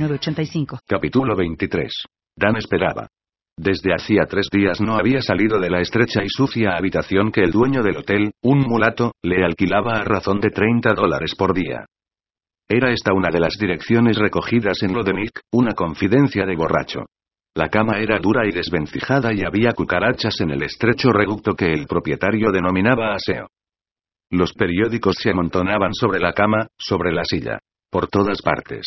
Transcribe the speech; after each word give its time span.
906985. 0.00 0.80
Capítulo 0.86 1.36
23. 1.36 1.92
Dan 2.36 2.56
esperaba. 2.56 3.08
Desde 3.56 3.92
hacía 3.92 4.24
tres 4.26 4.48
días 4.50 4.80
no 4.80 4.94
había 4.94 5.20
salido 5.20 5.60
de 5.60 5.68
la 5.68 5.80
estrecha 5.80 6.24
y 6.24 6.28
sucia 6.28 6.76
habitación 6.76 7.30
que 7.30 7.42
el 7.42 7.50
dueño 7.50 7.82
del 7.82 7.98
hotel, 7.98 8.32
un 8.42 8.60
mulato, 8.60 9.12
le 9.22 9.44
alquilaba 9.44 10.00
a 10.00 10.04
razón 10.04 10.40
de 10.40 10.50
30 10.50 10.94
dólares 10.94 11.34
por 11.36 11.52
día. 11.52 11.84
Era 12.66 12.92
esta 12.92 13.12
una 13.12 13.28
de 13.30 13.40
las 13.40 13.58
direcciones 13.58 14.16
recogidas 14.16 14.82
en 14.82 14.94
lo 14.94 15.02
de 15.02 15.12
Nick, 15.12 15.40
una 15.52 15.74
confidencia 15.74 16.46
de 16.46 16.56
borracho. 16.56 17.00
La 17.54 17.68
cama 17.68 17.98
era 17.98 18.18
dura 18.20 18.46
y 18.46 18.52
desvencijada 18.52 19.34
y 19.34 19.42
había 19.44 19.72
cucarachas 19.72 20.40
en 20.40 20.52
el 20.52 20.62
estrecho 20.62 21.12
reducto 21.12 21.54
que 21.54 21.72
el 21.72 21.86
propietario 21.86 22.52
denominaba 22.52 23.14
aseo. 23.14 23.48
Los 24.30 24.52
periódicos 24.52 25.16
se 25.18 25.30
amontonaban 25.30 25.92
sobre 25.92 26.20
la 26.20 26.32
cama, 26.32 26.68
sobre 26.78 27.12
la 27.12 27.24
silla. 27.24 27.58
Por 27.90 28.06
todas 28.06 28.40
partes. 28.40 28.86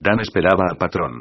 Dan 0.00 0.20
esperaba 0.20 0.64
al 0.70 0.78
patrón. 0.78 1.20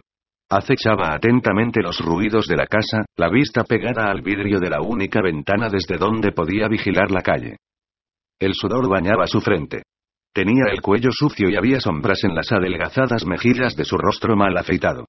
Acechaba 0.49 1.13
atentamente 1.13 1.81
los 1.81 1.99
ruidos 1.99 2.47
de 2.47 2.55
la 2.55 2.65
casa, 2.65 3.05
la 3.17 3.30
vista 3.30 3.63
pegada 3.63 4.09
al 4.09 4.21
vidrio 4.21 4.59
de 4.59 4.69
la 4.69 4.81
única 4.81 5.21
ventana 5.21 5.69
desde 5.69 5.97
donde 5.97 6.31
podía 6.31 6.67
vigilar 6.67 7.11
la 7.11 7.21
calle. 7.21 7.58
El 8.39 8.53
sudor 8.53 8.89
bañaba 8.89 9.27
su 9.27 9.41
frente. 9.41 9.83
Tenía 10.33 10.71
el 10.71 10.81
cuello 10.81 11.09
sucio 11.11 11.49
y 11.49 11.55
había 11.55 11.80
sombras 11.80 12.23
en 12.23 12.33
las 12.33 12.52
adelgazadas 12.52 13.25
mejillas 13.25 13.75
de 13.75 13.83
su 13.83 13.97
rostro 13.97 14.36
mal 14.36 14.58
afeitado. 14.58 15.05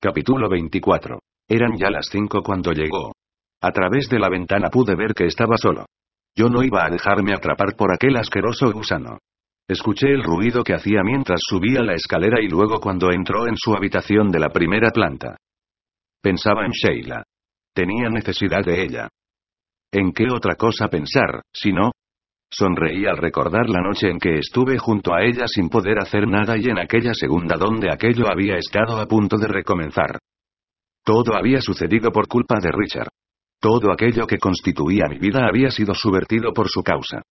Capítulo 0.00 0.48
24. 0.48 1.20
Eran 1.48 1.76
ya 1.78 1.90
las 1.90 2.08
cinco 2.10 2.42
cuando 2.42 2.72
llegó. 2.72 3.12
A 3.62 3.70
través 3.70 4.08
de 4.08 4.18
la 4.18 4.28
ventana 4.28 4.68
pude 4.68 4.96
ver 4.96 5.14
que 5.14 5.26
estaba 5.26 5.56
solo. 5.56 5.86
Yo 6.34 6.48
no 6.48 6.62
iba 6.62 6.84
a 6.84 6.90
dejarme 6.90 7.34
atrapar 7.34 7.76
por 7.76 7.92
aquel 7.92 8.16
asqueroso 8.16 8.72
gusano. 8.72 9.18
Escuché 9.70 10.08
el 10.08 10.24
ruido 10.24 10.64
que 10.64 10.74
hacía 10.74 11.04
mientras 11.04 11.38
subía 11.48 11.80
la 11.80 11.94
escalera 11.94 12.40
y 12.42 12.48
luego 12.48 12.80
cuando 12.80 13.12
entró 13.12 13.46
en 13.46 13.56
su 13.56 13.72
habitación 13.72 14.28
de 14.28 14.40
la 14.40 14.48
primera 14.48 14.90
planta. 14.90 15.36
Pensaba 16.20 16.66
en 16.66 16.72
Sheila. 16.72 17.22
Tenía 17.72 18.08
necesidad 18.08 18.64
de 18.64 18.82
ella. 18.82 19.08
¿En 19.92 20.12
qué 20.12 20.26
otra 20.28 20.56
cosa 20.56 20.88
pensar, 20.88 21.42
si 21.54 21.72
no? 21.72 21.92
Sonreí 22.50 23.06
al 23.06 23.18
recordar 23.18 23.68
la 23.68 23.80
noche 23.80 24.10
en 24.10 24.18
que 24.18 24.38
estuve 24.38 24.76
junto 24.76 25.14
a 25.14 25.22
ella 25.22 25.46
sin 25.46 25.68
poder 25.68 26.00
hacer 26.00 26.26
nada 26.26 26.58
y 26.58 26.64
en 26.64 26.80
aquella 26.80 27.14
segunda 27.14 27.56
donde 27.56 27.92
aquello 27.92 28.28
había 28.28 28.56
estado 28.56 28.98
a 28.98 29.06
punto 29.06 29.36
de 29.36 29.46
recomenzar. 29.46 30.18
Todo 31.04 31.36
había 31.36 31.60
sucedido 31.60 32.10
por 32.10 32.26
culpa 32.26 32.58
de 32.60 32.72
Richard. 32.72 33.10
Todo 33.60 33.92
aquello 33.92 34.26
que 34.26 34.38
constituía 34.38 35.04
mi 35.08 35.18
vida 35.18 35.46
había 35.46 35.70
sido 35.70 35.94
subvertido 35.94 36.52
por 36.52 36.68
su 36.68 36.82
causa. 36.82 37.22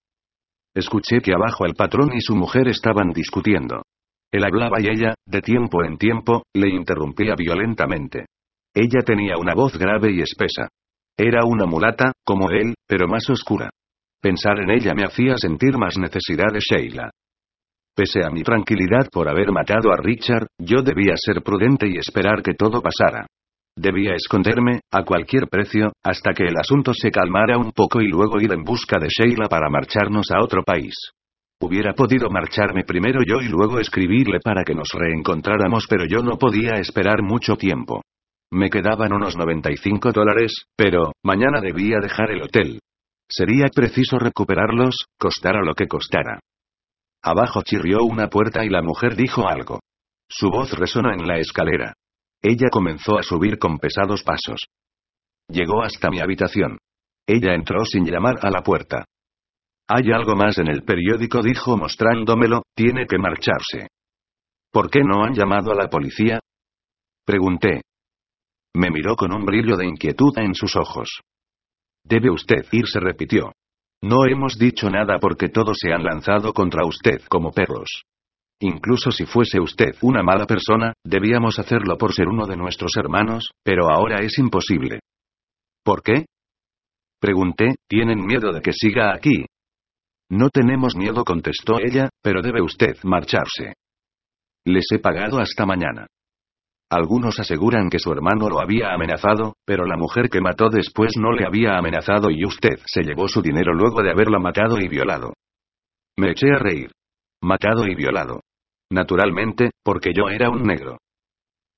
Escuché 0.75 1.19
que 1.21 1.33
abajo 1.33 1.65
el 1.65 1.73
patrón 1.73 2.11
y 2.13 2.21
su 2.21 2.35
mujer 2.35 2.67
estaban 2.67 3.09
discutiendo. 3.11 3.83
Él 4.31 4.43
hablaba 4.43 4.79
y 4.79 4.87
ella, 4.87 5.15
de 5.25 5.41
tiempo 5.41 5.83
en 5.83 5.97
tiempo, 5.97 6.43
le 6.53 6.69
interrumpía 6.69 7.33
violentamente. 7.35 8.25
Ella 8.73 9.01
tenía 9.03 9.37
una 9.37 9.55
voz 9.55 9.77
grave 9.77 10.11
y 10.11 10.21
espesa. 10.21 10.67
Era 11.17 11.43
una 11.43 11.65
mulata, 11.65 12.11
como 12.23 12.49
él, 12.51 12.75
pero 12.87 13.07
más 13.07 13.29
oscura. 13.29 13.69
Pensar 14.21 14.59
en 14.59 14.69
ella 14.69 14.93
me 14.93 15.05
hacía 15.05 15.35
sentir 15.37 15.77
más 15.77 15.97
necesidad 15.97 16.53
de 16.53 16.59
Sheila. 16.59 17.09
Pese 17.95 18.23
a 18.23 18.29
mi 18.29 18.43
tranquilidad 18.43 19.09
por 19.11 19.27
haber 19.27 19.51
matado 19.51 19.91
a 19.91 19.97
Richard, 19.97 20.47
yo 20.57 20.81
debía 20.81 21.15
ser 21.17 21.41
prudente 21.41 21.87
y 21.87 21.97
esperar 21.97 22.41
que 22.43 22.53
todo 22.53 22.81
pasara. 22.81 23.25
Debía 23.81 24.13
esconderme, 24.13 24.81
a 24.91 25.05
cualquier 25.05 25.47
precio, 25.47 25.93
hasta 26.03 26.33
que 26.33 26.43
el 26.43 26.57
asunto 26.57 26.91
se 26.93 27.11
calmara 27.11 27.57
un 27.57 27.71
poco 27.71 28.01
y 28.01 28.09
luego 28.09 28.41
ir 28.41 28.51
en 28.51 28.65
busca 28.65 28.99
de 28.99 29.07
Sheila 29.07 29.47
para 29.47 29.69
marcharnos 29.69 30.31
a 30.31 30.43
otro 30.43 30.63
país. 30.63 30.93
Hubiera 31.61 31.93
podido 31.93 32.29
marcharme 32.29 32.83
primero 32.83 33.21
yo 33.25 33.39
y 33.39 33.47
luego 33.47 33.79
escribirle 33.79 34.41
para 34.43 34.65
que 34.65 34.75
nos 34.75 34.89
reencontráramos, 34.93 35.85
pero 35.89 36.03
yo 36.05 36.21
no 36.21 36.37
podía 36.37 36.73
esperar 36.73 37.21
mucho 37.21 37.55
tiempo. 37.55 38.01
Me 38.51 38.69
quedaban 38.69 39.13
unos 39.13 39.37
95 39.37 40.11
dólares, 40.11 40.65
pero, 40.75 41.13
mañana 41.23 41.61
debía 41.61 41.99
dejar 42.01 42.31
el 42.31 42.41
hotel. 42.41 42.81
Sería 43.29 43.69
preciso 43.73 44.19
recuperarlos, 44.19 45.05
costara 45.17 45.63
lo 45.63 45.73
que 45.73 45.87
costara. 45.87 46.41
Abajo 47.23 47.61
chirrió 47.63 47.99
una 48.03 48.27
puerta 48.27 48.65
y 48.65 48.69
la 48.69 48.81
mujer 48.81 49.15
dijo 49.15 49.47
algo. 49.47 49.79
Su 50.27 50.49
voz 50.49 50.77
resonó 50.77 51.13
en 51.13 51.25
la 51.25 51.37
escalera. 51.37 51.93
Ella 52.41 52.69
comenzó 52.71 53.17
a 53.17 53.23
subir 53.23 53.57
con 53.59 53.77
pesados 53.79 54.23
pasos. 54.23 54.67
Llegó 55.49 55.83
hasta 55.83 56.09
mi 56.09 56.19
habitación. 56.19 56.77
Ella 57.27 57.53
entró 57.53 57.83
sin 57.85 58.05
llamar 58.05 58.35
a 58.41 58.49
la 58.49 58.61
puerta. 58.61 59.05
Hay 59.87 60.11
algo 60.11 60.35
más 60.35 60.57
en 60.59 60.67
el 60.67 60.83
periódico, 60.83 61.41
dijo 61.41 61.75
mostrándomelo, 61.75 62.63
tiene 62.75 63.05
que 63.07 63.17
marcharse. 63.17 63.87
¿Por 64.71 64.89
qué 64.89 65.01
no 65.03 65.23
han 65.23 65.33
llamado 65.33 65.71
a 65.71 65.75
la 65.75 65.89
policía? 65.89 66.39
Pregunté. 67.25 67.81
Me 68.75 68.91
miró 68.91 69.15
con 69.15 69.33
un 69.33 69.45
brillo 69.45 69.75
de 69.75 69.87
inquietud 69.87 70.37
en 70.37 70.53
sus 70.53 70.75
ojos. 70.75 71.21
Debe 72.03 72.29
usted 72.29 72.65
irse, 72.71 72.99
repitió. 72.99 73.51
No 74.01 74.25
hemos 74.25 74.57
dicho 74.57 74.89
nada 74.89 75.19
porque 75.19 75.49
todos 75.49 75.77
se 75.79 75.91
han 75.91 76.03
lanzado 76.03 76.53
contra 76.53 76.85
usted 76.85 77.21
como 77.27 77.51
perros. 77.51 78.03
Incluso 78.61 79.11
si 79.11 79.25
fuese 79.25 79.59
usted 79.59 79.95
una 80.01 80.21
mala 80.21 80.45
persona, 80.45 80.93
debíamos 81.05 81.59
hacerlo 81.59 81.97
por 81.97 82.13
ser 82.13 82.27
uno 82.27 82.45
de 82.45 82.57
nuestros 82.57 82.91
hermanos, 82.97 83.51
pero 83.63 83.89
ahora 83.89 84.21
es 84.21 84.37
imposible. 84.37 84.99
¿Por 85.83 86.01
qué? 86.03 86.25
Pregunté, 87.21 87.75
¿tienen 87.87 88.25
miedo 88.25 88.51
de 88.51 88.61
que 88.61 88.73
siga 88.73 89.13
aquí? 89.13 89.45
No 90.29 90.49
tenemos 90.49 90.95
miedo, 90.95 91.23
contestó 91.23 91.79
ella, 91.79 92.09
pero 92.21 92.41
debe 92.41 92.61
usted 92.61 92.97
marcharse. 93.03 93.73
Les 94.65 94.85
he 94.91 94.99
pagado 94.99 95.39
hasta 95.39 95.65
mañana. 95.65 96.07
Algunos 96.91 97.39
aseguran 97.39 97.89
que 97.89 97.99
su 97.99 98.11
hermano 98.11 98.49
lo 98.49 98.59
había 98.59 98.93
amenazado, 98.93 99.53
pero 99.65 99.85
la 99.85 99.95
mujer 99.95 100.29
que 100.29 100.41
mató 100.41 100.69
después 100.69 101.13
no 101.17 101.31
le 101.31 101.45
había 101.45 101.77
amenazado 101.77 102.29
y 102.29 102.45
usted 102.45 102.79
se 102.85 103.03
llevó 103.03 103.27
su 103.27 103.41
dinero 103.41 103.73
luego 103.73 104.01
de 104.01 104.11
haberla 104.11 104.39
matado 104.39 104.79
y 104.79 104.87
violado. 104.87 105.33
Me 106.17 106.31
eché 106.31 106.51
a 106.51 106.59
reír. 106.59 106.91
Matado 107.41 107.85
y 107.85 107.95
violado. 107.95 108.41
Naturalmente, 108.91 109.71
porque 109.83 110.11
yo 110.13 110.29
era 110.29 110.49
un 110.49 110.63
negro. 110.63 110.97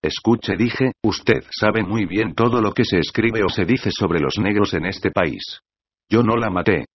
Escuche, 0.02 0.56
dije, 0.58 0.94
usted 1.04 1.44
sabe 1.52 1.84
muy 1.84 2.06
bien 2.06 2.34
todo 2.34 2.62
lo 2.62 2.74
que 2.74 2.86
se 2.86 3.00
escribe 3.00 3.44
o 3.44 3.50
se 3.50 3.66
dice 3.66 3.92
sobre 3.92 4.20
los 4.20 4.40
negros 4.40 4.74
en 4.74 4.86
este 4.86 5.12
país. 5.12 5.60
Yo 6.10 6.24
no 6.24 6.36
la 6.38 6.50
maté. 6.50 6.86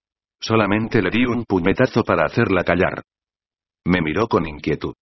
Solamente 0.41 1.01
le 1.01 1.11
di 1.11 1.25
un 1.25 1.45
puñetazo 1.45 2.03
para 2.03 2.27
hacerla 2.27 2.65
callar. 2.65 3.03
Me 3.87 4.01
miró 4.01 4.27
con 4.27 4.47
inquietud. 4.47 4.95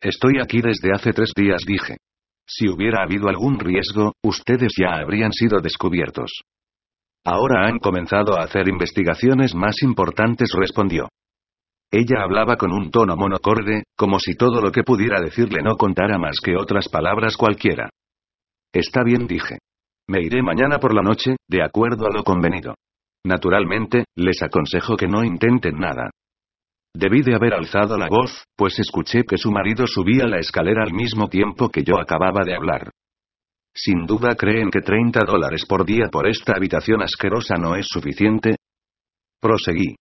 Estoy 0.00 0.40
aquí 0.42 0.60
desde 0.60 0.92
hace 0.92 1.12
tres 1.12 1.32
días, 1.36 1.62
dije. 1.66 1.98
Si 2.46 2.68
hubiera 2.68 3.02
habido 3.04 3.28
algún 3.28 3.60
riesgo, 3.60 4.14
ustedes 4.24 4.72
ya 4.76 4.96
habrían 4.96 5.32
sido 5.32 5.60
descubiertos. 5.60 6.42
Ahora 7.24 7.68
han 7.68 7.78
comenzado 7.78 8.36
a 8.36 8.42
hacer 8.42 8.66
investigaciones 8.68 9.54
más 9.54 9.82
importantes, 9.82 10.50
respondió. 10.58 11.08
Ella 11.92 12.22
hablaba 12.22 12.56
con 12.56 12.72
un 12.72 12.90
tono 12.90 13.16
monocorde, 13.16 13.82
como 13.96 14.20
si 14.20 14.36
todo 14.36 14.60
lo 14.60 14.70
que 14.70 14.84
pudiera 14.84 15.20
decirle 15.20 15.60
no 15.62 15.76
contara 15.76 16.18
más 16.18 16.36
que 16.42 16.56
otras 16.56 16.88
palabras 16.88 17.36
cualquiera. 17.36 17.90
Está 18.72 19.02
bien, 19.02 19.26
dije. 19.26 19.58
Me 20.08 20.22
iré 20.22 20.42
mañana 20.42 20.78
por 20.78 20.94
la 20.94 21.02
noche, 21.02 21.36
de 21.48 21.62
acuerdo 21.62 22.06
a 22.06 22.14
lo 22.14 22.22
convenido. 22.22 22.74
Naturalmente, 23.24 24.04
les 24.16 24.42
aconsejo 24.42 24.96
que 24.96 25.08
no 25.08 25.24
intenten 25.24 25.78
nada. 25.78 26.10
Debí 26.94 27.22
de 27.22 27.34
haber 27.34 27.54
alzado 27.54 27.98
la 27.98 28.08
voz, 28.08 28.44
pues 28.56 28.78
escuché 28.78 29.24
que 29.24 29.38
su 29.38 29.50
marido 29.50 29.86
subía 29.86 30.26
la 30.26 30.38
escalera 30.38 30.82
al 30.82 30.92
mismo 30.92 31.28
tiempo 31.28 31.68
que 31.68 31.84
yo 31.84 31.98
acababa 32.00 32.44
de 32.44 32.54
hablar. 32.54 32.90
Sin 33.74 34.06
duda 34.06 34.34
creen 34.34 34.70
que 34.70 34.80
30 34.80 35.20
dólares 35.24 35.64
por 35.66 35.84
día 35.84 36.08
por 36.10 36.26
esta 36.26 36.54
habitación 36.56 37.02
asquerosa 37.02 37.56
no 37.56 37.76
es 37.76 37.86
suficiente. 37.88 38.56
Proseguí. 39.40 39.94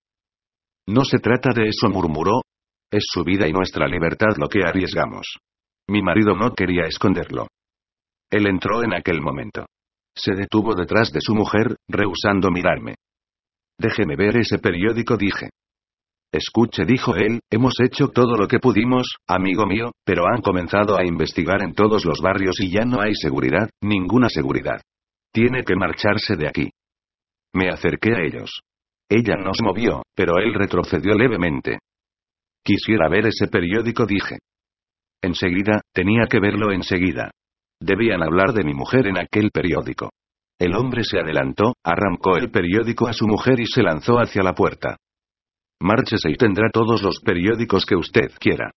No 0.89 1.05
se 1.05 1.19
trata 1.19 1.51
de 1.53 1.67
eso, 1.67 1.87
murmuró. 1.87 2.41
Es 2.91 3.03
su 3.11 3.23
vida 3.23 3.47
y 3.47 3.53
nuestra 3.53 3.87
libertad 3.87 4.37
lo 4.37 4.49
que 4.49 4.63
arriesgamos. 4.65 5.37
Mi 5.87 6.01
marido 6.01 6.35
no 6.35 6.55
quería 6.55 6.85
esconderlo. 6.87 7.47
Él 8.31 8.47
entró 8.47 8.83
en 8.83 8.95
aquel 8.95 9.21
momento. 9.21 9.67
Se 10.15 10.33
detuvo 10.33 10.73
detrás 10.73 11.11
de 11.11 11.21
su 11.21 11.35
mujer, 11.35 11.75
rehusando 11.87 12.49
mirarme. 12.49 12.95
Déjeme 13.77 14.15
ver 14.15 14.37
ese 14.37 14.57
periódico, 14.57 15.15
dije. 15.15 15.51
Escuche, 16.31 16.85
dijo 16.85 17.15
él, 17.15 17.39
hemos 17.51 17.73
hecho 17.79 18.07
todo 18.07 18.35
lo 18.35 18.47
que 18.47 18.59
pudimos, 18.59 19.17
amigo 19.27 19.67
mío, 19.67 19.91
pero 20.03 20.23
han 20.27 20.41
comenzado 20.41 20.97
a 20.97 21.05
investigar 21.05 21.61
en 21.61 21.75
todos 21.75 22.03
los 22.03 22.19
barrios 22.19 22.59
y 22.61 22.71
ya 22.71 22.85
no 22.85 22.99
hay 22.99 23.13
seguridad, 23.13 23.69
ninguna 23.81 24.27
seguridad. 24.29 24.81
Tiene 25.31 25.63
que 25.63 25.75
marcharse 25.75 26.35
de 26.35 26.47
aquí. 26.47 26.71
Me 27.53 27.69
acerqué 27.69 28.15
a 28.15 28.21
ellos. 28.23 28.61
Ella 29.09 29.35
no 29.37 29.53
se 29.53 29.63
movió, 29.63 30.03
pero 30.15 30.37
él 30.37 30.53
retrocedió 30.53 31.15
levemente. 31.15 31.79
Quisiera 32.63 33.09
ver 33.09 33.25
ese 33.27 33.47
periódico, 33.47 34.05
dije. 34.05 34.37
Enseguida, 35.21 35.81
tenía 35.93 36.27
que 36.29 36.39
verlo 36.39 36.71
enseguida. 36.71 37.31
Debían 37.81 38.21
hablar 38.21 38.53
de 38.53 38.63
mi 38.63 38.73
mujer 38.73 39.07
en 39.07 39.17
aquel 39.17 39.49
periódico. 39.51 40.11
El 40.59 40.75
hombre 40.75 41.03
se 41.03 41.19
adelantó, 41.19 41.73
arrancó 41.83 42.35
el 42.37 42.51
periódico 42.51 43.07
a 43.07 43.13
su 43.13 43.25
mujer 43.25 43.59
y 43.59 43.65
se 43.65 43.81
lanzó 43.81 44.17
hacia 44.17 44.43
la 44.43 44.53
puerta. 44.53 44.97
Márchese 45.81 46.29
y 46.29 46.35
tendrá 46.35 46.69
todos 46.71 47.01
los 47.01 47.21
periódicos 47.21 47.85
que 47.85 47.95
usted 47.95 48.31
quiera. 48.39 48.71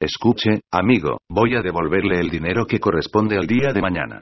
Escuche, 0.00 0.62
amigo, 0.72 1.18
voy 1.28 1.54
a 1.54 1.62
devolverle 1.62 2.18
el 2.18 2.30
dinero 2.30 2.66
que 2.66 2.80
corresponde 2.80 3.36
al 3.36 3.46
día 3.46 3.72
de 3.72 3.80
mañana. 3.80 4.20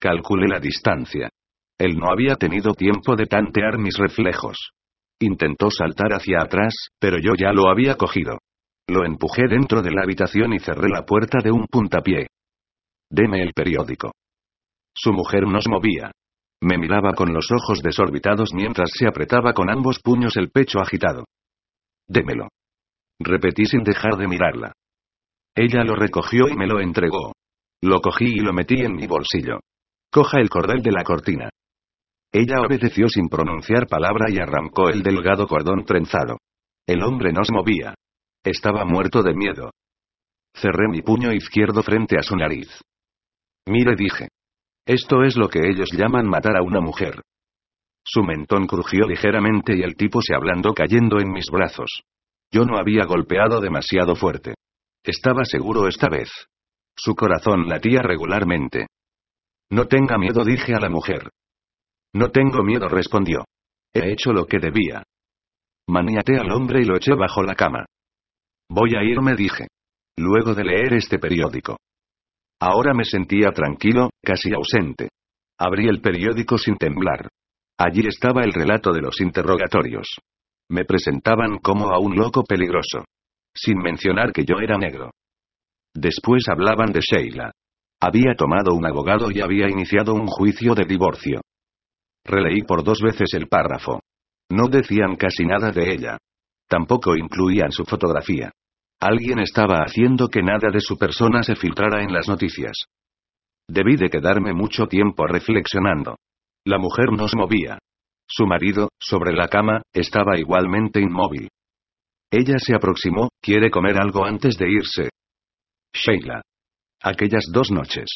Calculé 0.00 0.48
la 0.48 0.60
distancia. 0.60 1.28
Él 1.84 1.98
no 1.98 2.10
había 2.10 2.36
tenido 2.36 2.72
tiempo 2.72 3.14
de 3.14 3.26
tantear 3.26 3.76
mis 3.76 3.98
reflejos. 3.98 4.70
Intentó 5.20 5.70
saltar 5.70 6.14
hacia 6.14 6.40
atrás, 6.40 6.74
pero 6.98 7.18
yo 7.18 7.34
ya 7.38 7.52
lo 7.52 7.68
había 7.68 7.96
cogido. 7.96 8.38
Lo 8.88 9.04
empujé 9.04 9.42
dentro 9.50 9.82
de 9.82 9.90
la 9.90 10.02
habitación 10.02 10.54
y 10.54 10.60
cerré 10.60 10.88
la 10.88 11.04
puerta 11.04 11.40
de 11.44 11.52
un 11.52 11.66
puntapié. 11.66 12.28
Deme 13.10 13.42
el 13.42 13.52
periódico. 13.52 14.12
Su 14.96 15.12
mujer 15.12 15.42
nos 15.46 15.68
movía. 15.68 16.10
Me 16.62 16.78
miraba 16.78 17.12
con 17.12 17.34
los 17.34 17.52
ojos 17.52 17.82
desorbitados 17.82 18.54
mientras 18.54 18.90
se 18.94 19.06
apretaba 19.06 19.52
con 19.52 19.68
ambos 19.68 20.00
puños 20.02 20.38
el 20.38 20.50
pecho 20.50 20.78
agitado. 20.80 21.26
Démelo. 22.08 22.48
Repetí 23.20 23.66
sin 23.66 23.84
dejar 23.84 24.16
de 24.16 24.26
mirarla. 24.26 24.72
Ella 25.54 25.84
lo 25.84 25.96
recogió 25.96 26.48
y 26.48 26.56
me 26.56 26.66
lo 26.66 26.80
entregó. 26.80 27.34
Lo 27.82 28.00
cogí 28.00 28.36
y 28.36 28.40
lo 28.40 28.54
metí 28.54 28.80
en 28.80 28.94
mi 28.94 29.06
bolsillo. 29.06 29.60
Coja 30.10 30.40
el 30.40 30.48
cordel 30.48 30.80
de 30.80 30.90
la 30.90 31.04
cortina. 31.04 31.50
Ella 32.36 32.62
obedeció 32.62 33.08
sin 33.08 33.28
pronunciar 33.28 33.86
palabra 33.86 34.26
y 34.28 34.38
arrancó 34.38 34.88
el 34.88 35.04
delgado 35.04 35.46
cordón 35.46 35.84
trenzado. 35.84 36.38
El 36.84 37.04
hombre 37.04 37.32
nos 37.32 37.48
movía. 37.52 37.94
Estaba 38.42 38.84
muerto 38.84 39.22
de 39.22 39.34
miedo. 39.34 39.70
Cerré 40.52 40.88
mi 40.90 41.00
puño 41.00 41.32
izquierdo 41.32 41.84
frente 41.84 42.18
a 42.18 42.24
su 42.24 42.34
nariz. 42.34 42.68
Mire, 43.68 43.94
dije. 43.94 44.30
Esto 44.84 45.22
es 45.22 45.36
lo 45.36 45.48
que 45.48 45.60
ellos 45.60 45.90
llaman 45.92 46.26
matar 46.26 46.56
a 46.56 46.62
una 46.62 46.80
mujer. 46.80 47.22
Su 48.04 48.24
mentón 48.24 48.66
crujió 48.66 49.06
ligeramente 49.06 49.76
y 49.76 49.82
el 49.82 49.94
tipo 49.94 50.20
se 50.20 50.34
ablandó 50.34 50.74
cayendo 50.74 51.20
en 51.20 51.30
mis 51.30 51.46
brazos. 51.52 52.02
Yo 52.50 52.64
no 52.64 52.78
había 52.78 53.04
golpeado 53.04 53.60
demasiado 53.60 54.16
fuerte. 54.16 54.54
Estaba 55.04 55.44
seguro 55.44 55.86
esta 55.86 56.08
vez. 56.08 56.30
Su 56.96 57.14
corazón 57.14 57.68
latía 57.68 58.00
regularmente. 58.02 58.88
No 59.70 59.86
tenga 59.86 60.18
miedo, 60.18 60.44
dije 60.44 60.74
a 60.74 60.80
la 60.80 60.90
mujer. 60.90 61.30
No 62.14 62.30
tengo 62.30 62.62
miedo, 62.62 62.88
respondió. 62.88 63.44
He 63.92 64.12
hecho 64.12 64.32
lo 64.32 64.46
que 64.46 64.58
debía. 64.58 65.02
Maniaté 65.88 66.38
al 66.38 66.50
hombre 66.52 66.80
y 66.80 66.84
lo 66.84 66.96
eché 66.96 67.14
bajo 67.14 67.42
la 67.42 67.54
cama. 67.54 67.84
Voy 68.70 68.94
a 68.96 69.02
irme, 69.02 69.34
dije. 69.34 69.66
Luego 70.16 70.54
de 70.54 70.64
leer 70.64 70.94
este 70.94 71.18
periódico. 71.18 71.76
Ahora 72.60 72.94
me 72.94 73.04
sentía 73.04 73.50
tranquilo, 73.50 74.10
casi 74.22 74.52
ausente. 74.54 75.08
Abrí 75.58 75.88
el 75.88 76.00
periódico 76.00 76.56
sin 76.56 76.76
temblar. 76.76 77.28
Allí 77.78 78.06
estaba 78.06 78.42
el 78.44 78.52
relato 78.52 78.92
de 78.92 79.00
los 79.00 79.20
interrogatorios. 79.20 80.08
Me 80.70 80.84
presentaban 80.84 81.58
como 81.58 81.90
a 81.90 81.98
un 81.98 82.16
loco 82.16 82.44
peligroso. 82.44 83.04
Sin 83.54 83.78
mencionar 83.78 84.32
que 84.32 84.44
yo 84.44 84.56
era 84.62 84.78
negro. 84.78 85.10
Después 85.94 86.44
hablaban 86.48 86.92
de 86.92 87.00
Sheila. 87.00 87.50
Había 88.00 88.34
tomado 88.36 88.74
un 88.74 88.86
abogado 88.86 89.30
y 89.30 89.40
había 89.40 89.68
iniciado 89.68 90.14
un 90.14 90.26
juicio 90.26 90.74
de 90.74 90.84
divorcio. 90.84 91.40
Releí 92.24 92.62
por 92.62 92.82
dos 92.82 93.00
veces 93.00 93.34
el 93.34 93.48
párrafo. 93.48 94.00
No 94.50 94.68
decían 94.68 95.16
casi 95.16 95.44
nada 95.44 95.70
de 95.70 95.92
ella. 95.92 96.18
Tampoco 96.68 97.16
incluían 97.16 97.72
su 97.72 97.84
fotografía. 97.84 98.50
Alguien 99.00 99.38
estaba 99.38 99.82
haciendo 99.84 100.28
que 100.28 100.42
nada 100.42 100.70
de 100.72 100.80
su 100.80 100.96
persona 100.96 101.42
se 101.42 101.56
filtrara 101.56 102.02
en 102.02 102.12
las 102.12 102.28
noticias. 102.28 102.84
Debí 103.68 103.96
de 103.96 104.08
quedarme 104.08 104.54
mucho 104.54 104.86
tiempo 104.86 105.26
reflexionando. 105.26 106.16
La 106.66 106.78
mujer 106.78 107.12
no 107.12 107.28
se 107.28 107.36
movía. 107.36 107.78
Su 108.26 108.46
marido, 108.46 108.88
sobre 108.98 109.34
la 109.34 109.48
cama, 109.48 109.82
estaba 109.92 110.38
igualmente 110.38 111.00
inmóvil. 111.00 111.48
Ella 112.30 112.58
se 112.58 112.74
aproximó, 112.74 113.28
quiere 113.40 113.70
comer 113.70 113.98
algo 114.00 114.24
antes 114.24 114.56
de 114.56 114.70
irse. 114.70 115.10
Sheila. 115.92 116.42
Aquellas 117.02 117.44
dos 117.52 117.70
noches. 117.70 118.08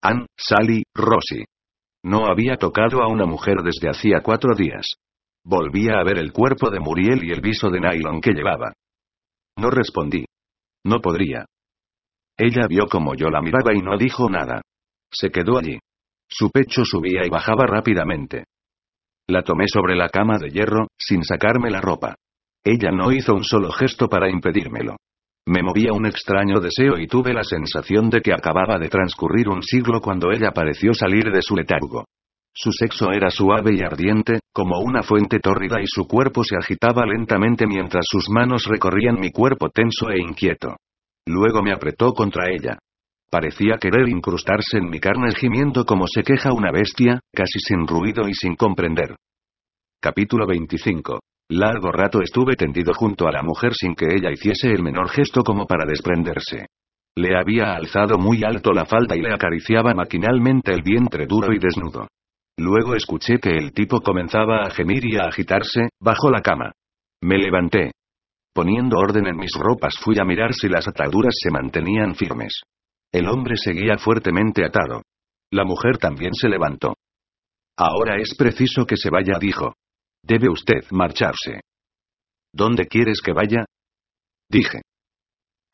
Ann, 0.00 0.26
Sally, 0.36 0.84
Rosie. 0.94 1.44
No 2.04 2.26
había 2.26 2.56
tocado 2.56 3.02
a 3.02 3.08
una 3.08 3.26
mujer 3.26 3.56
desde 3.62 3.88
hacía 3.88 4.20
cuatro 4.22 4.54
días. 4.54 4.94
Volvía 5.44 5.98
a 5.98 6.04
ver 6.04 6.18
el 6.18 6.32
cuerpo 6.32 6.70
de 6.70 6.80
Muriel 6.80 7.24
y 7.24 7.32
el 7.32 7.40
viso 7.40 7.70
de 7.70 7.80
nylon 7.80 8.20
que 8.20 8.32
llevaba. 8.32 8.72
No 9.56 9.70
respondí. 9.70 10.24
No 10.84 11.00
podría. 11.00 11.46
Ella 12.36 12.66
vio 12.68 12.86
como 12.86 13.14
yo 13.14 13.30
la 13.30 13.42
miraba 13.42 13.74
y 13.74 13.80
no 13.80 13.96
dijo 13.98 14.30
nada. 14.30 14.62
Se 15.10 15.30
quedó 15.30 15.58
allí. 15.58 15.78
Su 16.28 16.50
pecho 16.50 16.84
subía 16.84 17.24
y 17.24 17.30
bajaba 17.30 17.66
rápidamente. 17.66 18.44
La 19.26 19.42
tomé 19.42 19.66
sobre 19.66 19.96
la 19.96 20.08
cama 20.08 20.38
de 20.38 20.50
hierro, 20.50 20.86
sin 20.96 21.24
sacarme 21.24 21.70
la 21.70 21.80
ropa. 21.80 22.14
Ella 22.64 22.90
no 22.92 23.12
hizo 23.12 23.34
un 23.34 23.44
solo 23.44 23.72
gesto 23.72 24.08
para 24.08 24.30
impedírmelo. 24.30 24.96
Me 25.48 25.62
movía 25.62 25.94
un 25.94 26.04
extraño 26.04 26.60
deseo 26.60 26.98
y 26.98 27.06
tuve 27.06 27.32
la 27.32 27.42
sensación 27.42 28.10
de 28.10 28.20
que 28.20 28.34
acababa 28.34 28.78
de 28.78 28.90
transcurrir 28.90 29.48
un 29.48 29.62
siglo 29.62 30.02
cuando 30.02 30.30
ella 30.30 30.50
pareció 30.50 30.92
salir 30.92 31.32
de 31.32 31.40
su 31.40 31.56
letargo. 31.56 32.04
Su 32.52 32.70
sexo 32.70 33.12
era 33.12 33.30
suave 33.30 33.74
y 33.74 33.80
ardiente, 33.80 34.40
como 34.52 34.78
una 34.80 35.02
fuente 35.02 35.40
tórrida 35.40 35.80
y 35.80 35.86
su 35.86 36.06
cuerpo 36.06 36.44
se 36.44 36.56
agitaba 36.56 37.06
lentamente 37.06 37.66
mientras 37.66 38.04
sus 38.06 38.28
manos 38.28 38.66
recorrían 38.66 39.18
mi 39.18 39.30
cuerpo 39.30 39.70
tenso 39.70 40.10
e 40.10 40.18
inquieto. 40.20 40.76
Luego 41.26 41.62
me 41.62 41.72
apretó 41.72 42.12
contra 42.12 42.50
ella. 42.50 42.76
Parecía 43.30 43.78
querer 43.80 44.06
incrustarse 44.06 44.76
en 44.76 44.90
mi 44.90 45.00
carne 45.00 45.32
gimiendo 45.34 45.86
como 45.86 46.06
se 46.06 46.24
queja 46.24 46.52
una 46.52 46.70
bestia, 46.70 47.20
casi 47.32 47.58
sin 47.58 47.86
ruido 47.86 48.28
y 48.28 48.34
sin 48.34 48.54
comprender. 48.54 49.16
Capítulo 49.98 50.46
25. 50.46 51.20
Largo 51.50 51.90
rato 51.90 52.20
estuve 52.20 52.56
tendido 52.56 52.92
junto 52.92 53.26
a 53.26 53.32
la 53.32 53.42
mujer 53.42 53.72
sin 53.74 53.94
que 53.94 54.06
ella 54.14 54.30
hiciese 54.30 54.70
el 54.70 54.82
menor 54.82 55.08
gesto 55.08 55.42
como 55.42 55.66
para 55.66 55.86
desprenderse. 55.86 56.66
Le 57.16 57.38
había 57.38 57.74
alzado 57.74 58.18
muy 58.18 58.44
alto 58.44 58.72
la 58.72 58.84
falda 58.84 59.16
y 59.16 59.22
le 59.22 59.32
acariciaba 59.32 59.94
maquinalmente 59.94 60.72
el 60.72 60.82
vientre 60.82 61.26
duro 61.26 61.54
y 61.54 61.58
desnudo. 61.58 62.06
Luego 62.58 62.94
escuché 62.94 63.38
que 63.38 63.56
el 63.56 63.72
tipo 63.72 64.02
comenzaba 64.02 64.62
a 64.64 64.70
gemir 64.70 65.06
y 65.06 65.16
a 65.16 65.22
agitarse, 65.22 65.88
bajo 66.00 66.30
la 66.30 66.42
cama. 66.42 66.72
Me 67.22 67.38
levanté. 67.38 67.92
Poniendo 68.52 68.98
orden 68.98 69.26
en 69.26 69.36
mis 69.36 69.52
ropas 69.54 69.94
fui 69.98 70.18
a 70.18 70.24
mirar 70.24 70.52
si 70.52 70.68
las 70.68 70.86
ataduras 70.86 71.34
se 71.40 71.50
mantenían 71.50 72.14
firmes. 72.14 72.60
El 73.10 73.26
hombre 73.26 73.56
seguía 73.56 73.96
fuertemente 73.96 74.66
atado. 74.66 75.02
La 75.50 75.64
mujer 75.64 75.96
también 75.96 76.34
se 76.34 76.48
levantó. 76.48 76.94
Ahora 77.76 78.16
es 78.20 78.34
preciso 78.36 78.84
que 78.84 78.96
se 78.96 79.08
vaya, 79.08 79.38
dijo. 79.40 79.72
Debe 80.22 80.48
usted 80.48 80.84
marcharse. 80.90 81.60
¿Dónde 82.52 82.86
quieres 82.86 83.20
que 83.20 83.32
vaya? 83.32 83.64
Dije. 84.50 84.82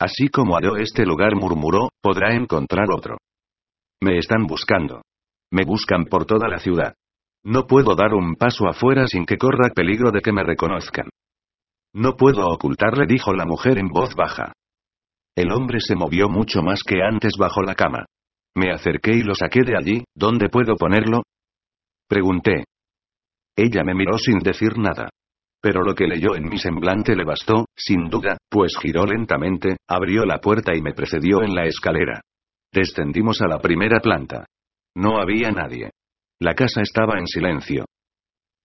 Así 0.00 0.28
como 0.28 0.56
haré 0.56 0.82
este 0.82 1.06
lugar, 1.06 1.36
murmuró, 1.36 1.88
podrá 2.02 2.34
encontrar 2.34 2.86
otro. 2.92 3.18
Me 4.02 4.18
están 4.18 4.46
buscando. 4.46 5.02
Me 5.52 5.64
buscan 5.64 6.04
por 6.06 6.26
toda 6.26 6.48
la 6.48 6.58
ciudad. 6.58 6.94
No 7.44 7.66
puedo 7.66 7.94
dar 7.94 8.14
un 8.14 8.34
paso 8.34 8.66
afuera 8.66 9.06
sin 9.06 9.24
que 9.26 9.36
corra 9.36 9.70
peligro 9.74 10.10
de 10.10 10.20
que 10.20 10.32
me 10.32 10.42
reconozcan. 10.42 11.08
No 11.94 12.16
puedo 12.16 12.48
ocultarle, 12.48 13.06
dijo 13.06 13.32
la 13.32 13.44
mujer 13.44 13.78
en 13.78 13.88
voz 13.88 14.14
baja. 14.14 14.52
El 15.36 15.52
hombre 15.52 15.80
se 15.80 15.94
movió 15.94 16.28
mucho 16.28 16.62
más 16.62 16.82
que 16.82 17.02
antes 17.02 17.34
bajo 17.38 17.62
la 17.62 17.74
cama. 17.74 18.06
Me 18.56 18.72
acerqué 18.72 19.12
y 19.12 19.22
lo 19.22 19.34
saqué 19.34 19.62
de 19.62 19.76
allí, 19.76 20.04
¿dónde 20.14 20.48
puedo 20.48 20.76
ponerlo? 20.76 21.22
Pregunté. 22.08 22.64
Ella 23.56 23.84
me 23.84 23.94
miró 23.94 24.18
sin 24.18 24.38
decir 24.38 24.76
nada. 24.78 25.08
Pero 25.62 25.82
lo 25.82 25.94
que 25.94 26.06
leyó 26.06 26.36
en 26.36 26.48
mi 26.48 26.58
semblante 26.58 27.16
le 27.16 27.24
bastó, 27.24 27.66
sin 27.74 28.08
duda, 28.08 28.36
pues 28.50 28.76
giró 28.80 29.06
lentamente, 29.06 29.76
abrió 29.88 30.24
la 30.26 30.38
puerta 30.38 30.74
y 30.76 30.82
me 30.82 30.92
precedió 30.92 31.42
en 31.42 31.54
la 31.54 31.64
escalera. 31.64 32.20
Descendimos 32.72 33.40
a 33.40 33.46
la 33.46 33.58
primera 33.60 34.00
planta. 34.00 34.44
No 34.96 35.18
había 35.18 35.50
nadie. 35.52 35.90
La 36.40 36.54
casa 36.54 36.82
estaba 36.82 37.18
en 37.18 37.26
silencio. 37.26 37.86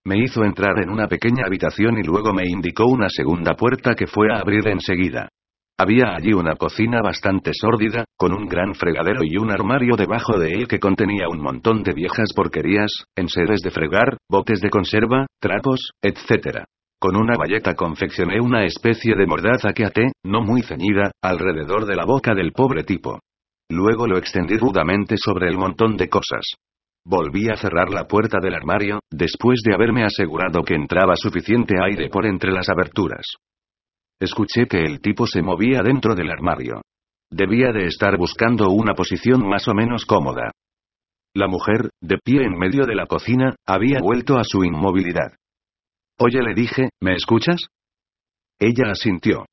Me 0.04 0.18
hizo 0.18 0.44
entrar 0.44 0.82
en 0.82 0.90
una 0.90 1.08
pequeña 1.08 1.44
habitación 1.46 1.98
y 1.98 2.02
luego 2.02 2.32
me 2.32 2.46
indicó 2.46 2.86
una 2.86 3.08
segunda 3.08 3.54
puerta 3.54 3.94
que 3.94 4.06
fue 4.06 4.32
a 4.32 4.40
abrir 4.40 4.66
enseguida. 4.68 5.28
Había 5.82 6.14
allí 6.14 6.34
una 6.34 6.56
cocina 6.56 7.00
bastante 7.02 7.52
sórdida, 7.54 8.04
con 8.18 8.34
un 8.34 8.46
gran 8.46 8.74
fregadero 8.74 9.22
y 9.24 9.38
un 9.38 9.50
armario 9.50 9.96
debajo 9.96 10.38
de 10.38 10.50
él 10.50 10.68
que 10.68 10.78
contenía 10.78 11.26
un 11.26 11.40
montón 11.40 11.82
de 11.82 11.94
viejas 11.94 12.34
porquerías, 12.36 13.04
enseres 13.16 13.62
de 13.62 13.70
fregar, 13.70 14.18
botes 14.28 14.60
de 14.60 14.68
conserva, 14.68 15.24
trapos, 15.40 15.92
etc. 16.02 16.64
Con 17.00 17.16
una 17.16 17.38
bayeta 17.38 17.72
confeccioné 17.72 18.42
una 18.42 18.66
especie 18.66 19.14
de 19.16 19.26
mordaza 19.26 19.72
que 19.72 19.86
até, 19.86 20.12
no 20.22 20.42
muy 20.42 20.60
ceñida, 20.60 21.12
alrededor 21.22 21.86
de 21.86 21.96
la 21.96 22.04
boca 22.04 22.34
del 22.34 22.52
pobre 22.52 22.84
tipo. 22.84 23.18
Luego 23.70 24.06
lo 24.06 24.18
extendí 24.18 24.58
rudamente 24.58 25.16
sobre 25.16 25.48
el 25.48 25.56
montón 25.56 25.96
de 25.96 26.10
cosas. 26.10 26.44
Volví 27.06 27.48
a 27.48 27.56
cerrar 27.56 27.88
la 27.88 28.04
puerta 28.04 28.36
del 28.42 28.54
armario, 28.54 28.98
después 29.10 29.62
de 29.64 29.74
haberme 29.74 30.04
asegurado 30.04 30.62
que 30.62 30.74
entraba 30.74 31.16
suficiente 31.16 31.76
aire 31.82 32.10
por 32.10 32.26
entre 32.26 32.52
las 32.52 32.68
aberturas. 32.68 33.24
Escuché 34.20 34.66
que 34.66 34.84
el 34.84 35.00
tipo 35.00 35.26
se 35.26 35.40
movía 35.40 35.80
dentro 35.82 36.14
del 36.14 36.30
armario. 36.30 36.82
Debía 37.30 37.72
de 37.72 37.86
estar 37.86 38.18
buscando 38.18 38.70
una 38.70 38.92
posición 38.92 39.48
más 39.48 39.66
o 39.66 39.74
menos 39.74 40.04
cómoda. 40.04 40.50
La 41.34 41.46
mujer, 41.46 41.90
de 42.02 42.18
pie 42.18 42.42
en 42.42 42.58
medio 42.58 42.84
de 42.84 42.94
la 42.94 43.06
cocina, 43.06 43.54
había 43.66 44.00
vuelto 44.00 44.36
a 44.36 44.42
su 44.44 44.64
inmovilidad. 44.64 45.36
Oye, 46.18 46.42
le 46.42 46.54
dije, 46.54 46.90
¿me 47.00 47.14
escuchas? 47.14 47.68
Ella 48.58 48.90
asintió. 48.90 49.46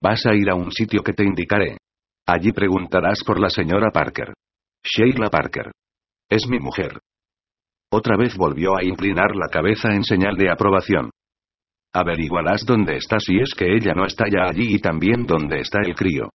Vas 0.00 0.24
a 0.24 0.34
ir 0.34 0.48
a 0.48 0.54
un 0.54 0.72
sitio 0.72 1.02
que 1.02 1.12
te 1.12 1.24
indicaré. 1.24 1.76
Allí 2.26 2.52
preguntarás 2.52 3.22
por 3.26 3.38
la 3.38 3.50
señora 3.50 3.90
Parker. 3.90 4.32
Sheila 4.82 5.28
Parker. 5.28 5.70
Es 6.30 6.48
mi 6.48 6.58
mujer. 6.58 6.98
Otra 7.90 8.16
vez 8.16 8.36
volvió 8.36 8.76
a 8.76 8.84
inclinar 8.84 9.36
la 9.36 9.48
cabeza 9.48 9.94
en 9.94 10.02
señal 10.02 10.36
de 10.36 10.50
aprobación. 10.50 11.10
Averiguarás 11.94 12.64
dónde 12.64 12.96
está 12.96 13.18
si 13.20 13.38
es 13.38 13.54
que 13.54 13.74
ella 13.74 13.92
no 13.94 14.06
está 14.06 14.24
ya 14.30 14.48
allí 14.48 14.74
y 14.74 14.78
también 14.78 15.26
dónde 15.26 15.60
está 15.60 15.80
el 15.84 15.94
crío. 15.94 16.30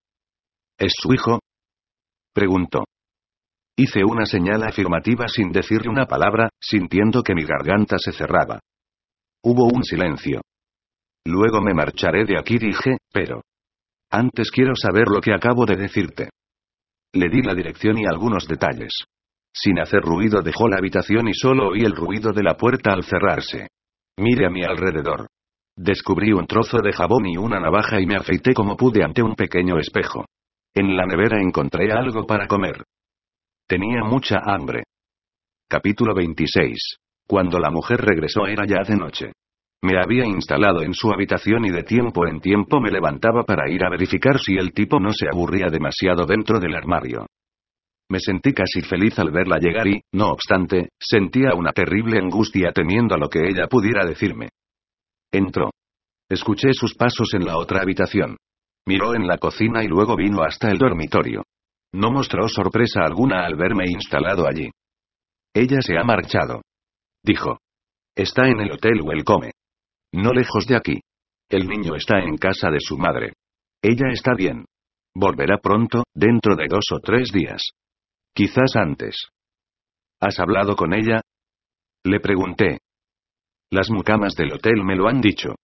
¿Es 0.78 0.94
su 0.96 1.14
hijo? 1.14 1.40
Preguntó. 2.34 2.84
Hice 3.76 4.04
una 4.04 4.26
señal 4.26 4.64
afirmativa 4.64 5.28
sin 5.28 5.52
decirle 5.52 5.90
una 5.90 6.06
palabra, 6.06 6.50
sintiendo 6.60 7.24
que 7.24 7.34
mi 7.34 7.44
garganta 7.44 7.98
se 7.98 8.12
cerraba. 8.12 8.60
Hubo 9.44 9.66
un 9.66 9.84
silencio. 9.84 10.42
Luego 11.26 11.62
me 11.62 11.74
marcharé 11.74 12.26
de 12.26 12.38
aquí, 12.38 12.58
dije, 12.58 12.98
pero... 13.12 13.42
Antes 14.12 14.52
quiero 14.52 14.76
saber 14.76 15.08
lo 15.08 15.20
que 15.20 15.34
acabo 15.34 15.66
de 15.66 15.76
decirte. 15.76 16.30
Le 17.14 17.30
di 17.30 17.42
la 17.42 17.54
dirección 17.54 17.98
y 17.98 18.06
algunos 18.06 18.48
detalles. 18.48 18.94
Sin 19.54 19.80
hacer 19.80 20.02
ruido 20.02 20.42
dejó 20.42 20.68
la 20.68 20.78
habitación 20.78 21.28
y 21.28 21.34
solo 21.34 21.70
oí 21.70 21.82
el 21.82 21.96
ruido 21.96 22.32
de 22.32 22.44
la 22.44 22.56
puerta 22.56 22.94
al 22.94 23.04
cerrarse. 23.04 23.68
Mire 24.18 24.46
a 24.46 24.50
mi 24.50 24.64
alrededor. 24.64 25.28
Descubrí 25.78 26.34
un 26.34 26.48
trozo 26.48 26.80
de 26.82 26.92
jabón 26.92 27.28
y 27.28 27.38
una 27.38 27.60
navaja 27.60 28.02
y 28.02 28.08
me 28.08 28.16
afeité 28.16 28.56
como 28.56 28.76
pude 28.76 29.04
ante 29.04 29.22
un 29.22 29.36
pequeño 29.36 29.78
espejo. 29.78 30.26
En 30.74 30.98
la 30.98 31.06
nevera 31.06 31.40
encontré 31.40 31.92
algo 31.92 32.26
para 32.26 32.48
comer. 32.48 32.84
Tenía 33.68 34.04
mucha 34.04 34.40
hambre. 34.44 34.86
Capítulo 35.70 36.16
26. 36.16 36.98
Cuando 37.28 37.60
la 37.60 37.70
mujer 37.70 38.02
regresó 38.02 38.48
era 38.48 38.66
ya 38.66 38.82
de 38.88 38.96
noche. 38.96 39.32
Me 39.84 40.02
había 40.02 40.26
instalado 40.26 40.82
en 40.82 40.96
su 40.96 41.12
habitación 41.12 41.66
y 41.66 41.70
de 41.70 41.84
tiempo 41.84 42.26
en 42.26 42.40
tiempo 42.40 42.82
me 42.82 42.90
levantaba 42.90 43.44
para 43.44 43.70
ir 43.70 43.86
a 43.86 43.92
verificar 43.92 44.40
si 44.40 44.56
el 44.56 44.74
tipo 44.74 45.00
no 45.00 45.14
se 45.14 45.28
aburría 45.32 45.68
demasiado 45.68 46.26
dentro 46.26 46.60
del 46.60 46.76
armario. 46.76 47.28
Me 48.10 48.20
sentí 48.20 48.52
casi 48.52 48.82
feliz 48.82 49.20
al 49.20 49.30
verla 49.30 49.60
llegar 49.60 49.88
y, 49.88 50.02
no 50.14 50.30
obstante, 50.30 50.90
sentía 51.00 51.54
una 51.54 51.72
terrible 51.72 52.18
angustia 52.18 52.72
temiendo 52.72 53.14
a 53.14 53.20
lo 53.20 53.30
que 53.30 53.48
ella 53.48 53.68
pudiera 53.68 54.04
decirme. 54.06 54.50
Entró. 55.32 55.72
Escuché 56.30 56.74
sus 56.74 56.94
pasos 56.96 57.34
en 57.34 57.46
la 57.46 57.58
otra 57.58 57.82
habitación. 57.82 58.38
Miró 58.86 59.14
en 59.16 59.28
la 59.28 59.38
cocina 59.38 59.84
y 59.84 59.88
luego 59.88 60.16
vino 60.16 60.44
hasta 60.44 60.70
el 60.72 60.78
dormitorio. 60.78 61.44
No 61.94 62.12
mostró 62.12 62.48
sorpresa 62.48 63.02
alguna 63.02 63.46
al 63.46 63.56
verme 63.56 63.86
instalado 63.88 64.48
allí. 64.48 64.70
Ella 65.54 65.82
se 65.82 65.98
ha 65.98 66.04
marchado. 66.04 66.62
Dijo. 67.24 67.60
Está 68.16 68.48
en 68.48 68.60
el 68.62 68.72
hotel 68.72 69.02
Welcome. 69.02 69.52
No 70.14 70.32
lejos 70.32 70.66
de 70.68 70.76
aquí. 70.76 71.00
El 71.50 71.68
niño 71.68 71.96
está 71.96 72.20
en 72.20 72.38
casa 72.38 72.70
de 72.70 72.80
su 72.80 72.98
madre. 72.98 73.34
Ella 73.82 74.10
está 74.12 74.34
bien. 74.34 74.66
Volverá 75.16 75.58
pronto, 75.58 76.04
dentro 76.14 76.56
de 76.56 76.68
dos 76.68 76.86
o 76.94 77.00
tres 77.00 77.32
días. 77.32 77.62
Quizás 78.34 78.76
antes. 78.76 79.28
¿Has 80.20 80.40
hablado 80.40 80.76
con 80.76 80.94
ella? 80.94 81.22
Le 82.04 82.20
pregunté. 82.20 82.80
Las 83.72 83.90
mucamas 83.90 84.34
del 84.36 84.54
hotel 84.54 84.84
me 84.84 84.96
lo 84.96 85.08
han 85.08 85.20
dicho. 85.20 85.56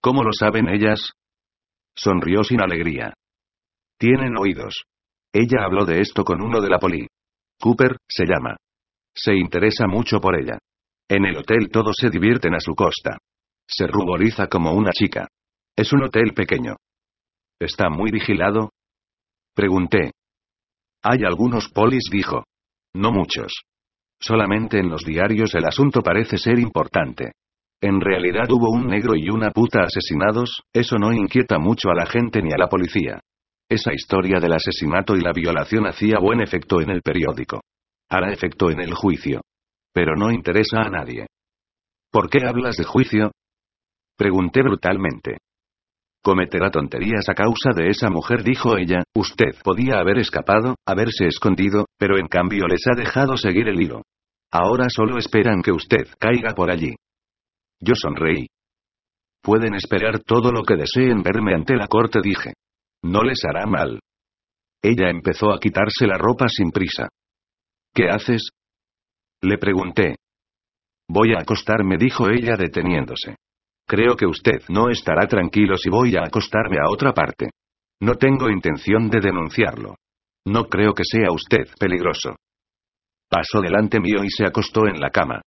¿Cómo 0.00 0.22
lo 0.22 0.32
saben 0.32 0.68
ellas? 0.68 1.12
Sonrió 1.94 2.42
sin 2.42 2.60
alegría. 2.60 3.12
Tienen 3.98 4.36
oídos. 4.38 4.84
Ella 5.32 5.64
habló 5.64 5.84
de 5.84 6.00
esto 6.00 6.24
con 6.24 6.40
uno 6.40 6.60
de 6.60 6.70
la 6.70 6.78
poli. 6.78 7.06
Cooper, 7.60 7.96
se 8.08 8.24
llama. 8.24 8.56
Se 9.14 9.34
interesa 9.34 9.86
mucho 9.86 10.20
por 10.20 10.40
ella. 10.40 10.58
En 11.08 11.24
el 11.26 11.36
hotel 11.36 11.68
todos 11.70 11.96
se 11.98 12.08
divierten 12.08 12.54
a 12.54 12.60
su 12.60 12.74
costa. 12.74 13.18
Se 13.66 13.86
ruboriza 13.86 14.46
como 14.46 14.72
una 14.72 14.92
chica. 14.92 15.28
Es 15.76 15.92
un 15.92 16.04
hotel 16.04 16.32
pequeño. 16.34 16.76
¿Está 17.60 17.90
muy 17.90 18.10
vigilado? 18.10 18.70
Pregunté. 19.54 20.12
Hay 21.02 21.24
algunos 21.24 21.68
polis, 21.68 22.04
dijo. 22.10 22.44
No 22.94 23.10
muchos. 23.10 23.52
Solamente 24.20 24.78
en 24.78 24.88
los 24.88 25.04
diarios 25.04 25.54
el 25.54 25.64
asunto 25.64 26.02
parece 26.02 26.38
ser 26.38 26.58
importante. 26.58 27.32
En 27.80 28.00
realidad 28.00 28.50
hubo 28.50 28.70
un 28.70 28.88
negro 28.88 29.14
y 29.14 29.28
una 29.30 29.50
puta 29.52 29.82
asesinados, 29.82 30.62
eso 30.72 30.98
no 30.98 31.12
inquieta 31.12 31.58
mucho 31.58 31.90
a 31.90 31.94
la 31.94 32.06
gente 32.06 32.42
ni 32.42 32.52
a 32.52 32.58
la 32.58 32.68
policía. 32.68 33.20
Esa 33.68 33.92
historia 33.92 34.40
del 34.40 34.54
asesinato 34.54 35.14
y 35.14 35.20
la 35.20 35.32
violación 35.32 35.86
hacía 35.86 36.18
buen 36.18 36.40
efecto 36.40 36.80
en 36.80 36.90
el 36.90 37.02
periódico. 37.02 37.60
Hará 38.08 38.32
efecto 38.32 38.70
en 38.70 38.80
el 38.80 38.94
juicio. 38.94 39.42
Pero 39.92 40.16
no 40.16 40.30
interesa 40.30 40.80
a 40.80 40.90
nadie. 40.90 41.26
¿Por 42.10 42.30
qué 42.30 42.46
hablas 42.46 42.76
de 42.76 42.84
juicio? 42.84 43.30
Pregunté 44.16 44.62
brutalmente. 44.62 45.38
Cometerá 46.22 46.70
tonterías 46.70 47.28
a 47.28 47.34
causa 47.34 47.70
de 47.74 47.88
esa 47.90 48.10
mujer, 48.10 48.42
dijo 48.42 48.76
ella, 48.76 49.04
usted 49.14 49.54
podía 49.62 50.00
haber 50.00 50.18
escapado, 50.18 50.74
haberse 50.86 51.26
escondido, 51.26 51.86
pero 51.98 52.18
en 52.18 52.26
cambio 52.26 52.66
les 52.66 52.86
ha 52.86 52.94
dejado 52.94 53.36
seguir 53.36 53.68
el 53.68 53.80
hilo. 53.80 54.02
Ahora 54.50 54.86
solo 54.88 55.18
esperan 55.18 55.62
que 55.62 55.72
usted 55.72 56.06
caiga 56.18 56.54
por 56.54 56.70
allí. 56.70 56.94
Yo 57.80 57.94
sonreí. 57.94 58.46
Pueden 59.42 59.74
esperar 59.74 60.20
todo 60.20 60.50
lo 60.50 60.64
que 60.64 60.76
deseen 60.76 61.22
verme 61.22 61.54
ante 61.54 61.76
la 61.76 61.86
corte, 61.86 62.20
dije. 62.22 62.54
No 63.02 63.22
les 63.22 63.38
hará 63.44 63.66
mal. 63.66 64.00
Ella 64.82 65.10
empezó 65.10 65.52
a 65.52 65.60
quitarse 65.60 66.06
la 66.06 66.18
ropa 66.18 66.48
sin 66.48 66.70
prisa. 66.70 67.08
¿Qué 67.94 68.08
haces? 68.08 68.50
Le 69.42 69.58
pregunté. 69.58 70.16
Voy 71.08 71.32
a 71.32 71.40
acostarme, 71.42 71.96
dijo 71.96 72.28
ella 72.28 72.56
deteniéndose. 72.56 73.36
Creo 73.88 74.16
que 74.16 74.26
usted 74.26 74.62
no 74.68 74.90
estará 74.90 75.26
tranquilo 75.26 75.78
si 75.78 75.88
voy 75.88 76.14
a 76.14 76.24
acostarme 76.26 76.76
a 76.76 76.90
otra 76.90 77.14
parte. 77.14 77.50
No 78.02 78.16
tengo 78.16 78.50
intención 78.50 79.08
de 79.08 79.20
denunciarlo. 79.20 79.96
No 80.46 80.64
creo 80.64 80.92
que 80.92 81.04
sea 81.04 81.32
usted 81.32 81.66
peligroso. 81.80 82.36
Pasó 83.30 83.62
delante 83.62 83.98
mío 83.98 84.22
y 84.22 84.30
se 84.30 84.44
acostó 84.44 84.86
en 84.86 85.00
la 85.00 85.08
cama. 85.08 85.40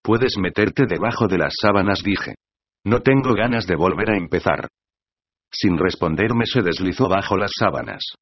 Puedes 0.00 0.38
meterte 0.38 0.86
debajo 0.86 1.26
de 1.26 1.38
las 1.38 1.54
sábanas, 1.60 2.02
dije. 2.04 2.36
No 2.84 3.02
tengo 3.02 3.34
ganas 3.34 3.66
de 3.66 3.74
volver 3.74 4.10
a 4.10 4.16
empezar. 4.16 4.68
Sin 5.52 5.76
responderme 5.76 6.46
se 6.46 6.62
deslizó 6.62 7.08
bajo 7.08 7.36
las 7.36 7.50
sábanas. 7.58 8.14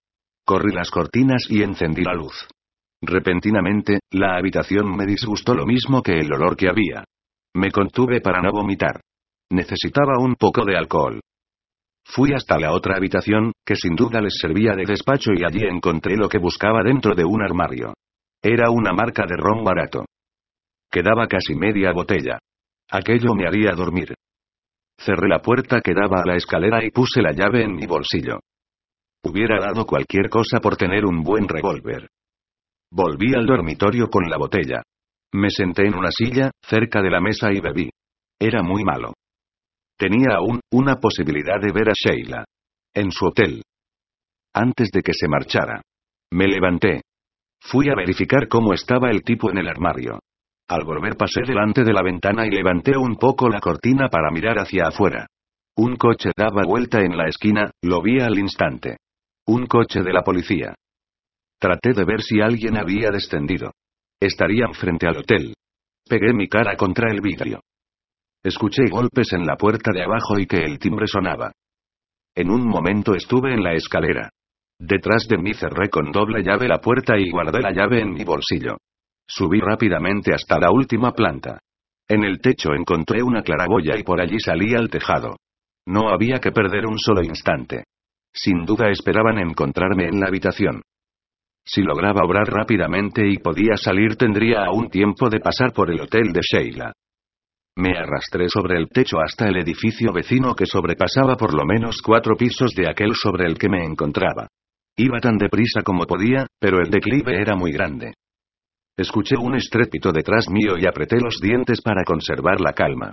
Corrí 0.46 0.72
las 0.72 0.90
cortinas 0.90 1.46
y 1.50 1.62
encendí 1.62 2.02
la 2.02 2.14
luz. 2.14 2.48
Repentinamente, 3.02 4.00
la 4.10 4.36
habitación 4.36 4.96
me 4.96 5.04
disgustó 5.04 5.54
lo 5.54 5.66
mismo 5.66 6.02
que 6.02 6.18
el 6.18 6.32
olor 6.32 6.56
que 6.56 6.70
había. 6.70 7.04
Me 7.54 7.70
contuve 7.70 8.22
para 8.22 8.40
no 8.40 8.50
vomitar. 8.50 9.00
Necesitaba 9.50 10.18
un 10.18 10.34
poco 10.36 10.64
de 10.64 10.76
alcohol. 10.76 11.20
Fui 12.06 12.32
hasta 12.32 12.58
la 12.58 12.72
otra 12.72 12.96
habitación, 12.96 13.52
que 13.64 13.76
sin 13.76 13.96
duda 13.96 14.20
les 14.20 14.36
servía 14.38 14.74
de 14.74 14.84
despacho 14.84 15.32
y 15.34 15.44
allí 15.44 15.64
encontré 15.64 16.16
lo 16.16 16.28
que 16.28 16.38
buscaba 16.38 16.82
dentro 16.82 17.14
de 17.14 17.24
un 17.24 17.42
armario. 17.42 17.94
Era 18.42 18.70
una 18.70 18.92
marca 18.92 19.24
de 19.26 19.36
ron 19.36 19.64
barato. 19.64 20.04
Quedaba 20.90 21.26
casi 21.26 21.54
media 21.54 21.92
botella. 21.92 22.38
Aquello 22.90 23.34
me 23.34 23.46
haría 23.46 23.72
dormir. 23.72 24.14
Cerré 24.98 25.28
la 25.28 25.40
puerta 25.40 25.80
que 25.80 25.94
daba 25.94 26.20
a 26.20 26.26
la 26.26 26.36
escalera 26.36 26.84
y 26.84 26.90
puse 26.90 27.22
la 27.22 27.32
llave 27.32 27.64
en 27.64 27.74
mi 27.74 27.86
bolsillo. 27.86 28.40
Hubiera 29.24 29.58
dado 29.58 29.86
cualquier 29.86 30.28
cosa 30.28 30.60
por 30.60 30.76
tener 30.76 31.04
un 31.06 31.22
buen 31.22 31.48
revólver. 31.48 32.08
Volví 32.92 33.34
al 33.34 33.46
dormitorio 33.46 34.08
con 34.08 34.28
la 34.28 34.36
botella. 34.36 34.82
Me 35.32 35.50
senté 35.50 35.86
en 35.86 35.94
una 35.94 36.10
silla, 36.10 36.50
cerca 36.62 37.02
de 37.02 37.10
la 37.10 37.20
mesa 37.20 37.50
y 37.50 37.60
bebí. 37.60 37.90
Era 38.38 38.62
muy 38.62 38.84
malo. 38.84 39.14
Tenía 39.96 40.36
aún, 40.36 40.60
una 40.72 40.96
posibilidad 40.96 41.60
de 41.60 41.72
ver 41.72 41.90
a 41.90 41.92
Sheila. 41.94 42.44
En 42.94 43.10
su 43.10 43.26
hotel. 43.26 43.62
Antes 44.52 44.90
de 44.90 45.02
que 45.02 45.12
se 45.12 45.28
marchara. 45.28 45.82
Me 46.32 46.46
levanté. 46.46 47.02
Fui 47.60 47.88
a 47.88 47.94
verificar 47.94 48.48
cómo 48.48 48.72
estaba 48.72 49.10
el 49.10 49.22
tipo 49.22 49.50
en 49.50 49.58
el 49.58 49.68
armario. 49.68 50.18
Al 50.68 50.84
volver 50.84 51.16
pasé 51.16 51.42
delante 51.46 51.84
de 51.84 51.92
la 51.92 52.02
ventana 52.02 52.46
y 52.46 52.50
levanté 52.50 52.96
un 52.96 53.16
poco 53.16 53.48
la 53.48 53.60
cortina 53.60 54.08
para 54.08 54.30
mirar 54.30 54.58
hacia 54.58 54.88
afuera. 54.88 55.26
Un 55.76 55.96
coche 55.96 56.30
daba 56.36 56.64
vuelta 56.64 57.00
en 57.00 57.16
la 57.16 57.28
esquina, 57.28 57.70
lo 57.82 58.00
vi 58.00 58.20
al 58.20 58.38
instante. 58.38 58.98
Un 59.46 59.66
coche 59.66 60.02
de 60.02 60.12
la 60.12 60.22
policía. 60.22 60.74
Traté 61.58 61.92
de 61.92 62.04
ver 62.04 62.22
si 62.22 62.40
alguien 62.40 62.76
había 62.76 63.10
descendido. 63.10 63.72
Estarían 64.20 64.72
frente 64.74 65.06
al 65.06 65.18
hotel. 65.18 65.54
Pegué 66.08 66.32
mi 66.32 66.48
cara 66.48 66.76
contra 66.76 67.10
el 67.10 67.20
vidrio. 67.20 67.60
Escuché 68.44 68.82
golpes 68.90 69.32
en 69.32 69.46
la 69.46 69.56
puerta 69.56 69.90
de 69.90 70.02
abajo 70.02 70.38
y 70.38 70.46
que 70.46 70.58
el 70.58 70.78
timbre 70.78 71.06
sonaba. 71.06 71.50
En 72.36 72.50
un 72.50 72.66
momento 72.66 73.14
estuve 73.14 73.54
en 73.54 73.62
la 73.62 73.72
escalera. 73.72 74.28
Detrás 74.78 75.26
de 75.26 75.38
mí 75.38 75.54
cerré 75.54 75.88
con 75.88 76.12
doble 76.12 76.42
llave 76.42 76.68
la 76.68 76.78
puerta 76.78 77.18
y 77.18 77.30
guardé 77.30 77.62
la 77.62 77.72
llave 77.72 78.02
en 78.02 78.12
mi 78.12 78.22
bolsillo. 78.22 78.76
Subí 79.26 79.60
rápidamente 79.60 80.34
hasta 80.34 80.58
la 80.58 80.70
última 80.70 81.12
planta. 81.12 81.58
En 82.06 82.22
el 82.22 82.38
techo 82.40 82.74
encontré 82.74 83.22
una 83.22 83.42
claraboya 83.42 83.96
y 83.96 84.02
por 84.02 84.20
allí 84.20 84.38
salí 84.38 84.74
al 84.74 84.90
tejado. 84.90 85.36
No 85.86 86.10
había 86.10 86.38
que 86.38 86.52
perder 86.52 86.86
un 86.86 86.98
solo 86.98 87.22
instante. 87.22 87.84
Sin 88.30 88.66
duda 88.66 88.90
esperaban 88.90 89.38
encontrarme 89.38 90.04
en 90.08 90.20
la 90.20 90.26
habitación. 90.26 90.82
Si 91.64 91.80
lograba 91.80 92.26
obrar 92.26 92.46
rápidamente 92.48 93.26
y 93.26 93.38
podía 93.38 93.78
salir 93.78 94.16
tendría 94.16 94.66
aún 94.66 94.90
tiempo 94.90 95.30
de 95.30 95.40
pasar 95.40 95.72
por 95.72 95.90
el 95.90 96.00
hotel 96.02 96.30
de 96.30 96.40
Sheila. 96.42 96.92
Me 97.76 97.90
arrastré 97.98 98.48
sobre 98.48 98.78
el 98.78 98.88
techo 98.88 99.18
hasta 99.20 99.48
el 99.48 99.56
edificio 99.56 100.12
vecino 100.12 100.54
que 100.54 100.66
sobrepasaba 100.66 101.36
por 101.36 101.54
lo 101.54 101.64
menos 101.64 102.00
cuatro 102.02 102.36
pisos 102.36 102.72
de 102.74 102.88
aquel 102.88 103.14
sobre 103.14 103.46
el 103.46 103.58
que 103.58 103.68
me 103.68 103.84
encontraba. 103.84 104.46
Iba 104.96 105.18
tan 105.18 105.36
deprisa 105.38 105.82
como 105.82 106.04
podía, 106.04 106.46
pero 106.60 106.78
el 106.78 106.88
declive 106.88 107.40
era 107.40 107.56
muy 107.56 107.72
grande. 107.72 108.14
Escuché 108.96 109.34
un 109.36 109.56
estrépito 109.56 110.12
detrás 110.12 110.48
mío 110.48 110.78
y 110.78 110.86
apreté 110.86 111.16
los 111.20 111.40
dientes 111.40 111.80
para 111.82 112.04
conservar 112.04 112.60
la 112.60 112.74
calma. 112.74 113.10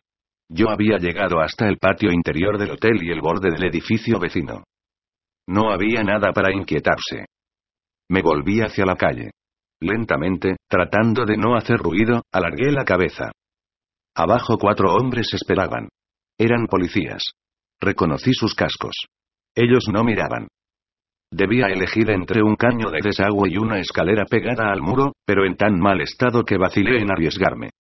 Yo 0.48 0.70
había 0.70 0.98
llegado 0.98 1.40
hasta 1.40 1.68
el 1.68 1.78
patio 1.78 2.12
interior 2.12 2.60
del 2.60 2.72
hotel 2.72 3.02
y 3.02 3.10
el 3.10 3.20
borde 3.20 3.50
del 3.50 3.64
edificio 3.64 4.20
vecino. 4.20 4.64
No 5.48 5.72
había 5.72 6.04
nada 6.04 6.32
para 6.34 6.54
inquietarse. 6.54 7.26
Me 8.10 8.22
volví 8.22 8.62
hacia 8.62 8.86
la 8.86 8.96
calle. 8.96 9.32
Lentamente, 9.80 10.58
tratando 10.70 11.26
de 11.26 11.38
no 11.38 11.56
hacer 11.56 11.78
ruido, 11.78 12.22
alargué 12.32 12.72
la 12.72 12.86
cabeza. 12.86 13.32
Abajo 14.22 14.60
cuatro 14.60 14.94
hombres 14.94 15.34
esperaban. 15.34 15.90
Eran 16.38 16.68
policías. 16.68 17.32
Reconocí 17.82 18.34
sus 18.34 18.54
cascos. 18.54 18.94
Ellos 19.56 19.86
no 19.92 20.04
miraban. 20.04 20.48
Debía 21.32 21.66
elegir 21.66 22.12
entre 22.12 22.44
un 22.44 22.56
caño 22.56 22.92
de 22.92 23.00
desagüe 23.02 23.50
y 23.50 23.58
una 23.58 23.80
escalera 23.80 24.26
pegada 24.26 24.72
al 24.72 24.84
muro, 24.84 25.14
pero 25.26 25.44
en 25.44 25.56
tan 25.56 25.80
mal 25.80 26.02
estado 26.02 26.44
que 26.44 26.60
vacilé 26.60 27.02
en 27.02 27.10
arriesgarme. 27.10 27.72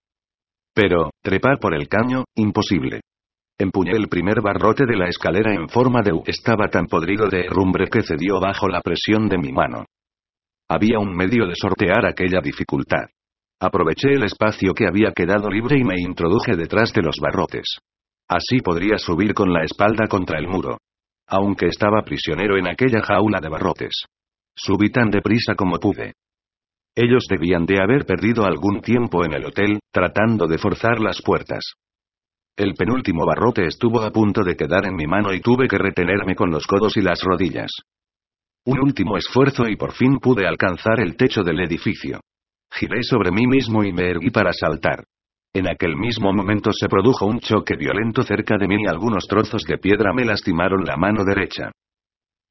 Pero, 0.73 1.11
trepar 1.21 1.59
por 1.59 1.75
el 1.75 1.87
caño, 1.87 2.23
imposible. 2.35 3.01
Empuñé 3.59 3.91
el 3.91 4.07
primer 4.07 4.41
barrote 4.41 4.87
de 4.87 4.97
la 4.97 5.09
escalera 5.09 5.53
en 5.53 5.69
forma 5.69 6.01
de 6.01 6.13
U. 6.13 6.23
Estaba 6.25 6.69
tan 6.69 6.87
podrido 6.87 7.29
de 7.29 7.41
herrumbre 7.41 7.85
que 7.87 8.01
cedió 8.01 8.39
bajo 8.39 8.67
la 8.67 8.81
presión 8.81 9.29
de 9.29 9.37
mi 9.37 9.51
mano. 9.51 9.85
Había 10.67 10.97
un 10.97 11.15
medio 11.15 11.45
de 11.45 11.53
sortear 11.53 12.03
aquella 12.07 12.41
dificultad. 12.41 13.05
Aproveché 13.61 14.13
el 14.13 14.23
espacio 14.23 14.73
que 14.73 14.87
había 14.87 15.11
quedado 15.11 15.49
libre 15.49 15.77
y 15.77 15.83
me 15.83 15.95
introduje 15.99 16.57
detrás 16.57 16.91
de 16.91 17.03
los 17.03 17.17
barrotes. 17.21 17.77
Así 18.27 18.59
podría 18.59 18.97
subir 18.97 19.33
con 19.33 19.53
la 19.53 19.63
espalda 19.63 20.07
contra 20.07 20.39
el 20.39 20.47
muro 20.47 20.77
aunque 21.31 21.67
estaba 21.67 22.03
prisionero 22.03 22.57
en 22.57 22.67
aquella 22.67 23.01
jaula 23.01 23.39
de 23.39 23.47
barrotes. 23.47 24.03
Subí 24.53 24.89
tan 24.91 25.09
deprisa 25.09 25.55
como 25.55 25.79
pude. 25.79 26.13
Ellos 26.93 27.25
debían 27.29 27.65
de 27.65 27.81
haber 27.81 28.05
perdido 28.05 28.45
algún 28.45 28.81
tiempo 28.81 29.23
en 29.23 29.33
el 29.33 29.45
hotel, 29.45 29.79
tratando 29.93 30.45
de 30.45 30.57
forzar 30.57 30.99
las 30.99 31.21
puertas. 31.21 31.63
El 32.57 32.73
penúltimo 32.73 33.25
barrote 33.25 33.65
estuvo 33.65 34.01
a 34.01 34.11
punto 34.11 34.43
de 34.43 34.57
quedar 34.57 34.85
en 34.85 34.95
mi 34.95 35.07
mano 35.07 35.33
y 35.33 35.39
tuve 35.39 35.69
que 35.69 35.77
retenerme 35.77 36.35
con 36.35 36.51
los 36.51 36.67
codos 36.67 36.97
y 36.97 37.01
las 37.01 37.21
rodillas. 37.23 37.71
Un 38.65 38.79
último 38.79 39.15
esfuerzo 39.15 39.69
y 39.69 39.77
por 39.77 39.93
fin 39.93 40.17
pude 40.19 40.45
alcanzar 40.45 40.99
el 40.99 41.15
techo 41.15 41.43
del 41.43 41.61
edificio. 41.61 42.19
Giré 42.71 43.03
sobre 43.03 43.31
mí 43.31 43.45
mismo 43.47 43.83
y 43.83 43.91
me 43.91 44.09
erguí 44.09 44.29
para 44.29 44.53
saltar. 44.53 45.03
En 45.53 45.69
aquel 45.69 45.97
mismo 45.97 46.31
momento 46.31 46.71
se 46.71 46.87
produjo 46.87 47.25
un 47.25 47.39
choque 47.39 47.75
violento 47.75 48.23
cerca 48.23 48.57
de 48.57 48.67
mí 48.67 48.83
y 48.83 48.87
algunos 48.87 49.27
trozos 49.27 49.63
de 49.63 49.77
piedra 49.77 50.13
me 50.13 50.23
lastimaron 50.23 50.85
la 50.85 50.95
mano 50.95 51.25
derecha. 51.25 51.71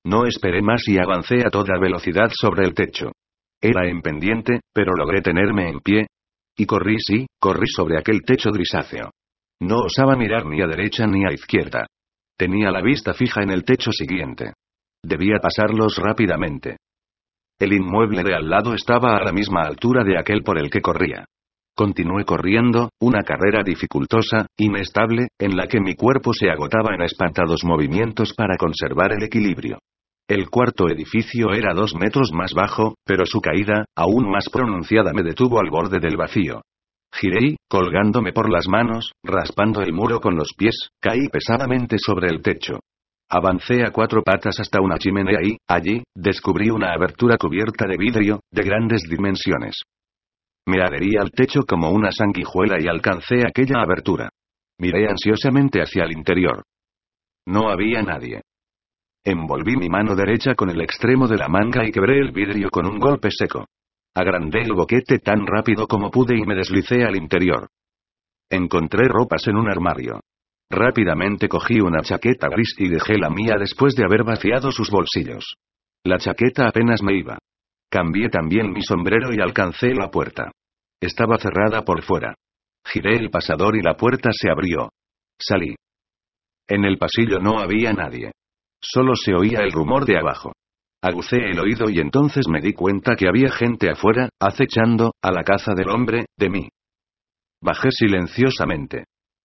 No 0.05 0.27
esperé 0.27 0.61
más 0.61 0.87
y 0.87 0.99
avancé 0.99 1.47
a 1.47 1.51
toda 1.51 1.79
velocidad 1.79 2.31
sobre 2.31 2.67
el 2.67 2.75
techo. 2.75 3.13
Era 3.61 3.89
en 3.89 4.03
pendiente, 4.03 4.61
pero 4.73 4.93
logré 4.93 5.23
tenerme 5.23 5.69
en 5.69 5.81
pie. 5.81 6.07
Y 6.57 6.67
corrí, 6.67 6.97
sí, 6.99 7.27
corrí 7.39 7.67
sobre 7.69 7.99
aquel 7.99 8.23
techo 8.23 8.51
grisáceo. 8.51 9.11
No 9.63 9.81
osaba 9.81 10.17
mirar 10.17 10.47
ni 10.47 10.61
a 10.63 10.67
derecha 10.67 11.07
ni 11.07 11.25
a 11.25 11.33
izquierda. 11.33 11.87
Tenía 12.37 12.71
la 12.71 12.83
vista 12.83 13.13
fija 13.15 13.43
en 13.43 13.51
el 13.51 13.65
techo 13.65 13.93
siguiente. 13.93 14.55
Debía 15.03 15.39
pasarlos 15.39 15.97
rápidamente. 15.97 16.77
El 17.61 17.75
inmueble 17.75 18.23
de 18.25 18.35
al 18.35 18.49
lado 18.49 18.73
estaba 18.73 19.19
a 19.19 19.23
la 19.23 19.33
misma 19.33 19.61
altura 19.61 20.03
de 20.03 20.19
aquel 20.19 20.43
por 20.43 20.59
el 20.59 20.71
que 20.71 20.81
corría. 20.81 21.27
Continué 21.77 22.25
corriendo, 22.25 22.89
una 22.99 23.23
carrera 23.23 23.63
dificultosa, 23.63 24.47
inestable, 24.57 25.29
en 25.39 25.57
la 25.57 25.67
que 25.67 25.79
mi 25.79 25.95
cuerpo 25.95 26.33
se 26.33 26.49
agotaba 26.49 26.95
en 26.95 27.03
espantados 27.03 27.63
movimientos 27.63 28.33
para 28.33 28.57
conservar 28.57 29.13
el 29.13 29.25
equilibrio. 29.25 29.79
El 30.27 30.49
cuarto 30.49 30.89
edificio 30.89 31.53
era 31.53 31.75
dos 31.75 31.95
metros 31.95 32.33
más 32.33 32.55
bajo, 32.55 32.95
pero 33.05 33.27
su 33.27 33.43
caída, 33.43 33.85
aún 33.95 34.31
más 34.31 34.49
pronunciada, 34.49 35.13
me 35.13 35.23
detuvo 35.23 35.61
al 35.61 35.69
borde 35.71 36.01
del 36.01 36.17
vacío. 36.17 36.63
Giré 37.13 37.57
colgándome 37.69 38.33
por 38.33 38.51
las 38.51 38.69
manos, 38.69 39.13
raspando 39.23 39.83
el 39.83 39.93
muro 39.93 40.21
con 40.21 40.35
los 40.35 40.55
pies, 40.57 40.89
caí 40.99 41.29
pesadamente 41.29 41.97
sobre 41.99 42.29
el 42.29 42.41
techo. 42.41 42.79
Avancé 43.33 43.85
a 43.85 43.93
cuatro 43.93 44.23
patas 44.25 44.59
hasta 44.59 44.81
una 44.81 44.99
chimenea 44.99 45.39
y, 45.41 45.57
allí, 45.69 46.03
descubrí 46.17 46.69
una 46.69 46.93
abertura 46.93 47.37
cubierta 47.37 47.87
de 47.87 47.97
vidrio, 47.97 48.41
de 48.51 48.63
grandes 48.65 49.03
dimensiones. 49.09 49.77
Me 50.67 50.83
adherí 50.83 51.17
al 51.17 51.31
techo 51.31 51.61
como 51.63 51.91
una 51.91 52.11
sanguijuela 52.11 52.77
y 52.81 52.89
alcancé 52.89 53.47
aquella 53.47 53.83
abertura. 53.83 54.31
Miré 54.81 55.09
ansiosamente 55.09 55.81
hacia 55.81 56.05
el 56.05 56.13
interior. 56.13 56.65
No 57.47 57.71
había 57.71 58.03
nadie. 58.03 58.43
Envolví 59.25 59.77
mi 59.77 59.89
mano 59.89 60.17
derecha 60.17 60.55
con 60.55 60.69
el 60.71 60.81
extremo 60.81 61.29
de 61.29 61.37
la 61.37 61.49
manga 61.49 61.87
y 61.87 61.93
quebré 61.93 62.19
el 62.19 62.33
vidrio 62.33 62.69
con 62.71 62.87
un 62.87 62.99
golpe 62.99 63.29
seco. 63.31 63.67
Agrandé 64.15 64.63
el 64.63 64.73
boquete 64.73 65.21
tan 65.21 65.47
rápido 65.47 65.87
como 65.87 66.11
pude 66.11 66.37
y 66.37 66.43
me 66.43 66.57
deslicé 66.57 67.05
al 67.05 67.17
interior. 67.17 67.69
Encontré 68.51 69.07
ropas 69.07 69.47
en 69.47 69.57
un 69.57 69.71
armario. 69.71 70.21
Rápidamente 70.71 71.49
cogí 71.49 71.81
una 71.81 72.01
chaqueta 72.03 72.49
gris 72.49 72.75
y 72.79 72.89
dejé 72.89 73.19
la 73.19 73.29
mía 73.29 73.57
después 73.59 73.97
de 73.97 74.05
haber 74.05 74.23
vaciado 74.23 74.71
sus 74.71 74.89
bolsillos. 74.89 75.57
La 76.05 76.19
chaqueta 76.19 76.69
apenas 76.69 77.03
me 77.03 77.19
iba. 77.19 77.39
Cambié 77.91 78.29
también 78.29 78.71
mi 78.71 78.83
sombrero 78.83 79.35
y 79.35 79.41
alcancé 79.41 79.93
la 79.95 80.11
puerta. 80.11 80.53
Estaba 81.01 81.39
cerrada 81.39 81.85
por 81.85 82.03
fuera. 82.03 82.35
Giré 82.87 83.17
el 83.17 83.31
pasador 83.31 83.77
y 83.77 83.83
la 83.83 83.97
puerta 83.97 84.31
se 84.33 84.49
abrió. 84.49 84.91
Salí. 85.39 85.75
En 86.69 86.85
el 86.85 86.99
pasillo 86.99 87.41
no 87.41 87.59
había 87.59 87.93
nadie. 87.93 88.31
Solo 88.81 89.17
se 89.17 89.35
oía 89.35 89.61
el 89.61 89.73
rumor 89.73 90.05
de 90.05 90.19
abajo. 90.19 90.53
Agucé 91.03 91.37
el 91.37 91.59
oído 91.59 91.91
y 91.91 91.99
entonces 91.99 92.47
me 92.49 92.61
di 92.61 92.75
cuenta 92.75 93.17
que 93.17 93.27
había 93.27 93.51
gente 93.51 93.91
afuera, 93.91 94.29
acechando, 94.39 95.13
a 95.21 95.33
la 95.33 95.43
caza 95.43 95.73
del 95.75 95.91
hombre, 95.91 96.27
de 96.39 96.49
mí. 96.49 96.69
Bajé 97.61 97.91
silenciosamente. 97.91 99.05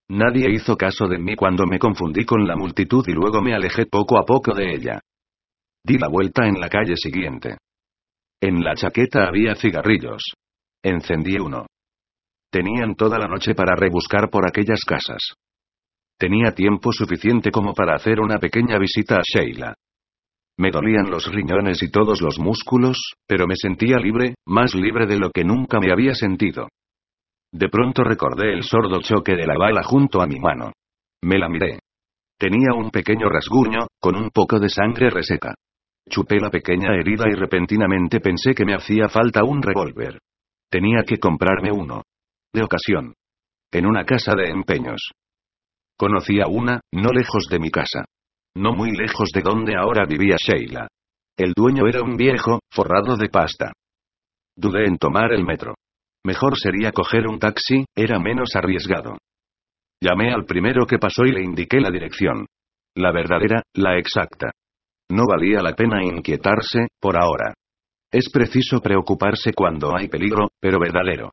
Nadie 0.09 0.51
hizo 0.51 0.75
caso 0.75 1.07
de 1.07 1.17
mí 1.17 1.35
cuando 1.35 1.65
me 1.65 1.79
confundí 1.79 2.25
con 2.25 2.47
la 2.47 2.55
multitud 2.55 3.03
y 3.07 3.13
luego 3.13 3.41
me 3.41 3.55
alejé 3.55 3.87
poco 3.87 4.19
a 4.19 4.23
poco 4.23 4.53
de 4.53 4.75
ella. 4.75 5.01
Di 5.83 5.97
la 5.97 6.07
vuelta 6.07 6.47
en 6.47 6.59
la 6.59 6.69
calle 6.69 6.95
siguiente. 6.95 7.57
En 8.41 8.63
la 8.63 8.75
chaqueta 8.75 9.27
había 9.27 9.55
cigarrillos. 9.55 10.21
Encendí 10.83 11.37
uno. 11.39 11.65
Tenían 12.51 12.95
toda 12.95 13.17
la 13.17 13.27
noche 13.27 13.55
para 13.55 13.75
rebuscar 13.75 14.29
por 14.29 14.47
aquellas 14.47 14.81
casas. 14.85 15.33
Tenía 16.17 16.51
tiempo 16.51 16.91
suficiente 16.91 17.51
como 17.51 17.73
para 17.73 17.95
hacer 17.95 18.19
una 18.19 18.37
pequeña 18.37 18.77
visita 18.77 19.17
a 19.17 19.23
Sheila. 19.23 19.73
Me 20.57 20.71
dolían 20.71 21.09
los 21.09 21.29
riñones 21.31 21.83
y 21.83 21.89
todos 21.89 22.21
los 22.21 22.39
músculos, 22.39 22.97
pero 23.27 23.45
me 23.47 23.55
sentía 23.55 23.97
libre, 23.97 24.35
más 24.45 24.73
libre 24.73 25.05
de 25.05 25.17
lo 25.17 25.31
que 25.31 25.43
nunca 25.43 25.79
me 25.79 25.91
había 25.91 26.13
sentido. 26.13 26.69
De 27.55 27.69
pronto 27.69 28.03
recordé 28.03 28.51
el 28.51 28.63
sordo 28.63 28.99
choque 28.99 29.33
de 29.33 29.47
la 29.47 29.57
bala 29.57 29.81
junto 29.81 30.21
a 30.21 30.27
mi 30.27 30.37
mano. 30.41 30.73
Me 31.23 31.37
la 31.37 31.47
miré. 31.47 31.79
Tenía 32.37 32.73
un 32.75 32.91
pequeño 32.91 33.29
rasguño, 33.29 33.87
con 33.97 34.17
un 34.17 34.29
poco 34.29 34.59
de 34.59 34.67
sangre 34.67 35.09
reseca. 35.09 35.53
Chupé 36.09 36.37
la 36.41 36.49
pequeña 36.49 36.93
herida 36.93 37.23
y 37.29 37.33
repentinamente 37.33 38.19
pensé 38.19 38.53
que 38.53 38.65
me 38.65 38.75
hacía 38.75 39.07
falta 39.07 39.45
un 39.45 39.61
revólver. 39.61 40.19
Tenía 40.69 41.03
que 41.07 41.17
comprarme 41.17 41.71
uno. 41.71 42.01
De 42.51 42.61
ocasión. 42.61 43.13
En 43.71 43.85
una 43.85 44.03
casa 44.03 44.35
de 44.35 44.49
empeños. 44.49 45.11
Conocía 45.97 46.47
una, 46.47 46.81
no 46.91 47.11
lejos 47.13 47.47
de 47.49 47.59
mi 47.59 47.71
casa. 47.71 48.03
No 48.53 48.73
muy 48.73 48.91
lejos 48.91 49.29
de 49.33 49.41
donde 49.41 49.77
ahora 49.77 50.05
vivía 50.05 50.35
Sheila. 50.37 50.89
El 51.37 51.53
dueño 51.55 51.87
era 51.87 52.01
un 52.01 52.17
viejo, 52.17 52.59
forrado 52.69 53.15
de 53.15 53.29
pasta. 53.29 53.71
Dudé 54.57 54.87
en 54.87 54.97
tomar 54.97 55.31
el 55.31 55.45
metro. 55.45 55.75
Mejor 56.25 56.57
sería 56.57 56.91
coger 56.91 57.27
un 57.27 57.37
taxi, 57.37 57.85
era 57.95 58.17
menos 58.17 58.55
arriesgado. 58.55 59.15
Llamé 60.01 60.33
al 60.33 60.45
primero 60.45 60.87
que 60.87 60.97
pasó 60.97 61.23
y 61.23 61.31
le 61.31 61.43
indiqué 61.43 61.79
la 61.79 61.91
dirección. 61.91 62.47
La 62.95 63.11
verdadera, 63.11 63.61
la 63.75 63.99
exacta. 63.99 64.49
No 65.11 65.25
valía 65.27 65.61
la 65.61 65.75
pena 65.75 66.03
inquietarse, 66.03 66.87
por 66.99 67.15
ahora. 67.15 67.53
Es 68.11 68.31
preciso 68.31 68.81
preocuparse 68.81 69.53
cuando 69.53 69.95
hay 69.95 70.07
peligro, 70.07 70.47
pero 70.59 70.79
verdadero. 70.79 71.29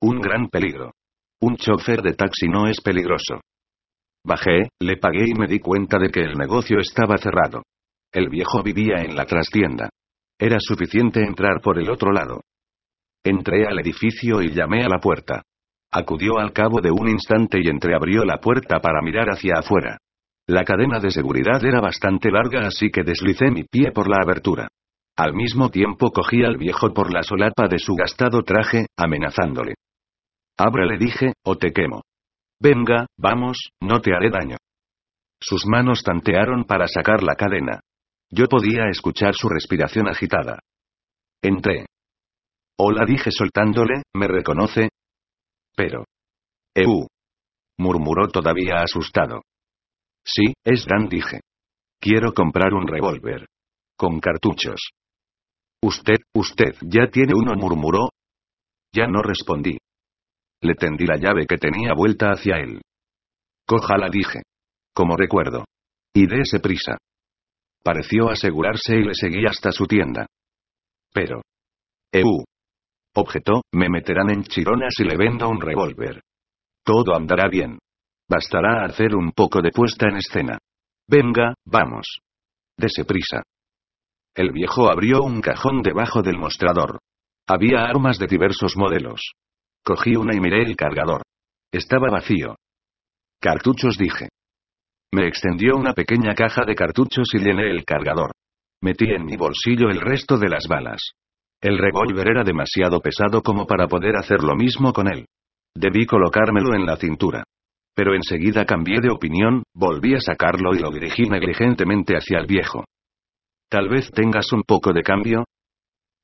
Un 0.00 0.20
gran 0.20 0.48
peligro. 0.48 0.92
Un 1.40 1.56
chofer 1.56 2.00
de 2.00 2.12
taxi 2.12 2.46
no 2.46 2.68
es 2.68 2.80
peligroso. 2.80 3.40
Bajé, 4.24 4.68
le 4.80 4.96
pagué 4.96 5.24
y 5.26 5.34
me 5.34 5.48
di 5.48 5.58
cuenta 5.58 5.98
de 5.98 6.10
que 6.10 6.20
el 6.20 6.34
negocio 6.34 6.78
estaba 6.78 7.16
cerrado. 7.18 7.64
El 8.12 8.28
viejo 8.28 8.62
vivía 8.62 9.02
en 9.02 9.16
la 9.16 9.24
trastienda. 9.24 9.90
Era 10.38 10.58
suficiente 10.60 11.24
entrar 11.24 11.60
por 11.60 11.80
el 11.80 11.90
otro 11.90 12.12
lado. 12.12 12.42
Entré 13.26 13.66
al 13.66 13.80
edificio 13.80 14.40
y 14.40 14.52
llamé 14.54 14.84
a 14.84 14.88
la 14.88 15.00
puerta. 15.00 15.42
Acudió 15.90 16.38
al 16.38 16.52
cabo 16.52 16.80
de 16.80 16.92
un 16.92 17.08
instante 17.08 17.58
y 17.60 17.66
entreabrió 17.68 18.24
la 18.24 18.38
puerta 18.38 18.78
para 18.78 19.02
mirar 19.02 19.30
hacia 19.30 19.58
afuera. 19.58 19.98
La 20.46 20.62
cadena 20.62 21.00
de 21.00 21.10
seguridad 21.10 21.64
era 21.64 21.80
bastante 21.80 22.30
larga 22.30 22.68
así 22.68 22.88
que 22.88 23.02
deslicé 23.02 23.50
mi 23.50 23.64
pie 23.64 23.90
por 23.90 24.08
la 24.08 24.18
abertura. 24.22 24.68
Al 25.16 25.34
mismo 25.34 25.70
tiempo 25.70 26.12
cogí 26.12 26.44
al 26.44 26.56
viejo 26.56 26.94
por 26.94 27.12
la 27.12 27.24
solapa 27.24 27.66
de 27.66 27.80
su 27.80 27.96
gastado 27.96 28.44
traje, 28.44 28.86
amenazándole. 28.96 29.74
Abre 30.56 30.86
le 30.86 30.96
dije, 30.96 31.32
o 31.44 31.56
te 31.56 31.72
quemo. 31.72 32.02
Venga, 32.60 33.06
vamos, 33.18 33.70
no 33.80 34.00
te 34.00 34.14
haré 34.14 34.30
daño. 34.30 34.56
Sus 35.40 35.66
manos 35.66 36.04
tantearon 36.04 36.62
para 36.62 36.86
sacar 36.86 37.24
la 37.24 37.34
cadena. 37.34 37.80
Yo 38.30 38.46
podía 38.46 38.86
escuchar 38.88 39.34
su 39.34 39.48
respiración 39.48 40.06
agitada. 40.06 40.60
Entré. 41.42 41.86
Hola 42.78 43.06
dije 43.06 43.30
soltándole, 43.30 44.02
¿me 44.14 44.28
reconoce? 44.28 44.90
Pero. 45.74 46.04
Eu. 46.74 47.08
murmuró 47.78 48.28
todavía 48.28 48.82
asustado. 48.82 49.42
Sí, 50.24 50.52
es 50.62 50.84
Dan 50.84 51.08
dije. 51.08 51.40
Quiero 51.98 52.32
comprar 52.32 52.74
un 52.74 52.86
revólver. 52.86 53.46
Con 53.96 54.20
cartuchos. 54.20 54.90
Usted, 55.82 56.16
usted 56.34 56.74
ya 56.82 57.08
tiene 57.10 57.32
uno 57.34 57.54
murmuró. 57.54 58.10
Ya 58.92 59.06
no 59.06 59.22
respondí. 59.22 59.78
Le 60.60 60.74
tendí 60.74 61.06
la 61.06 61.16
llave 61.16 61.46
que 61.46 61.56
tenía 61.56 61.94
vuelta 61.94 62.30
hacia 62.30 62.56
él. 62.56 62.82
Cójala 63.66 64.08
dije. 64.10 64.42
Como 64.94 65.16
recuerdo. 65.16 65.64
Y 66.14 66.26
dése 66.26 66.60
prisa. 66.60 66.98
Pareció 67.82 68.28
asegurarse 68.28 68.96
y 68.96 69.04
le 69.04 69.14
seguí 69.14 69.46
hasta 69.46 69.72
su 69.72 69.86
tienda. 69.86 70.26
Pero. 71.12 71.40
Eu. 72.12 72.44
Objetó, 73.18 73.62
me 73.72 73.88
meterán 73.88 74.28
en 74.28 74.42
chironas 74.42 74.92
y 74.98 75.04
le 75.04 75.16
vendo 75.16 75.48
un 75.48 75.58
revólver. 75.58 76.20
Todo 76.84 77.16
andará 77.16 77.48
bien. 77.48 77.78
Bastará 78.28 78.84
hacer 78.84 79.16
un 79.16 79.32
poco 79.32 79.62
de 79.62 79.70
puesta 79.70 80.06
en 80.08 80.16
escena. 80.16 80.58
Venga, 81.08 81.54
vamos. 81.64 82.20
Dese 82.76 83.06
prisa. 83.06 83.42
El 84.34 84.52
viejo 84.52 84.90
abrió 84.90 85.22
un 85.22 85.40
cajón 85.40 85.80
debajo 85.80 86.20
del 86.20 86.36
mostrador. 86.36 86.98
Había 87.48 87.86
armas 87.86 88.18
de 88.18 88.26
diversos 88.26 88.76
modelos. 88.76 89.32
Cogí 89.82 90.14
una 90.14 90.34
y 90.34 90.40
miré 90.40 90.62
el 90.64 90.76
cargador. 90.76 91.22
Estaba 91.72 92.10
vacío. 92.10 92.56
Cartuchos 93.40 93.96
dije. 93.96 94.28
Me 95.14 95.26
extendió 95.26 95.76
una 95.76 95.94
pequeña 95.94 96.34
caja 96.34 96.66
de 96.66 96.74
cartuchos 96.74 97.28
y 97.32 97.38
llené 97.38 97.70
el 97.70 97.86
cargador. 97.86 98.32
Metí 98.82 99.06
en 99.06 99.24
mi 99.24 99.36
bolsillo 99.36 99.88
el 99.88 100.02
resto 100.02 100.36
de 100.36 100.50
las 100.50 100.66
balas. 100.68 101.12
El 101.66 101.78
revólver 101.78 102.28
era 102.28 102.44
demasiado 102.44 103.00
pesado 103.00 103.42
como 103.42 103.66
para 103.66 103.88
poder 103.88 104.14
hacer 104.14 104.44
lo 104.44 104.54
mismo 104.54 104.92
con 104.92 105.08
él. 105.08 105.26
Debí 105.74 106.06
colocármelo 106.06 106.76
en 106.76 106.86
la 106.86 106.96
cintura. 106.96 107.42
Pero 107.92 108.14
enseguida 108.14 108.64
cambié 108.64 109.00
de 109.00 109.10
opinión, 109.10 109.64
volví 109.74 110.14
a 110.14 110.20
sacarlo 110.20 110.76
y 110.76 110.78
lo 110.78 110.92
dirigí 110.92 111.24
negligentemente 111.28 112.14
hacia 112.14 112.38
el 112.38 112.46
viejo. 112.46 112.84
Tal 113.68 113.88
vez 113.88 114.12
tengas 114.12 114.52
un 114.52 114.62
poco 114.62 114.92
de 114.92 115.02
cambio. 115.02 115.44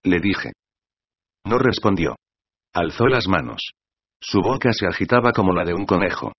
Le 0.05 0.21
dije. 0.21 0.53
No 1.45 1.59
respondió. 1.59 2.15
Alzó 2.73 3.09
las 3.09 3.27
manos. 3.27 3.73
Su 4.21 4.43
boca 4.43 4.73
se 4.73 4.87
agitaba 4.87 5.33
como 5.33 5.53
la 5.53 5.65
de 5.65 5.75
un 5.75 5.87
conejo. 5.87 6.33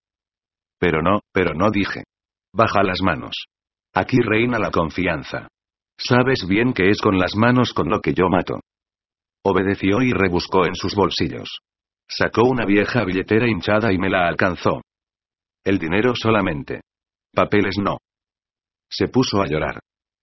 Pero 0.79 1.01
no, 1.01 1.19
pero 1.33 1.53
no 1.53 1.71
dije. 1.71 2.05
Baja 2.53 2.81
las 2.83 3.01
manos. 3.01 3.35
Aquí 3.93 4.19
reina 4.21 4.59
la 4.59 4.71
confianza. 4.71 5.49
Sabes 5.97 6.47
bien 6.47 6.71
que 6.71 6.89
es 6.89 7.01
con 7.01 7.17
las 7.19 7.35
manos 7.35 7.73
con 7.73 7.89
lo 7.89 7.99
que 7.99 8.13
yo 8.13 8.29
mato. 8.29 8.61
Obedeció 9.45 10.01
y 10.01 10.11
rebuscó 10.11 10.65
en 10.65 10.75
sus 10.75 10.95
bolsillos. 10.95 11.59
Sacó 12.07 12.43
una 12.43 12.65
vieja 12.65 13.03
billetera 13.03 13.47
hinchada 13.47 13.91
y 13.91 13.97
me 13.97 14.09
la 14.09 14.27
alcanzó. 14.27 14.81
El 15.63 15.79
dinero 15.79 16.13
solamente. 16.15 16.81
Papeles 17.33 17.77
no. 17.77 17.97
Se 18.89 19.07
puso 19.07 19.41
a 19.41 19.47
llorar. 19.47 19.79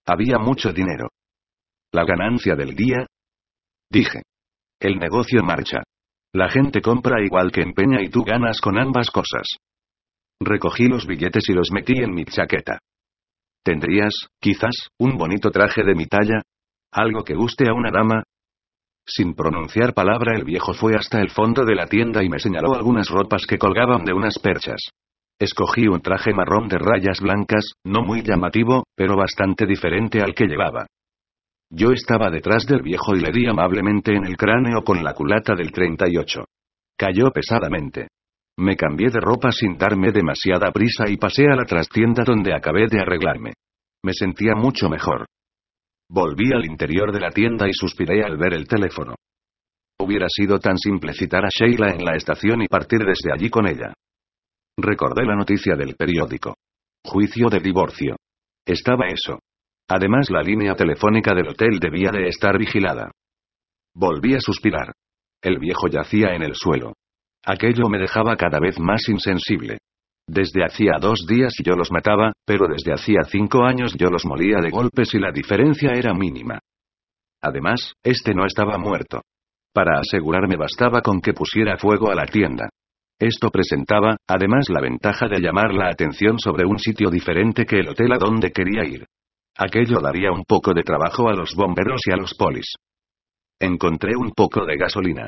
Había 0.07 0.39
mucho 0.39 0.73
dinero. 0.73 1.09
¿La 1.93 2.05
ganancia 2.05 2.55
del 2.55 2.75
día? 2.75 3.07
Dije. 3.91 4.23
El 4.79 4.99
negocio 4.99 5.43
marcha. 5.43 5.83
La 6.33 6.49
gente 6.49 6.81
compra 6.81 7.23
igual 7.23 7.51
que 7.51 7.63
empeña 7.63 8.01
y 8.03 8.09
tú 8.09 8.23
ganas 8.23 8.61
con 8.61 8.79
ambas 8.79 9.11
cosas. 9.11 9.57
Recogí 10.41 10.87
los 10.87 11.07
billetes 11.07 11.49
y 11.49 11.53
los 11.53 11.71
metí 11.73 11.95
en 11.99 12.15
mi 12.15 12.25
chaqueta. 12.25 12.79
¿Tendrías, 13.63 14.15
quizás, 14.41 14.89
un 14.99 15.19
bonito 15.19 15.51
traje 15.51 15.83
de 15.83 15.95
mi 15.95 16.07
talla? 16.07 16.41
¿Algo 16.93 17.25
que 17.25 17.35
guste 17.35 17.69
a 17.69 17.75
una 17.75 17.91
dama? 17.91 18.23
Sin 19.07 19.35
pronunciar 19.35 19.93
palabra 19.95 20.37
el 20.37 20.45
viejo 20.45 20.73
fue 20.73 20.95
hasta 20.95 21.21
el 21.21 21.31
fondo 21.31 21.65
de 21.65 21.75
la 21.75 21.87
tienda 21.87 22.23
y 22.23 22.29
me 22.29 22.39
señaló 22.39 22.75
algunas 22.75 23.09
ropas 23.09 23.47
que 23.47 23.59
colgaban 23.59 24.05
de 24.05 24.13
unas 24.13 24.39
perchas. 24.39 24.81
Escogí 25.39 25.89
un 25.89 26.01
traje 26.01 26.35
marrón 26.35 26.69
de 26.69 26.79
rayas 26.79 27.21
blancas, 27.21 27.73
no 27.85 28.03
muy 28.03 28.23
llamativo, 28.23 28.85
pero 28.95 29.17
bastante 29.17 29.67
diferente 29.67 30.21
al 30.21 30.35
que 30.35 30.47
llevaba. 30.47 30.87
Yo 31.73 31.93
estaba 31.93 32.31
detrás 32.31 32.67
del 32.67 32.83
viejo 32.83 33.17
y 33.17 33.21
le 33.21 33.31
di 33.31 33.47
amablemente 33.47 34.13
en 34.13 34.27
el 34.27 34.37
cráneo 34.37 34.83
con 34.83 35.03
la 35.03 35.15
culata 35.15 35.55
del 35.55 35.73
38. 35.73 36.45
Cayó 36.99 37.31
pesadamente. 37.31 38.09
Me 38.59 38.77
cambié 38.77 39.09
de 39.09 39.21
ropa 39.21 39.51
sin 39.53 39.79
darme 39.79 40.13
demasiada 40.13 40.71
prisa 40.73 41.09
y 41.09 41.17
pasé 41.17 41.47
a 41.47 41.57
la 41.57 41.65
trastienda 41.65 42.25
donde 42.25 42.53
acabé 42.53 42.89
de 42.89 43.01
arreglarme. 43.01 43.53
Me 44.05 44.13
sentía 44.13 44.55
mucho 44.55 44.89
mejor. 44.91 45.27
Volví 46.13 46.53
al 46.53 46.65
interior 46.65 47.13
de 47.13 47.21
la 47.21 47.31
tienda 47.31 47.69
y 47.69 47.73
suspiré 47.73 48.25
al 48.25 48.37
ver 48.37 48.55
el 48.55 48.67
teléfono. 48.67 49.15
Hubiera 50.01 50.27
sido 50.29 50.59
tan 50.59 50.77
simple 50.77 51.13
citar 51.13 51.45
a 51.45 51.49
Sheila 51.49 51.91
en 51.91 52.05
la 52.05 52.17
estación 52.17 52.63
y 52.63 52.67
partir 52.67 52.99
desde 52.99 53.33
allí 53.33 53.49
con 53.49 53.69
ella. 53.69 53.95
Recordé 54.77 55.25
la 55.25 55.37
noticia 55.37 55.77
del 55.77 55.95
periódico. 55.95 56.57
Juicio 57.05 57.49
de 57.49 57.61
divorcio. 57.61 58.17
Estaba 58.67 59.07
eso. 59.07 59.39
Además, 59.89 60.31
la 60.31 60.43
línea 60.43 60.75
telefónica 60.75 61.33
del 61.33 61.49
hotel 61.49 61.79
debía 61.79 62.11
de 62.11 62.27
estar 62.27 62.59
vigilada. 62.59 63.13
Volví 63.95 64.35
a 64.35 64.41
suspirar. 64.41 64.93
El 65.41 65.61
viejo 65.61 65.87
yacía 65.87 66.35
en 66.35 66.43
el 66.43 66.57
suelo. 66.57 66.95
Aquello 67.47 67.89
me 67.89 67.99
dejaba 67.99 68.37
cada 68.37 68.59
vez 68.59 68.81
más 68.81 69.09
insensible. 69.09 69.79
Desde 70.33 70.65
hacía 70.65 70.93
dos 71.01 71.27
días 71.27 71.53
yo 71.61 71.75
los 71.75 71.91
mataba, 71.91 72.33
pero 72.47 72.69
desde 72.69 72.93
hacía 72.93 73.25
cinco 73.29 73.65
años 73.65 73.97
yo 73.99 74.11
los 74.11 74.25
molía 74.25 74.59
de 74.61 74.71
golpes 74.71 75.13
y 75.13 75.19
la 75.19 75.33
diferencia 75.33 75.91
era 75.91 76.15
mínima. 76.15 76.61
Además, 77.43 77.95
este 78.05 78.33
no 78.33 78.47
estaba 78.47 78.79
muerto. 78.79 79.23
Para 79.75 79.99
asegurarme 79.99 80.55
bastaba 80.55 81.03
con 81.03 81.21
que 81.21 81.33
pusiera 81.33 81.77
fuego 81.79 82.13
a 82.13 82.15
la 82.15 82.27
tienda. 82.27 82.69
Esto 83.19 83.51
presentaba, 83.51 84.19
además, 84.29 84.69
la 84.69 84.81
ventaja 84.81 85.27
de 85.27 85.41
llamar 85.41 85.75
la 85.75 85.89
atención 85.89 86.39
sobre 86.39 86.65
un 86.65 86.79
sitio 86.79 87.11
diferente 87.11 87.67
que 87.67 87.81
el 87.81 87.89
hotel 87.89 88.13
a 88.13 88.19
donde 88.19 88.53
quería 88.53 88.85
ir. 88.85 89.07
Aquello 89.57 89.99
daría 89.99 90.31
un 90.31 90.45
poco 90.45 90.73
de 90.73 90.85
trabajo 90.85 91.29
a 91.29 91.35
los 91.35 91.57
bomberos 91.57 92.03
y 92.07 92.13
a 92.13 92.17
los 92.17 92.35
polis. 92.35 92.77
Encontré 93.59 94.15
un 94.17 94.31
poco 94.31 94.65
de 94.65 94.77
gasolina. 94.77 95.27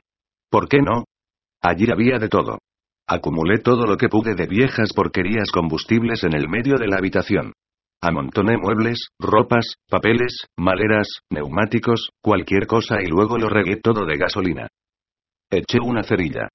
¿Por 0.49 0.69
qué 0.69 0.79
no? 0.79 1.07
Allí 1.61 1.91
había 1.91 2.21
de 2.21 2.29
todo. 2.29 2.59
Acumulé 3.09 3.59
todo 3.59 3.87
lo 3.87 3.97
que 3.97 4.09
pude 4.09 4.35
de 4.35 4.47
viejas 4.47 4.93
porquerías 4.95 5.51
combustibles 5.53 6.25
en 6.25 6.35
el 6.35 6.49
medio 6.49 6.77
de 6.77 6.87
la 6.87 6.97
habitación. 6.97 7.53
Amontoné 8.01 8.57
muebles, 8.57 9.09
ropas, 9.19 9.77
papeles, 9.88 10.47
maleras, 10.57 11.09
neumáticos, 11.31 12.11
cualquier 12.21 12.67
cosa 12.67 12.97
y 13.03 13.07
luego 13.07 13.38
lo 13.38 13.49
regué 13.49 13.77
todo 13.77 14.05
de 14.07 14.17
gasolina. 14.17 14.69
Eché 15.51 15.79
una 15.81 16.03
cerilla. 16.03 16.49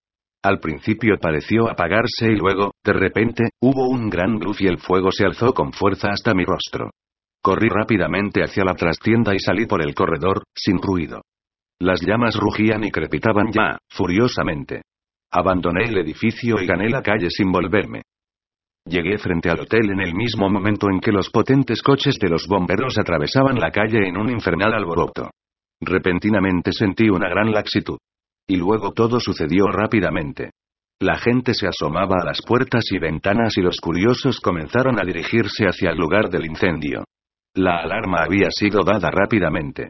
Al 0.44 0.60
principio 0.60 1.18
pareció 1.20 1.70
apagarse 1.70 2.32
y 2.32 2.36
luego, 2.36 2.72
de 2.84 2.94
repente, 2.94 3.50
hubo 3.62 3.90
un 3.90 4.10
gran 4.10 4.40
luz 4.40 4.62
y 4.62 4.68
el 4.68 4.78
fuego 4.78 5.12
se 5.12 5.26
alzó 5.26 5.54
con 5.54 5.74
fuerza 5.74 6.10
hasta 6.10 6.34
mi 6.34 6.46
rostro. 6.46 6.92
Corrí 7.42 7.70
rápidamente 7.70 8.44
hacia 8.44 8.64
la 8.66 8.74
trastienda 8.74 9.34
y 9.34 9.40
salí 9.40 9.66
por 9.66 9.82
el 9.82 9.94
corredor, 9.94 10.44
sin 10.56 10.82
ruido. 10.82 11.22
Las 11.80 12.02
llamas 12.02 12.36
rugían 12.36 12.84
y 12.84 12.92
crepitaban 12.92 13.52
ya, 13.52 13.78
furiosamente. 13.90 14.82
Abandoné 15.32 15.86
el 15.86 15.98
edificio 15.98 16.62
y 16.62 16.66
gané 16.66 16.90
la 16.90 17.02
calle 17.02 17.30
sin 17.30 17.52
volverme. 17.52 18.04
Llegué 18.86 19.18
frente 19.18 19.50
al 19.50 19.60
hotel 19.60 19.92
en 19.92 20.00
el 20.00 20.16
mismo 20.16 20.50
momento 20.50 20.88
en 20.90 21.02
que 21.02 21.12
los 21.12 21.30
potentes 21.30 21.82
coches 21.82 22.18
de 22.20 22.30
los 22.30 22.48
bomberos 22.48 22.98
atravesaban 22.98 23.60
la 23.60 23.70
calle 23.70 24.08
en 24.08 24.18
un 24.18 24.30
infernal 24.30 24.74
alboroto. 24.74 25.30
Repentinamente 25.82 26.72
sentí 26.72 27.10
una 27.10 27.28
gran 27.28 27.52
laxitud. 27.52 27.98
Y 28.48 28.56
luego 28.56 28.94
todo 28.94 29.20
sucedió 29.20 29.68
rápidamente. 29.68 30.52
La 31.02 31.18
gente 31.18 31.54
se 31.54 31.68
asomaba 31.68 32.16
a 32.22 32.26
las 32.26 32.42
puertas 32.42 32.86
y 32.92 32.98
ventanas 32.98 33.58
y 33.58 33.62
los 33.62 33.82
curiosos 33.82 34.40
comenzaron 34.40 35.00
a 35.00 35.04
dirigirse 35.04 35.66
hacia 35.66 35.92
el 35.92 35.98
lugar 35.98 36.30
del 36.30 36.46
incendio. 36.46 37.04
La 37.56 37.80
alarma 37.80 38.24
había 38.24 38.50
sido 38.50 38.84
dada 38.84 39.12
rápidamente. 39.12 39.90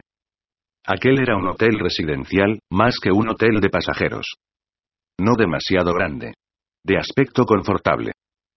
Aquel 0.84 1.20
era 1.20 1.36
un 1.36 1.46
hotel 1.46 1.78
residencial, 1.78 2.58
más 2.70 2.96
que 3.00 3.12
un 3.12 3.28
hotel 3.28 3.60
de 3.60 3.70
pasajeros. 3.70 4.34
No 5.20 5.34
demasiado 5.36 5.92
grande. 5.94 6.34
De 6.84 6.96
aspecto 6.96 7.44
confortable. 7.44 8.12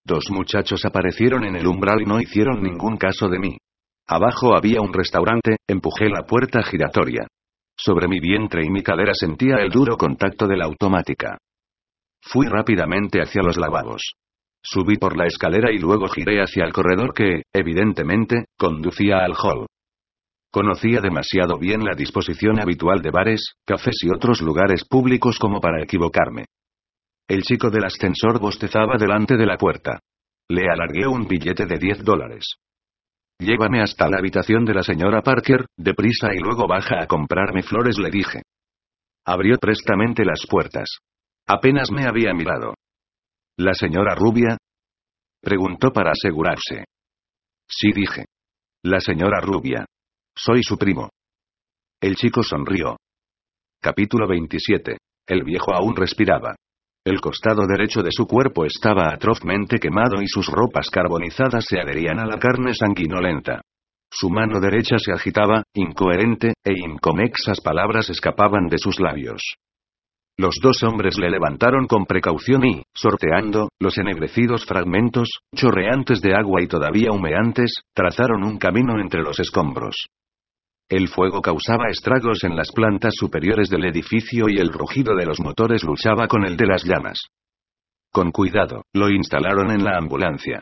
Dos 0.05 0.29
muchachos 0.29 0.85
aparecieron 0.85 1.43
en 1.43 1.55
el 1.55 1.65
umbral 1.65 2.01
y 2.01 2.05
no 2.05 2.19
hicieron 2.19 2.61
ningún 2.61 2.97
caso 2.97 3.27
de 3.29 3.39
mí. 3.39 3.57
Abajo 4.07 4.55
había 4.55 4.81
un 4.81 4.93
restaurante, 4.93 5.57
empujé 5.67 6.09
la 6.09 6.23
puerta 6.23 6.61
giratoria. 6.63 7.27
Sobre 7.77 8.07
mi 8.07 8.19
vientre 8.19 8.63
y 8.63 8.69
mi 8.69 8.83
cadera 8.83 9.13
sentía 9.13 9.55
el 9.57 9.69
duro 9.69 9.97
contacto 9.97 10.47
de 10.47 10.57
la 10.57 10.65
automática. 10.65 11.37
Fui 12.21 12.45
rápidamente 12.47 13.21
hacia 13.21 13.41
los 13.41 13.57
lavabos. 13.57 14.13
Subí 14.63 14.97
por 14.97 15.17
la 15.17 15.25
escalera 15.25 15.71
y 15.71 15.79
luego 15.79 16.07
giré 16.07 16.41
hacia 16.41 16.63
el 16.63 16.73
corredor 16.73 17.13
que, 17.13 17.41
evidentemente, 17.51 18.45
conducía 18.57 19.23
al 19.23 19.33
hall. 19.33 19.65
Conocía 20.51 20.99
demasiado 20.99 21.57
bien 21.57 21.85
la 21.85 21.95
disposición 21.95 22.59
habitual 22.59 23.01
de 23.01 23.09
bares, 23.09 23.53
cafés 23.65 23.95
y 24.01 24.09
otros 24.09 24.41
lugares 24.41 24.83
públicos 24.83 25.39
como 25.39 25.61
para 25.61 25.81
equivocarme. 25.81 26.45
El 27.29 27.43
chico 27.43 27.69
del 27.69 27.85
ascensor 27.85 28.39
bostezaba 28.41 28.97
delante 28.97 29.37
de 29.37 29.45
la 29.45 29.55
puerta. 29.55 29.99
Le 30.49 30.63
alargué 30.69 31.07
un 31.07 31.25
billete 31.25 31.65
de 31.65 31.77
10 31.77 32.03
dólares. 32.03 32.55
Llévame 33.39 33.81
hasta 33.81 34.09
la 34.09 34.17
habitación 34.17 34.65
de 34.65 34.73
la 34.73 34.83
señora 34.83 35.21
Parker, 35.21 35.65
deprisa 35.77 36.33
y 36.33 36.39
luego 36.39 36.67
baja 36.67 37.01
a 37.01 37.07
comprarme 37.07 37.63
flores, 37.63 37.97
le 37.97 38.11
dije. 38.11 38.41
Abrió 39.25 39.57
prestamente 39.57 40.25
las 40.25 40.45
puertas. 40.45 40.97
Apenas 41.47 41.89
me 41.91 42.05
había 42.05 42.33
mirado. 42.33 42.75
¿La 43.57 43.73
señora 43.73 44.15
Rubia? 44.15 44.57
Preguntó 45.41 45.91
para 45.91 46.11
asegurarse. 46.11 46.83
Sí, 47.67 47.91
dije. 47.93 48.25
La 48.83 48.99
señora 48.99 49.39
Rubia. 49.39 49.85
Soy 50.35 50.63
su 50.63 50.77
primo. 50.77 51.09
El 52.01 52.15
chico 52.15 52.41
sonrió. 52.41 52.97
Capítulo 53.81 54.27
27. 54.27 54.97
El 55.27 55.43
viejo 55.43 55.73
aún 55.73 55.95
respiraba. 55.95 56.55
El 57.05 57.19
costado 57.19 57.67
derecho 57.67 58.01
de 58.01 58.11
su 58.11 58.25
cuerpo 58.25 58.65
estaba 58.65 59.13
atrozmente 59.13 59.77
quemado 59.77 60.21
y 60.21 60.27
sus 60.27 60.47
ropas 60.47 60.89
carbonizadas 60.89 61.65
se 61.65 61.79
adherían 61.79 62.19
a 62.19 62.25
la 62.25 62.39
carne 62.39 62.73
sanguinolenta. 62.73 63.61
Su 64.09 64.29
mano 64.29 64.59
derecha 64.59 64.97
se 64.97 65.11
agitaba, 65.11 65.63
incoherente, 65.73 66.53
e 66.63 66.73
inconexas 66.73 67.61
palabras 67.61 68.09
escapaban 68.09 68.67
de 68.67 68.77
sus 68.77 68.99
labios. 68.99 69.41
Los 70.37 70.55
dos 70.61 70.81
hombres 70.83 71.17
le 71.17 71.29
levantaron 71.29 71.87
con 71.87 72.05
precaución 72.05 72.65
y, 72.65 72.83
sorteando, 72.93 73.69
los 73.79 73.97
ennegrecidos 73.97 74.65
fragmentos, 74.65 75.29
chorreantes 75.55 76.21
de 76.21 76.33
agua 76.35 76.61
y 76.61 76.67
todavía 76.67 77.11
humeantes, 77.11 77.81
trazaron 77.93 78.43
un 78.43 78.57
camino 78.57 78.99
entre 78.99 79.21
los 79.21 79.39
escombros. 79.39 80.07
El 80.91 81.07
fuego 81.07 81.41
causaba 81.41 81.87
estragos 81.89 82.43
en 82.43 82.57
las 82.57 82.69
plantas 82.73 83.13
superiores 83.15 83.69
del 83.69 83.85
edificio 83.85 84.47
y 84.49 84.57
el 84.57 84.73
rugido 84.73 85.15
de 85.15 85.25
los 85.25 85.39
motores 85.39 85.85
luchaba 85.85 86.27
con 86.27 86.43
el 86.43 86.57
de 86.57 86.67
las 86.67 86.83
llamas. 86.83 87.17
Con 88.11 88.31
cuidado, 88.31 88.83
lo 88.91 89.09
instalaron 89.09 89.71
en 89.71 89.85
la 89.85 89.97
ambulancia. 89.97 90.59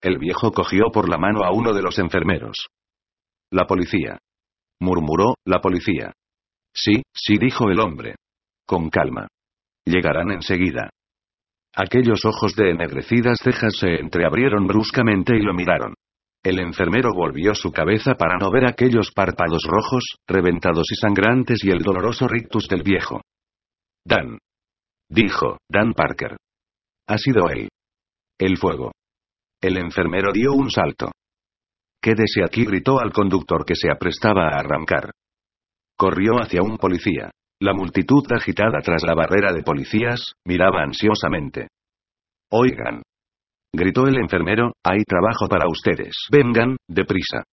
El 0.00 0.18
viejo 0.18 0.52
cogió 0.52 0.84
por 0.92 1.08
la 1.08 1.18
mano 1.18 1.40
a 1.42 1.52
uno 1.52 1.72
de 1.72 1.82
los 1.82 1.98
enfermeros. 1.98 2.68
La 3.50 3.66
policía. 3.66 4.18
Murmuró, 4.78 5.34
la 5.44 5.60
policía. 5.60 6.12
Sí, 6.72 7.02
sí, 7.12 7.36
dijo 7.36 7.68
el 7.68 7.80
hombre. 7.80 8.14
Con 8.64 8.88
calma. 8.88 9.26
Llegarán 9.84 10.30
enseguida. 10.30 10.90
Aquellos 11.74 12.24
ojos 12.24 12.54
de 12.54 12.70
ennegrecidas 12.70 13.40
cejas 13.42 13.74
se 13.80 13.96
entreabrieron 13.96 14.64
bruscamente 14.68 15.36
y 15.36 15.42
lo 15.42 15.52
miraron. 15.54 15.94
El 16.44 16.58
enfermero 16.58 17.10
volvió 17.14 17.54
su 17.54 17.70
cabeza 17.70 18.14
para 18.14 18.36
no 18.36 18.50
ver 18.50 18.66
aquellos 18.66 19.12
párpados 19.12 19.62
rojos, 19.64 20.16
reventados 20.26 20.90
y 20.90 20.96
sangrantes 20.96 21.62
y 21.62 21.70
el 21.70 21.78
doloroso 21.78 22.26
rictus 22.26 22.66
del 22.68 22.82
viejo. 22.82 23.20
Dan. 24.04 24.38
Dijo, 25.08 25.58
Dan 25.68 25.92
Parker. 25.92 26.36
Ha 27.06 27.18
sido 27.18 27.48
él. 27.48 27.68
El 28.38 28.56
fuego. 28.56 28.90
El 29.60 29.76
enfermero 29.76 30.32
dio 30.32 30.52
un 30.52 30.70
salto. 30.70 31.12
Quédese 32.02 32.42
aquí, 32.44 32.64
gritó 32.64 32.98
al 32.98 33.12
conductor 33.12 33.64
que 33.64 33.76
se 33.76 33.88
aprestaba 33.88 34.48
a 34.48 34.58
arrancar. 34.58 35.12
Corrió 35.96 36.40
hacia 36.40 36.62
un 36.62 36.76
policía. 36.76 37.30
La 37.60 37.74
multitud 37.74 38.24
agitada 38.32 38.80
tras 38.82 39.04
la 39.04 39.14
barrera 39.14 39.52
de 39.52 39.62
policías, 39.62 40.32
miraba 40.44 40.82
ansiosamente. 40.82 41.68
Oigan, 42.50 43.02
Gritó 43.74 44.06
el 44.06 44.16
enfermero, 44.16 44.74
hay 44.84 45.02
trabajo 45.04 45.48
para 45.48 45.66
ustedes. 45.66 46.14
Vengan, 46.30 46.76
deprisa. 46.88 47.44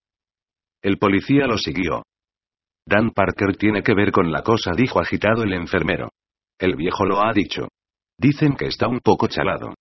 El 0.81 0.97
policía 0.97 1.45
lo 1.47 1.57
siguió. 1.57 2.03
Dan 2.85 3.11
Parker 3.11 3.55
tiene 3.55 3.83
que 3.83 3.93
ver 3.93 4.11
con 4.11 4.31
la 4.31 4.41
cosa, 4.41 4.71
dijo 4.75 4.99
agitado 4.99 5.43
el 5.43 5.53
enfermero. 5.53 6.09
El 6.59 6.75
viejo 6.75 7.05
lo 7.05 7.23
ha 7.23 7.31
dicho. 7.31 7.69
Dicen 8.17 8.55
que 8.57 8.65
está 8.65 8.87
un 8.87 8.99
poco 8.99 9.27
chalado. 9.27 9.75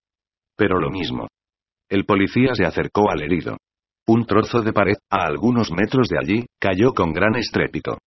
Pero 0.57 0.79
lo 0.79 0.91
mismo. 0.91 1.27
El 1.89 2.05
policía 2.05 2.55
se 2.55 2.65
acercó 2.65 3.11
al 3.11 3.23
herido. 3.23 3.57
Un 4.07 4.25
trozo 4.25 4.63
de 4.63 4.73
pared, 4.73 4.97
a 5.11 5.27
algunos 5.27 5.73
metros 5.73 6.09
de 6.09 6.19
allí, 6.19 6.47
cayó 6.61 6.93
con 6.93 7.13
gran 7.13 7.35
estrépito. 7.35 7.99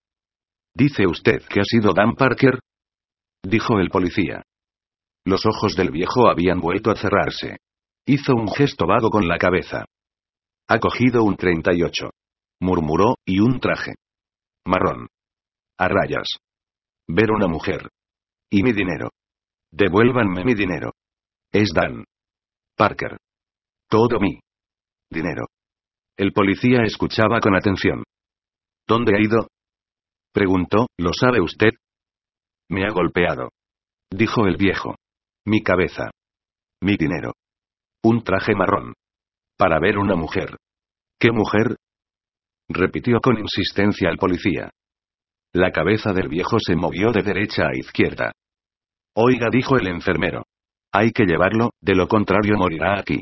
¿Dice 0.74 1.06
usted 1.06 1.42
que 1.50 1.60
ha 1.60 1.66
sido 1.66 1.94
Dan 1.94 2.14
Parker? 2.14 2.60
Dijo 3.44 3.80
el 3.80 3.90
policía. 3.90 4.44
Los 5.26 5.46
ojos 5.46 5.76
del 5.76 5.92
viejo 5.92 6.30
habían 6.30 6.60
vuelto 6.60 6.92
a 6.92 6.96
cerrarse. 6.96 7.58
Hizo 8.06 8.34
un 8.34 8.48
gesto 8.48 8.88
vago 8.88 9.10
con 9.10 9.28
la 9.28 9.38
cabeza. 9.38 9.86
Ha 10.68 10.80
cogido 10.80 11.24
un 11.24 11.36
38. 11.36 12.10
Murmuró, 12.62 13.16
y 13.26 13.40
un 13.40 13.60
traje. 13.60 13.94
Marrón. 14.66 15.08
A 15.78 15.88
rayas. 15.88 16.28
Ver 17.08 17.32
una 17.32 17.48
mujer. 17.48 17.90
Y 18.50 18.64
mi 18.64 18.72
dinero. 18.74 19.10
Devuélvanme 19.72 20.44
mi 20.44 20.54
dinero. 20.54 20.94
Es 21.52 21.72
Dan. 21.74 22.06
Parker. 22.76 23.18
Todo 23.90 24.20
mi. 24.20 24.40
Dinero. 25.10 25.48
El 26.18 26.34
policía 26.34 26.84
escuchaba 26.84 27.40
con 27.40 27.56
atención. 27.56 28.04
¿Dónde 28.88 29.16
ha 29.16 29.22
ido? 29.22 29.48
Preguntó, 30.34 30.88
¿lo 30.98 31.12
sabe 31.14 31.42
usted? 31.42 31.72
Me 32.70 32.86
ha 32.86 32.92
golpeado. 32.92 33.50
Dijo 34.10 34.46
el 34.46 34.58
viejo. 34.58 34.96
Mi 35.46 35.62
cabeza. 35.62 36.12
Mi 36.82 36.96
dinero. 36.96 37.34
Un 38.04 38.24
traje 38.24 38.56
marrón. 38.56 38.94
Para 39.58 39.80
ver 39.80 39.98
una 39.98 40.16
mujer. 40.16 40.58
¿Qué 41.20 41.32
mujer? 41.32 41.78
repitió 42.68 43.20
con 43.20 43.38
insistencia 43.38 44.10
el 44.10 44.18
policía. 44.18 44.72
La 45.54 45.72
cabeza 45.72 46.14
del 46.14 46.30
viejo 46.30 46.58
se 46.60 46.76
movió 46.76 47.12
de 47.12 47.22
derecha 47.22 47.64
a 47.68 47.78
izquierda. 47.78 48.32
Oiga, 49.16 49.50
dijo 49.52 49.78
el 49.78 49.88
enfermero. 49.88 50.46
Hay 50.94 51.12
que 51.12 51.26
llevarlo, 51.26 51.72
de 51.82 51.96
lo 51.96 52.08
contrario 52.08 52.58
morirá 52.58 52.98
aquí. 52.98 53.22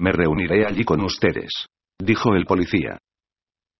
Me 0.00 0.12
reuniré 0.12 0.66
allí 0.66 0.84
con 0.84 1.02
ustedes, 1.02 1.66
dijo 1.98 2.34
el 2.34 2.46
policía. 2.46 2.98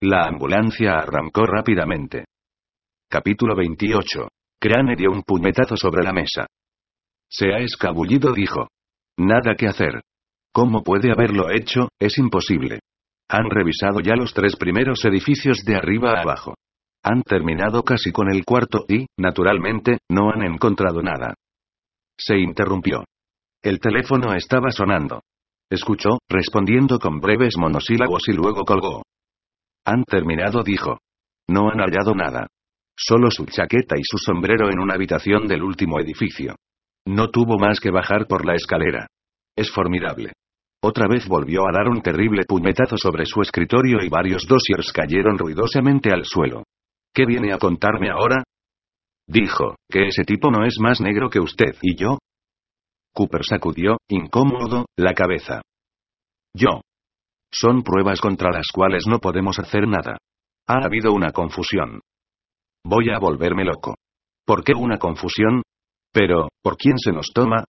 La 0.02 0.26
ambulancia 0.26 0.98
arrancó 0.98 1.44
rápidamente. 1.46 2.26
Capítulo 3.10 3.56
28. 3.56 4.28
Crane 4.60 4.96
dio 4.96 5.10
un 5.10 5.22
puñetazo 5.22 5.76
sobre 5.76 6.04
la 6.04 6.12
mesa. 6.12 6.46
Se 7.28 7.52
ha 7.52 7.58
escabullido, 7.58 8.32
dijo. 8.32 8.68
Nada 9.16 9.54
que 9.56 9.68
hacer. 9.68 10.02
¿Cómo 10.52 10.82
puede 10.82 11.10
haberlo 11.10 11.50
hecho? 11.50 11.88
Es 11.98 12.18
imposible. 12.18 12.80
Han 13.28 13.50
revisado 13.50 14.00
ya 14.00 14.14
los 14.16 14.34
tres 14.34 14.56
primeros 14.56 15.04
edificios 15.04 15.64
de 15.64 15.76
arriba 15.76 16.12
a 16.12 16.22
abajo. 16.22 16.54
Han 17.02 17.22
terminado 17.22 17.82
casi 17.82 18.12
con 18.12 18.32
el 18.32 18.44
cuarto 18.44 18.84
y, 18.88 19.06
naturalmente, 19.18 19.98
no 20.08 20.30
han 20.30 20.42
encontrado 20.42 21.02
nada. 21.02 21.34
Se 22.18 22.38
interrumpió. 22.38 23.04
El 23.62 23.80
teléfono 23.80 24.34
estaba 24.34 24.70
sonando. 24.70 25.22
Escuchó, 25.70 26.18
respondiendo 26.28 26.98
con 26.98 27.20
breves 27.20 27.56
monosílabos 27.58 28.28
y 28.28 28.32
luego 28.32 28.64
colgó. 28.64 29.02
Han 29.84 30.04
terminado, 30.04 30.62
dijo. 30.62 30.98
No 31.48 31.70
han 31.70 31.78
hallado 31.80 32.14
nada. 32.14 32.46
Solo 32.96 33.30
su 33.30 33.44
chaqueta 33.46 33.96
y 33.98 34.02
su 34.04 34.18
sombrero 34.18 34.70
en 34.70 34.78
una 34.78 34.94
habitación 34.94 35.46
del 35.46 35.62
último 35.62 35.98
edificio. 36.00 36.56
No 37.06 37.28
tuvo 37.28 37.58
más 37.58 37.80
que 37.80 37.90
bajar 37.90 38.26
por 38.26 38.46
la 38.46 38.54
escalera. 38.54 39.06
Es 39.56 39.70
formidable. 39.70 40.32
Otra 40.82 41.06
vez 41.08 41.26
volvió 41.26 41.66
a 41.66 41.72
dar 41.72 41.88
un 41.88 42.02
terrible 42.02 42.44
puñetazo 42.46 42.96
sobre 42.98 43.24
su 43.26 43.40
escritorio 43.40 44.02
y 44.02 44.08
varios 44.08 44.46
dossiers 44.46 44.92
cayeron 44.92 45.38
ruidosamente 45.38 46.10
al 46.10 46.24
suelo. 46.24 46.64
¿Qué 47.14 47.24
viene 47.24 47.52
a 47.52 47.58
contarme 47.58 48.10
ahora? 48.10 48.42
Dijo, 49.26 49.76
que 49.88 50.08
ese 50.08 50.24
tipo 50.24 50.50
no 50.50 50.64
es 50.66 50.76
más 50.80 51.00
negro 51.00 51.30
que 51.30 51.40
usted 51.40 51.74
y 51.80 51.96
yo. 51.96 52.18
Cooper 53.14 53.44
sacudió, 53.44 53.98
incómodo, 54.08 54.86
la 54.96 55.14
cabeza. 55.14 55.62
Yo. 56.52 56.80
Son 57.52 57.82
pruebas 57.82 58.20
contra 58.20 58.50
las 58.50 58.66
cuales 58.72 59.06
no 59.06 59.20
podemos 59.20 59.58
hacer 59.58 59.86
nada. 59.86 60.18
Ha 60.66 60.84
habido 60.84 61.12
una 61.12 61.30
confusión. 61.30 62.00
Voy 62.84 63.10
a 63.10 63.18
volverme 63.18 63.64
loco. 63.64 63.94
¿Por 64.44 64.64
qué 64.64 64.74
una 64.74 64.98
confusión? 64.98 65.62
Pero, 66.14 66.48
¿por 66.62 66.76
quién 66.76 66.96
se 66.96 67.10
nos 67.10 67.32
toma? 67.34 67.64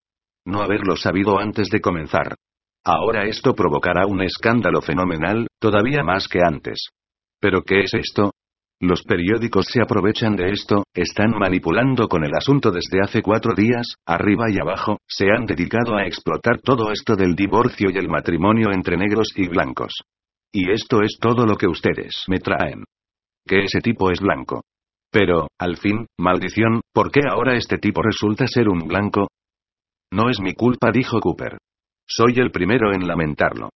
No 0.46 0.62
haberlo 0.62 0.96
sabido 0.96 1.40
antes 1.40 1.68
de 1.70 1.82
comenzar. 1.82 2.36
Ahora 2.86 3.26
esto 3.26 3.56
provocará 3.56 4.06
un 4.06 4.22
escándalo 4.22 4.82
fenomenal, 4.82 5.48
todavía 5.60 6.04
más 6.04 6.28
que 6.28 6.42
antes. 6.46 6.90
¿Pero 7.42 7.64
qué 7.64 7.80
es 7.80 7.96
esto? 7.96 8.34
Los 8.80 9.02
periódicos 9.02 9.66
se 9.66 9.82
aprovechan 9.82 10.36
de 10.36 10.52
esto, 10.52 10.84
están 10.94 11.32
manipulando 11.32 12.08
con 12.08 12.24
el 12.24 12.36
asunto 12.36 12.70
desde 12.70 13.02
hace 13.02 13.24
cuatro 13.24 13.56
días, 13.56 13.96
arriba 14.06 14.46
y 14.52 14.60
abajo, 14.60 15.00
se 15.08 15.26
han 15.32 15.48
dedicado 15.48 15.96
a 15.96 16.06
explotar 16.06 16.62
todo 16.62 16.92
esto 16.92 17.16
del 17.16 17.36
divorcio 17.36 17.90
y 17.90 17.98
el 17.98 18.10
matrimonio 18.10 18.72
entre 18.72 18.96
negros 18.96 19.30
y 19.36 19.48
blancos. 19.48 19.94
Y 20.52 20.72
esto 20.72 21.02
es 21.02 21.18
todo 21.20 21.48
lo 21.48 21.56
que 21.56 21.68
ustedes 21.68 22.26
me 22.28 22.38
traen. 22.38 22.84
Que 23.48 23.64
ese 23.64 23.80
tipo 23.82 24.12
es 24.12 24.20
blanco. 24.20 24.62
Pero, 25.16 25.48
al 25.58 25.78
fin, 25.78 26.08
maldición, 26.20 26.82
¿por 26.94 27.10
qué 27.10 27.22
ahora 27.26 27.56
este 27.56 27.78
tipo 27.78 28.02
resulta 28.02 28.48
ser 28.48 28.68
un 28.68 28.80
blanco? 28.80 29.30
No 30.12 30.30
es 30.30 30.42
mi 30.42 30.54
culpa, 30.54 30.92
dijo 30.92 31.22
Cooper. 31.22 31.58
Soy 32.06 32.34
el 32.36 32.52
primero 32.52 32.94
en 32.94 33.08
lamentarlo. 33.08 33.70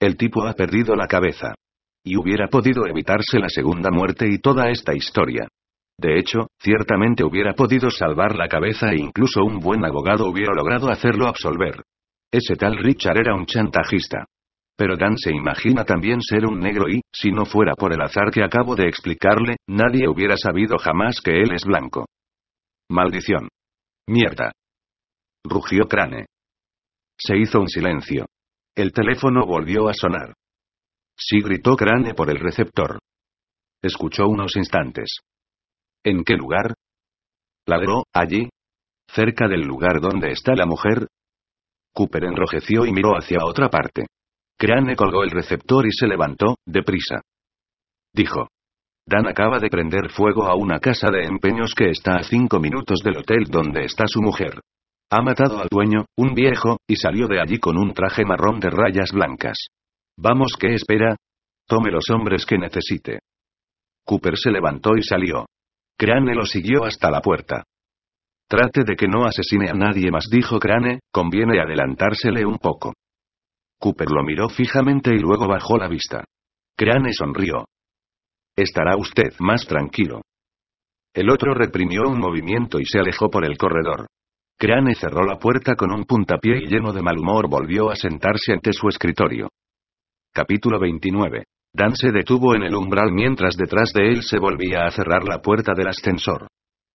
El 0.00 0.16
tipo 0.16 0.46
ha 0.46 0.54
perdido 0.54 0.96
la 0.96 1.06
cabeza. 1.06 1.54
Y 2.02 2.16
hubiera 2.16 2.48
podido 2.48 2.86
evitarse 2.86 3.38
la 3.38 3.50
segunda 3.50 3.90
muerte 3.90 4.26
y 4.26 4.38
toda 4.38 4.70
esta 4.70 4.94
historia. 4.94 5.46
De 6.00 6.18
hecho, 6.18 6.46
ciertamente 6.62 7.24
hubiera 7.24 7.52
podido 7.52 7.90
salvar 7.90 8.34
la 8.34 8.48
cabeza 8.48 8.88
e 8.92 8.96
incluso 8.96 9.44
un 9.44 9.58
buen 9.58 9.84
abogado 9.84 10.26
hubiera 10.30 10.54
logrado 10.54 10.88
hacerlo 10.88 11.26
absolver. 11.26 11.82
Ese 12.32 12.56
tal 12.56 12.78
Richard 12.78 13.18
era 13.18 13.34
un 13.34 13.44
chantajista. 13.44 14.24
Pero 14.76 14.96
Dan 14.96 15.16
se 15.16 15.30
imagina 15.30 15.84
también 15.84 16.20
ser 16.20 16.44
un 16.44 16.60
negro 16.60 16.88
y, 16.88 17.00
si 17.12 17.30
no 17.30 17.46
fuera 17.46 17.74
por 17.74 17.94
el 17.94 18.02
azar 18.02 18.30
que 18.30 18.44
acabo 18.44 18.76
de 18.76 18.88
explicarle, 18.88 19.56
nadie 19.66 20.06
hubiera 20.06 20.36
sabido 20.36 20.76
jamás 20.78 21.20
que 21.22 21.40
él 21.40 21.52
es 21.52 21.64
blanco. 21.64 22.06
Maldición. 22.90 23.48
Mierda. 24.06 24.52
Rugió 25.44 25.88
Crane. 25.88 26.26
Se 27.18 27.36
hizo 27.36 27.60
un 27.60 27.68
silencio. 27.68 28.26
El 28.74 28.92
teléfono 28.92 29.46
volvió 29.46 29.88
a 29.88 29.94
sonar. 29.94 30.34
Sí 31.16 31.40
gritó 31.40 31.74
Crane 31.76 32.12
por 32.12 32.28
el 32.28 32.38
receptor. 32.38 32.98
Escuchó 33.82 34.28
unos 34.28 34.54
instantes. 34.56 35.20
¿En 36.04 36.22
qué 36.22 36.34
lugar? 36.34 36.74
Ladró, 37.66 38.04
allí. 38.12 38.50
Cerca 39.08 39.48
del 39.48 39.62
lugar 39.62 40.00
donde 40.00 40.32
está 40.32 40.54
la 40.54 40.66
mujer. 40.66 41.08
Cooper 41.94 42.24
enrojeció 42.24 42.84
y 42.84 42.92
miró 42.92 43.12
hacia 43.12 43.38
otra 43.44 43.70
parte. 43.70 44.06
Crane 44.58 44.96
colgó 44.96 45.22
el 45.22 45.30
receptor 45.30 45.86
y 45.86 45.92
se 45.92 46.06
levantó, 46.06 46.56
deprisa. 46.66 47.20
Dijo. 48.12 48.48
Dan 49.08 49.28
acaba 49.28 49.58
de 49.58 49.68
prender 49.68 50.10
fuego 50.10 50.46
a 50.46 50.56
una 50.56 50.80
casa 50.80 51.10
de 51.10 51.24
empeños 51.24 51.74
que 51.76 51.90
está 51.90 52.16
a 52.16 52.24
cinco 52.24 52.58
minutos 52.58 53.00
del 53.04 53.18
hotel 53.18 53.44
donde 53.48 53.84
está 53.84 54.04
su 54.08 54.20
mujer. 54.20 54.60
Ha 55.10 55.22
matado 55.22 55.60
al 55.60 55.68
dueño, 55.68 56.06
un 56.16 56.34
viejo, 56.34 56.78
y 56.88 56.96
salió 56.96 57.28
de 57.28 57.40
allí 57.40 57.58
con 57.58 57.78
un 57.78 57.92
traje 57.94 58.24
marrón 58.24 58.58
de 58.58 58.70
rayas 58.70 59.12
blancas. 59.12 59.68
Vamos, 60.16 60.54
¿qué 60.58 60.74
espera? 60.74 61.14
Tome 61.68 61.92
los 61.92 62.10
hombres 62.10 62.44
que 62.46 62.58
necesite. 62.58 63.20
Cooper 64.04 64.36
se 64.36 64.50
levantó 64.50 64.96
y 64.96 65.02
salió. 65.02 65.46
Crane 65.96 66.34
lo 66.34 66.44
siguió 66.44 66.84
hasta 66.84 67.10
la 67.10 67.20
puerta. 67.20 67.62
Trate 68.48 68.82
de 68.84 68.96
que 68.96 69.08
no 69.08 69.24
asesine 69.24 69.68
a 69.70 69.74
nadie 69.74 70.10
más, 70.10 70.26
dijo 70.30 70.58
Crane, 70.58 71.00
conviene 71.12 71.60
adelantársele 71.60 72.44
un 72.44 72.58
poco. 72.58 72.94
Cooper 73.78 74.08
lo 74.10 74.22
miró 74.22 74.48
fijamente 74.48 75.14
y 75.14 75.18
luego 75.18 75.46
bajó 75.46 75.76
la 75.76 75.88
vista. 75.88 76.24
Crane 76.76 77.12
sonrió. 77.12 77.66
Estará 78.56 78.96
usted 78.96 79.34
más 79.40 79.66
tranquilo. 79.66 80.22
El 81.14 81.30
otro 81.30 81.54
reprimió 81.54 82.02
un 82.08 82.18
movimiento 82.18 82.78
y 82.78 82.84
se 82.84 82.98
alejó 82.98 83.30
por 83.30 83.44
el 83.44 83.56
corredor. 83.56 84.06
Crane 84.58 84.94
cerró 84.94 85.24
la 85.24 85.38
puerta 85.38 85.74
con 85.74 85.92
un 85.92 86.04
puntapié 86.04 86.58
y 86.58 86.66
lleno 86.66 86.92
de 86.92 87.02
mal 87.02 87.18
humor 87.18 87.48
volvió 87.48 87.90
a 87.90 87.96
sentarse 87.96 88.52
ante 88.52 88.72
su 88.72 88.88
escritorio. 88.88 89.48
Capítulo 90.32 90.78
29. 90.78 91.44
Dan 91.74 91.94
se 91.94 92.10
detuvo 92.10 92.54
en 92.54 92.62
el 92.62 92.74
umbral 92.74 93.12
mientras 93.12 93.56
detrás 93.56 93.92
de 93.92 94.08
él 94.08 94.22
se 94.22 94.38
volvía 94.38 94.86
a 94.86 94.90
cerrar 94.90 95.24
la 95.28 95.42
puerta 95.42 95.72
del 95.76 95.88
ascensor. 95.88 96.46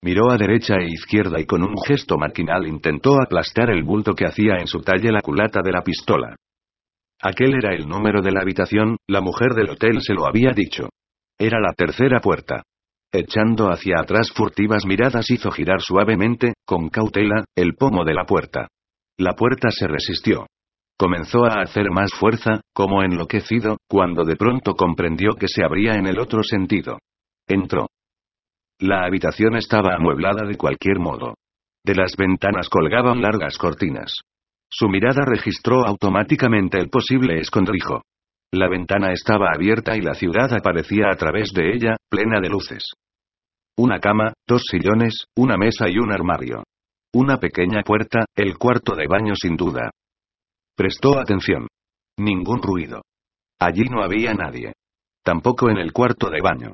Miró 0.03 0.31
a 0.31 0.37
derecha 0.37 0.75
e 0.79 0.87
izquierda 0.87 1.39
y 1.39 1.45
con 1.45 1.61
un 1.61 1.75
gesto 1.87 2.17
maquinal 2.17 2.67
intentó 2.67 3.21
aplastar 3.21 3.69
el 3.69 3.83
bulto 3.83 4.13
que 4.13 4.25
hacía 4.25 4.55
en 4.59 4.65
su 4.65 4.81
talle 4.81 5.11
la 5.11 5.21
culata 5.21 5.61
de 5.63 5.71
la 5.71 5.83
pistola. 5.83 6.35
Aquel 7.21 7.53
era 7.53 7.75
el 7.75 7.87
número 7.87 8.21
de 8.21 8.31
la 8.31 8.41
habitación, 8.41 8.97
la 9.07 9.21
mujer 9.21 9.53
del 9.53 9.69
hotel 9.69 10.01
se 10.01 10.13
lo 10.13 10.25
había 10.25 10.51
dicho. 10.51 10.89
Era 11.37 11.59
la 11.59 11.73
tercera 11.73 12.19
puerta. 12.19 12.63
Echando 13.13 13.69
hacia 13.69 13.99
atrás 13.99 14.31
furtivas 14.31 14.85
miradas 14.85 15.29
hizo 15.29 15.51
girar 15.51 15.81
suavemente, 15.81 16.53
con 16.65 16.89
cautela, 16.89 17.43
el 17.55 17.75
pomo 17.75 18.05
de 18.05 18.13
la 18.13 18.25
puerta. 18.25 18.69
La 19.17 19.33
puerta 19.33 19.69
se 19.69 19.87
resistió. 19.87 20.47
Comenzó 20.97 21.45
a 21.45 21.61
hacer 21.61 21.91
más 21.91 22.11
fuerza, 22.13 22.61
como 22.73 23.03
enloquecido, 23.03 23.77
cuando 23.87 24.23
de 24.23 24.35
pronto 24.35 24.75
comprendió 24.75 25.33
que 25.33 25.47
se 25.47 25.63
abría 25.63 25.93
en 25.93 26.07
el 26.07 26.19
otro 26.19 26.43
sentido. 26.43 26.99
Entró. 27.47 27.87
La 28.79 29.03
habitación 29.05 29.55
estaba 29.57 29.95
amueblada 29.95 30.47
de 30.47 30.57
cualquier 30.57 30.99
modo. 30.99 31.35
De 31.83 31.95
las 31.95 32.15
ventanas 32.15 32.69
colgaban 32.69 33.21
largas 33.21 33.57
cortinas. 33.57 34.21
Su 34.73 34.87
mirada 34.87 35.25
registró 35.25 35.85
automáticamente 35.85 36.77
el 36.79 36.89
posible 36.89 37.39
escondrijo. 37.39 38.03
La 38.53 38.69
ventana 38.69 39.11
estaba 39.11 39.51
abierta 39.53 39.97
y 39.97 40.01
la 40.01 40.13
ciudad 40.13 40.53
aparecía 40.53 41.09
a 41.11 41.15
través 41.17 41.51
de 41.53 41.73
ella, 41.73 41.97
plena 42.09 42.39
de 42.39 42.49
luces. 42.49 42.93
Una 43.77 43.99
cama, 43.99 44.33
dos 44.47 44.63
sillones, 44.69 45.25
una 45.35 45.57
mesa 45.57 45.89
y 45.89 45.97
un 45.97 46.11
armario. 46.11 46.63
Una 47.13 47.37
pequeña 47.37 47.83
puerta, 47.83 48.25
el 48.35 48.57
cuarto 48.57 48.95
de 48.95 49.07
baño 49.07 49.35
sin 49.35 49.57
duda. 49.57 49.91
Prestó 50.75 51.19
atención. 51.19 51.67
Ningún 52.17 52.61
ruido. 52.61 53.01
Allí 53.59 53.83
no 53.89 54.01
había 54.01 54.33
nadie. 54.33 54.73
Tampoco 55.23 55.69
en 55.69 55.77
el 55.77 55.91
cuarto 55.91 56.29
de 56.29 56.41
baño. 56.41 56.73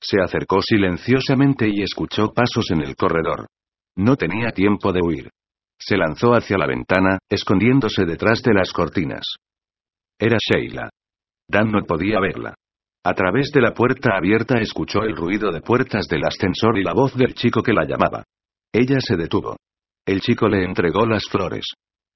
Se 0.00 0.20
acercó 0.20 0.60
silenciosamente 0.60 1.68
y 1.68 1.82
escuchó 1.82 2.32
pasos 2.32 2.70
en 2.70 2.82
el 2.82 2.94
corredor. 2.94 3.46
No 3.96 4.16
tenía 4.16 4.50
tiempo 4.50 4.92
de 4.92 5.00
huir. 5.02 5.30
Se 5.80 5.96
lanzó 5.96 6.32
hacia 6.32 6.58
la 6.58 6.66
ventana, 6.66 7.18
escondiéndose 7.28 8.04
detrás 8.04 8.42
de 8.42 8.54
las 8.54 8.72
cortinas. 8.72 9.24
Era 10.18 10.36
Sheila. 10.38 10.90
Dan 11.48 11.70
no 11.70 11.82
podía 11.84 12.20
verla. 12.20 12.54
A 13.04 13.14
través 13.14 13.50
de 13.52 13.60
la 13.60 13.72
puerta 13.72 14.16
abierta 14.16 14.58
escuchó 14.60 15.02
el 15.02 15.16
ruido 15.16 15.52
de 15.52 15.60
puertas 15.60 16.08
del 16.08 16.24
ascensor 16.24 16.78
y 16.78 16.82
la 16.82 16.92
voz 16.92 17.16
del 17.16 17.34
chico 17.34 17.62
que 17.62 17.72
la 17.72 17.84
llamaba. 17.84 18.24
Ella 18.72 18.98
se 19.00 19.16
detuvo. 19.16 19.56
El 20.04 20.20
chico 20.20 20.48
le 20.48 20.64
entregó 20.64 21.06
las 21.06 21.24
flores. 21.30 21.64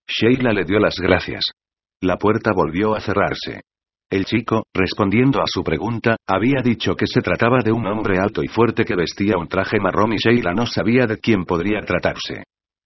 Sheila 0.07 0.53
le 0.53 0.65
dio 0.65 0.79
las 0.79 0.97
gracias. 0.97 1.45
La 2.03 2.17
puerta 2.17 2.51
volvió 2.55 2.95
a 2.95 3.01
cerrarse. 3.01 3.63
El 4.11 4.27
chico, 4.27 4.65
respondiendo 4.75 5.41
a 5.41 5.47
su 5.47 5.63
pregunta, 5.63 6.17
había 6.27 6.61
dicho 6.63 6.95
que 6.95 7.07
se 7.07 7.23
trataba 7.23 7.61
de 7.65 7.73
un 7.73 7.87
hombre 7.87 8.19
alto 8.19 8.43
y 8.43 8.49
fuerte 8.49 8.85
que 8.85 8.97
vestía 8.97 9.39
un 9.39 9.49
traje 9.49 9.79
marrón 9.81 10.13
y 10.13 10.17
Sheila 10.17 10.53
no 10.53 10.67
sabía 10.67 11.07
de 11.07 11.19
quién 11.19 11.45
podría 11.45 11.81
tratarse. 11.81 12.43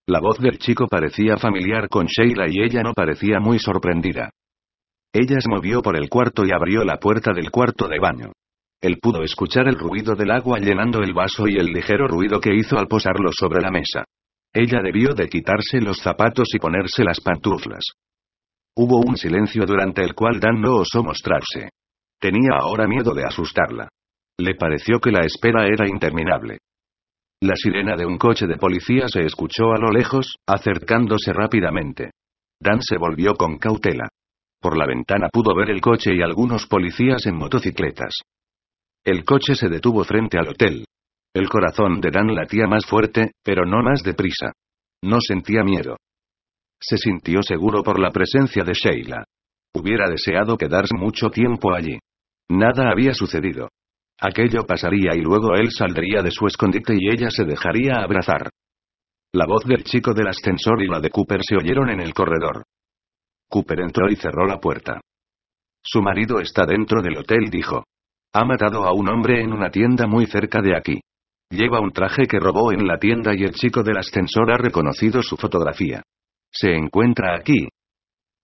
La 0.08 0.20
voz 0.20 0.38
del 0.38 0.58
chico 0.58 0.86
parecía 0.86 1.36
familiar 1.36 1.88
con 1.88 2.06
Sheila 2.06 2.46
y 2.48 2.62
ella 2.62 2.82
no 2.82 2.94
parecía 2.94 3.40
muy 3.40 3.58
sorprendida. 3.58 4.30
Ella 5.12 5.40
se 5.40 5.48
movió 5.48 5.82
por 5.82 5.96
el 5.96 6.08
cuarto 6.08 6.44
y 6.46 6.52
abrió 6.52 6.84
la 6.84 6.98
puerta 6.98 7.32
del 7.32 7.50
cuarto 7.50 7.88
de 7.88 7.98
baño. 7.98 8.32
Él 8.80 8.98
pudo 9.02 9.22
escuchar 9.22 9.66
el 9.66 9.76
ruido 9.76 10.14
del 10.14 10.30
agua 10.30 10.60
llenando 10.60 11.00
el 11.00 11.12
vaso 11.12 11.48
y 11.48 11.56
el 11.56 11.66
ligero 11.66 12.06
ruido 12.06 12.38
que 12.38 12.54
hizo 12.54 12.78
al 12.78 12.86
posarlo 12.86 13.30
sobre 13.32 13.60
la 13.60 13.70
mesa. 13.70 14.04
Ella 14.52 14.80
debió 14.80 15.12
de 15.12 15.28
quitarse 15.28 15.80
los 15.80 15.98
zapatos 15.98 16.54
y 16.54 16.58
ponerse 16.58 17.02
las 17.02 17.20
pantuflas. 17.20 17.82
Hubo 18.76 19.00
un 19.00 19.16
silencio 19.16 19.66
durante 19.66 20.04
el 20.04 20.14
cual 20.14 20.38
Dan 20.38 20.60
no 20.60 20.76
osó 20.76 21.02
mostrarse. 21.02 21.70
Tenía 22.20 22.58
ahora 22.60 22.86
miedo 22.86 23.12
de 23.12 23.24
asustarla. 23.24 23.88
Le 24.38 24.54
pareció 24.54 25.00
que 25.00 25.10
la 25.10 25.20
espera 25.20 25.66
era 25.66 25.88
interminable. 25.88 26.58
La 27.42 27.54
sirena 27.54 27.96
de 27.96 28.06
un 28.06 28.16
coche 28.16 28.46
de 28.46 28.56
policía 28.56 29.08
se 29.08 29.20
escuchó 29.20 29.72
a 29.72 29.78
lo 29.78 29.90
lejos, 29.90 30.36
acercándose 30.46 31.34
rápidamente. 31.34 32.12
Dan 32.58 32.80
se 32.80 32.96
volvió 32.96 33.34
con 33.34 33.58
cautela. 33.58 34.08
Por 34.60 34.78
la 34.78 34.86
ventana 34.86 35.28
pudo 35.30 35.54
ver 35.54 35.70
el 35.70 35.82
coche 35.82 36.14
y 36.14 36.22
algunos 36.22 36.66
policías 36.66 37.26
en 37.26 37.36
motocicletas. 37.36 38.14
El 39.04 39.24
coche 39.24 39.54
se 39.54 39.68
detuvo 39.68 40.02
frente 40.04 40.38
al 40.38 40.48
hotel. 40.48 40.86
El 41.34 41.50
corazón 41.50 42.00
de 42.00 42.10
Dan 42.10 42.34
latía 42.34 42.66
más 42.66 42.86
fuerte, 42.86 43.32
pero 43.44 43.66
no 43.66 43.82
más 43.82 44.02
deprisa. 44.02 44.52
No 45.02 45.18
sentía 45.20 45.62
miedo. 45.62 45.98
Se 46.80 46.96
sintió 46.96 47.42
seguro 47.42 47.82
por 47.82 48.00
la 48.00 48.10
presencia 48.10 48.64
de 48.64 48.72
Sheila. 48.72 49.24
Hubiera 49.74 50.08
deseado 50.08 50.56
quedarse 50.56 50.96
mucho 50.96 51.28
tiempo 51.28 51.74
allí. 51.74 51.98
Nada 52.48 52.90
había 52.90 53.12
sucedido. 53.12 53.68
Aquello 54.20 54.64
pasaría 54.64 55.14
y 55.14 55.20
luego 55.20 55.54
él 55.54 55.70
saldría 55.70 56.22
de 56.22 56.30
su 56.30 56.46
escondite 56.46 56.94
y 56.98 57.10
ella 57.10 57.30
se 57.30 57.44
dejaría 57.44 57.96
abrazar. 57.96 58.50
La 59.32 59.46
voz 59.46 59.64
del 59.64 59.84
chico 59.84 60.14
del 60.14 60.28
ascensor 60.28 60.82
y 60.82 60.86
la 60.86 61.00
de 61.00 61.10
Cooper 61.10 61.40
se 61.42 61.56
oyeron 61.56 61.90
en 61.90 62.00
el 62.00 62.14
corredor. 62.14 62.64
Cooper 63.48 63.80
entró 63.80 64.08
y 64.10 64.16
cerró 64.16 64.46
la 64.46 64.58
puerta. 64.58 65.00
Su 65.82 66.00
marido 66.00 66.40
está 66.40 66.64
dentro 66.64 67.02
del 67.02 67.18
hotel, 67.18 67.50
dijo. 67.50 67.84
Ha 68.32 68.44
matado 68.44 68.84
a 68.84 68.92
un 68.92 69.08
hombre 69.08 69.42
en 69.42 69.52
una 69.52 69.70
tienda 69.70 70.06
muy 70.06 70.26
cerca 70.26 70.60
de 70.60 70.76
aquí. 70.76 71.00
Lleva 71.50 71.80
un 71.80 71.92
traje 71.92 72.26
que 72.26 72.40
robó 72.40 72.72
en 72.72 72.86
la 72.86 72.98
tienda 72.98 73.34
y 73.34 73.44
el 73.44 73.52
chico 73.52 73.82
del 73.82 73.98
ascensor 73.98 74.50
ha 74.50 74.56
reconocido 74.56 75.22
su 75.22 75.36
fotografía. 75.36 76.02
Se 76.50 76.74
encuentra 76.74 77.36
aquí. 77.36 77.68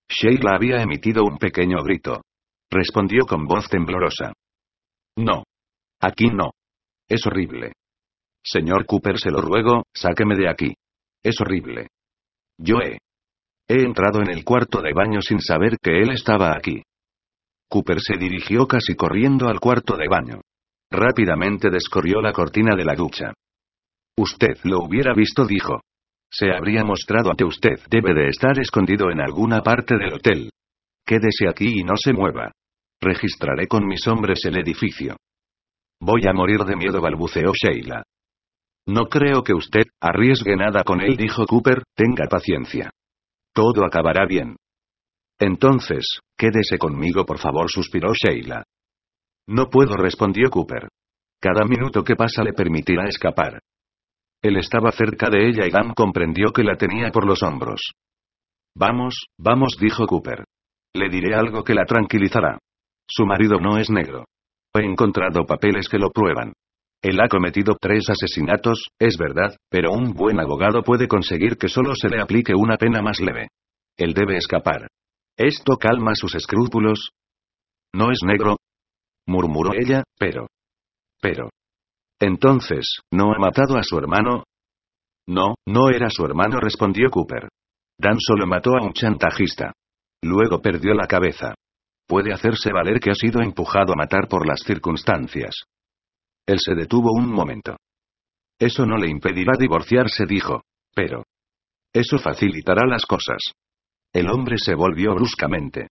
Sheila 0.09 0.57
había 0.57 0.83
emitido 0.83 1.25
un 1.25 1.39
pequeño 1.39 1.83
grito. 1.83 2.23
Respondió 2.71 3.25
con 3.27 3.47
voz 3.47 3.69
temblorosa. 3.69 4.33
No. 5.17 5.45
Aquí 6.03 6.27
no. 6.27 6.51
Es 7.09 7.25
horrible. 7.27 7.73
Señor 8.45 8.87
Cooper, 8.87 9.19
se 9.19 9.31
lo 9.31 9.41
ruego, 9.41 9.85
sáqueme 9.95 10.35
de 10.35 10.49
aquí. 10.49 10.75
Es 11.23 11.41
horrible. 11.41 11.89
Yo 12.59 12.81
he. 12.81 12.99
He 13.69 13.83
entrado 13.85 14.21
en 14.21 14.31
el 14.31 14.45
cuarto 14.45 14.83
de 14.83 14.93
baño 14.93 15.23
sin 15.23 15.41
saber 15.41 15.79
que 15.81 16.01
él 16.01 16.11
estaba 16.11 16.57
aquí. 16.57 16.83
Cooper 17.69 18.01
se 18.01 18.17
dirigió 18.17 18.67
casi 18.67 18.97
corriendo 18.97 19.49
al 19.49 19.61
cuarto 19.61 19.97
de 19.97 20.09
baño. 20.09 20.41
Rápidamente 20.91 21.71
descorrió 21.71 22.21
la 22.21 22.33
cortina 22.33 22.75
de 22.75 22.85
la 22.85 22.95
ducha. 22.95 23.33
Usted 24.17 24.59
lo 24.65 24.81
hubiera 24.81 25.15
visto, 25.15 25.47
dijo. 25.47 25.81
Se 26.31 26.51
habría 26.51 26.85
mostrado 26.85 27.31
ante 27.31 27.45
usted. 27.45 27.79
Debe 27.89 28.13
de 28.13 28.29
estar 28.29 28.59
escondido 28.59 29.11
en 29.11 29.21
alguna 29.21 29.63
parte 29.63 29.97
del 29.97 30.15
hotel. 30.15 30.51
Quédese 31.07 31.49
aquí 31.49 31.81
y 31.81 31.85
no 31.85 31.97
se 31.97 32.13
mueva. 32.13 32.51
Registraré 33.01 33.69
con 33.69 33.87
mis 33.87 34.07
hombres 34.09 34.45
el 34.45 34.59
edificio. 34.59 35.17
Voy 36.05 36.23
a 36.27 36.33
morir 36.33 36.59
de 36.65 36.75
miedo, 36.75 37.01
balbuceó 37.01 37.53
Sheila. 37.55 38.03
No 38.89 39.07
creo 39.07 39.45
que 39.45 39.55
usted 39.55 39.85
arriesgue 40.01 40.57
nada 40.57 40.83
con 40.83 41.01
él, 41.01 41.17
dijo 41.17 41.47
Cooper, 41.47 41.85
tenga 41.95 42.27
paciencia. 42.29 42.91
Todo 43.55 43.85
acabará 43.85 44.27
bien. 44.27 44.57
Entonces, 45.39 46.05
quédese 46.37 46.77
conmigo, 46.77 47.25
por 47.25 47.39
favor, 47.39 47.71
suspiró 47.71 48.13
Sheila. 48.15 48.65
No 49.47 49.71
puedo, 49.71 49.97
respondió 49.97 50.51
Cooper. 50.51 50.89
Cada 51.41 51.65
minuto 51.65 52.03
que 52.03 52.17
pasa 52.17 52.43
le 52.43 52.53
permitirá 52.53 53.05
escapar. 53.05 53.61
Él 54.43 54.57
estaba 54.57 54.91
cerca 54.91 55.31
de 55.31 55.51
ella 55.51 55.69
y 55.69 55.71
Dan 55.71 55.95
comprendió 55.95 56.53
que 56.53 56.65
la 56.65 56.75
tenía 56.75 57.13
por 57.13 57.25
los 57.25 57.45
hombros. 57.45 57.93
Vamos, 58.75 59.27
vamos, 59.39 59.77
dijo 59.79 60.05
Cooper. 60.09 60.47
Le 60.95 61.09
diré 61.09 61.37
algo 61.37 61.63
que 61.63 61.75
la 61.75 61.85
tranquilizará. 61.85 62.59
Su 63.07 63.25
marido 63.25 63.61
no 63.61 63.79
es 63.79 63.89
negro. 63.89 64.25
He 64.75 64.85
encontrado 64.85 65.45
papeles 65.45 65.89
que 65.89 65.99
lo 65.99 66.11
prueban. 66.11 66.55
Él 67.03 67.21
ha 67.21 67.29
cometido 67.29 67.77
tres 67.81 68.09
asesinatos, 68.09 68.87
es 68.99 69.17
verdad, 69.19 69.57
pero 69.69 69.93
un 69.93 70.15
buen 70.15 70.39
abogado 70.41 70.83
puede 70.83 71.09
conseguir 71.09 71.57
que 71.57 71.69
solo 71.69 71.95
se 71.95 72.09
le 72.09 72.21
aplique 72.21 72.55
una 72.55 72.77
pena 72.77 73.03
más 73.03 73.21
leve. 73.21 73.49
Él 73.97 74.15
debe 74.15 74.37
escapar. 74.37 74.87
¿Esto 75.37 75.77
calma 75.77 76.15
sus 76.15 76.35
escrúpulos? 76.35 77.11
¿No 77.93 78.11
es 78.11 78.21
negro? 78.25 78.57
murmuró 79.27 79.73
ella, 79.75 80.05
pero... 80.19 80.47
Pero... 81.21 81.51
Entonces, 82.21 83.01
¿no 83.13 83.33
ha 83.33 83.39
matado 83.39 83.77
a 83.77 83.83
su 83.83 83.99
hermano? 83.99 84.45
No, 85.27 85.57
no 85.67 85.91
era 85.91 86.09
su 86.09 86.25
hermano, 86.25 86.61
respondió 86.61 87.11
Cooper. 87.11 87.49
Dan 87.99 88.19
solo 88.19 88.47
mató 88.47 88.77
a 88.77 88.83
un 88.83 88.93
chantajista. 88.93 89.73
Luego 90.23 90.61
perdió 90.61 90.95
la 90.95 91.07
cabeza. 91.07 91.55
Puede 92.13 92.35
hacerse 92.35 92.71
valer 92.75 93.01
que 93.01 93.11
ha 93.11 93.15
sido 93.15 93.41
empujado 93.41 93.95
a 93.95 93.97
matar 93.97 94.29
por 94.29 94.47
las 94.47 94.61
circunstancias. 94.67 95.65
Él 96.47 96.59
se 96.61 96.75
detuvo 96.75 97.11
un 97.11 97.33
momento. 97.33 97.79
Eso 98.59 98.85
no 98.85 98.99
le 98.99 99.09
impedirá 99.09 99.55
divorciarse, 99.59 100.27
dijo. 100.27 100.61
Pero. 100.95 101.25
Eso 101.91 102.19
facilitará 102.19 102.87
las 102.87 103.07
cosas. 103.07 103.39
El 104.13 104.29
hombre 104.29 104.59
se 104.59 104.75
volvió 104.75 105.15
bruscamente. 105.15 105.87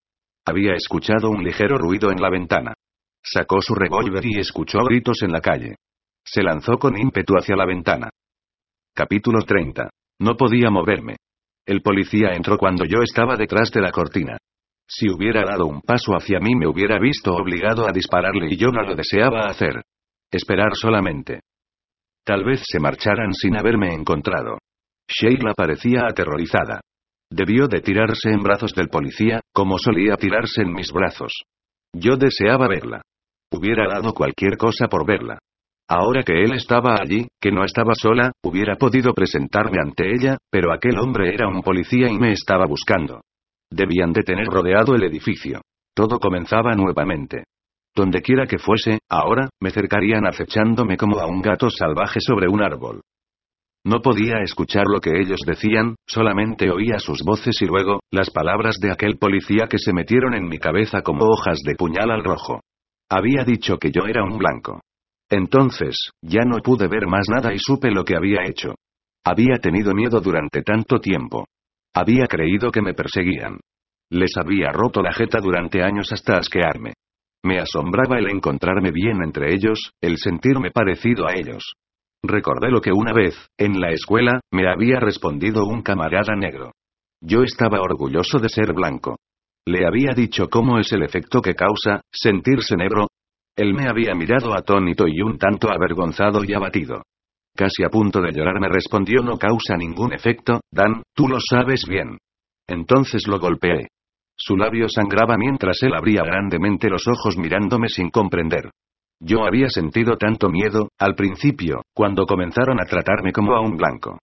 Había 0.45 0.75
escuchado 0.75 1.31
un 1.31 1.43
ligero 1.43 1.79
ruido 1.79 2.11
en 2.11 2.21
la 2.21 2.29
ventana. 2.29 2.75
Sacó 3.23 3.59
su 3.59 3.73
revólver 3.73 4.23
y 4.23 4.37
escuchó 4.37 4.77
gritos 4.83 5.23
en 5.23 5.31
la 5.31 5.41
calle. 5.41 5.77
Se 6.23 6.43
lanzó 6.43 6.77
con 6.77 6.99
ímpetu 6.99 7.33
hacia 7.33 7.55
la 7.55 7.65
ventana. 7.65 8.11
Capítulo 8.93 9.41
30. 9.41 9.89
No 10.19 10.37
podía 10.37 10.69
moverme. 10.69 11.15
El 11.65 11.81
policía 11.81 12.35
entró 12.35 12.59
cuando 12.59 12.85
yo 12.85 13.01
estaba 13.01 13.35
detrás 13.37 13.71
de 13.71 13.81
la 13.81 13.91
cortina. 13.91 14.37
Si 14.93 15.09
hubiera 15.09 15.45
dado 15.45 15.67
un 15.67 15.79
paso 15.79 16.11
hacia 16.17 16.41
mí 16.41 16.53
me 16.53 16.67
hubiera 16.67 16.99
visto 16.99 17.33
obligado 17.33 17.87
a 17.87 17.93
dispararle 17.93 18.47
y 18.51 18.57
yo 18.57 18.71
no 18.71 18.81
lo 18.81 18.93
deseaba 18.93 19.45
hacer. 19.45 19.83
Esperar 20.29 20.75
solamente. 20.75 21.39
Tal 22.25 22.43
vez 22.43 22.61
se 22.65 22.77
marcharan 22.77 23.31
sin 23.33 23.57
haberme 23.57 23.93
encontrado. 23.93 24.57
Sheila 25.07 25.53
parecía 25.53 26.01
aterrorizada. 26.09 26.81
Debió 27.31 27.69
de 27.69 27.79
tirarse 27.79 28.31
en 28.31 28.43
brazos 28.43 28.75
del 28.75 28.89
policía, 28.89 29.39
como 29.53 29.77
solía 29.77 30.17
tirarse 30.17 30.61
en 30.63 30.73
mis 30.73 30.91
brazos. 30.91 31.43
Yo 31.93 32.17
deseaba 32.17 32.67
verla. 32.67 33.01
Hubiera 33.49 33.87
dado 33.87 34.13
cualquier 34.13 34.57
cosa 34.57 34.89
por 34.89 35.07
verla. 35.07 35.39
Ahora 35.87 36.23
que 36.23 36.33
él 36.43 36.53
estaba 36.53 36.95
allí, 37.01 37.29
que 37.39 37.51
no 37.51 37.63
estaba 37.63 37.93
sola, 37.95 38.33
hubiera 38.43 38.75
podido 38.75 39.13
presentarme 39.13 39.77
ante 39.81 40.13
ella, 40.13 40.37
pero 40.49 40.73
aquel 40.73 40.99
hombre 40.99 41.33
era 41.33 41.47
un 41.47 41.61
policía 41.61 42.09
y 42.09 42.17
me 42.17 42.33
estaba 42.33 42.65
buscando. 42.65 43.21
Debían 43.71 44.11
de 44.11 44.23
tener 44.23 44.47
rodeado 44.47 44.95
el 44.95 45.03
edificio. 45.03 45.61
Todo 45.95 46.19
comenzaba 46.19 46.75
nuevamente. 46.75 47.45
Donde 47.95 48.21
quiera 48.21 48.45
que 48.45 48.57
fuese, 48.57 48.99
ahora, 49.09 49.49
me 49.61 49.71
cercarían 49.71 50.25
acechándome 50.25 50.97
como 50.97 51.19
a 51.19 51.25
un 51.25 51.41
gato 51.41 51.69
salvaje 51.69 52.19
sobre 52.21 52.47
un 52.47 52.61
árbol. 52.61 53.01
No 53.83 54.01
podía 54.01 54.41
escuchar 54.43 54.85
lo 54.87 54.99
que 54.99 55.19
ellos 55.19 55.39
decían, 55.45 55.95
solamente 56.07 56.69
oía 56.69 56.99
sus 56.99 57.23
voces 57.23 57.61
y 57.61 57.65
luego, 57.65 58.01
las 58.11 58.29
palabras 58.29 58.77
de 58.79 58.91
aquel 58.91 59.17
policía 59.17 59.67
que 59.67 59.79
se 59.79 59.91
metieron 59.91 60.35
en 60.35 60.47
mi 60.47 60.59
cabeza 60.59 61.01
como 61.01 61.25
hojas 61.25 61.59
de 61.65 61.75
puñal 61.75 62.11
al 62.11 62.23
rojo. 62.23 62.61
Había 63.09 63.43
dicho 63.43 63.77
que 63.77 63.91
yo 63.91 64.05
era 64.05 64.23
un 64.23 64.37
blanco. 64.37 64.81
Entonces, 65.29 65.95
ya 66.21 66.41
no 66.45 66.59
pude 66.59 66.87
ver 66.87 67.07
más 67.07 67.27
nada 67.29 67.53
y 67.53 67.57
supe 67.57 67.89
lo 67.89 68.05
que 68.05 68.15
había 68.15 68.45
hecho. 68.45 68.75
Había 69.25 69.57
tenido 69.57 69.93
miedo 69.93 70.19
durante 70.21 70.61
tanto 70.61 70.99
tiempo. 70.99 71.45
Había 71.93 72.25
creído 72.27 72.71
que 72.71 72.81
me 72.81 72.93
perseguían. 72.93 73.59
Les 74.09 74.35
había 74.37 74.71
roto 74.71 75.01
la 75.01 75.13
jeta 75.13 75.39
durante 75.39 75.83
años 75.83 76.11
hasta 76.11 76.37
asquearme. 76.37 76.93
Me 77.43 77.59
asombraba 77.59 78.19
el 78.19 78.29
encontrarme 78.29 78.91
bien 78.91 79.23
entre 79.23 79.53
ellos, 79.53 79.91
el 80.01 80.17
sentirme 80.17 80.71
parecido 80.71 81.27
a 81.27 81.33
ellos. 81.33 81.73
Recordé 82.23 82.69
lo 82.69 82.81
que 82.81 82.91
una 82.91 83.13
vez, 83.13 83.35
en 83.57 83.79
la 83.79 83.91
escuela, 83.91 84.39
me 84.51 84.69
había 84.69 84.99
respondido 84.99 85.65
un 85.65 85.81
camarada 85.81 86.35
negro. 86.35 86.71
Yo 87.21 87.43
estaba 87.43 87.81
orgulloso 87.81 88.39
de 88.39 88.49
ser 88.49 88.73
blanco. 88.73 89.17
Le 89.65 89.85
había 89.85 90.13
dicho 90.13 90.47
cómo 90.49 90.79
es 90.79 90.91
el 90.91 91.03
efecto 91.03 91.41
que 91.41 91.55
causa, 91.55 92.01
sentirse 92.11 92.75
negro, 92.75 93.07
él 93.55 93.73
me 93.73 93.87
había 93.87 94.15
mirado 94.15 94.53
atónito 94.55 95.07
y 95.07 95.21
un 95.21 95.37
tanto 95.37 95.69
avergonzado 95.69 96.43
y 96.43 96.53
abatido. 96.53 97.03
Casi 97.61 97.83
a 97.83 97.89
punto 97.89 98.21
de 98.21 98.31
llorar 98.31 98.59
me 98.59 98.69
respondió 98.69 99.21
no 99.21 99.37
causa 99.37 99.77
ningún 99.77 100.13
efecto, 100.13 100.61
Dan, 100.71 101.03
tú 101.13 101.27
lo 101.27 101.37
sabes 101.39 101.85
bien. 101.87 102.17
Entonces 102.67 103.27
lo 103.27 103.37
golpeé. 103.37 103.89
Su 104.35 104.57
labio 104.57 104.87
sangraba 104.89 105.37
mientras 105.37 105.77
él 105.83 105.93
abría 105.93 106.23
grandemente 106.23 106.89
los 106.89 107.07
ojos 107.07 107.37
mirándome 107.37 107.87
sin 107.87 108.09
comprender. 108.09 108.71
Yo 109.19 109.45
había 109.45 109.69
sentido 109.69 110.17
tanto 110.17 110.49
miedo, 110.49 110.89
al 110.97 111.13
principio, 111.13 111.83
cuando 111.93 112.25
comenzaron 112.25 112.81
a 112.81 112.85
tratarme 112.85 113.31
como 113.31 113.53
a 113.53 113.61
un 113.61 113.77
blanco. 113.77 114.17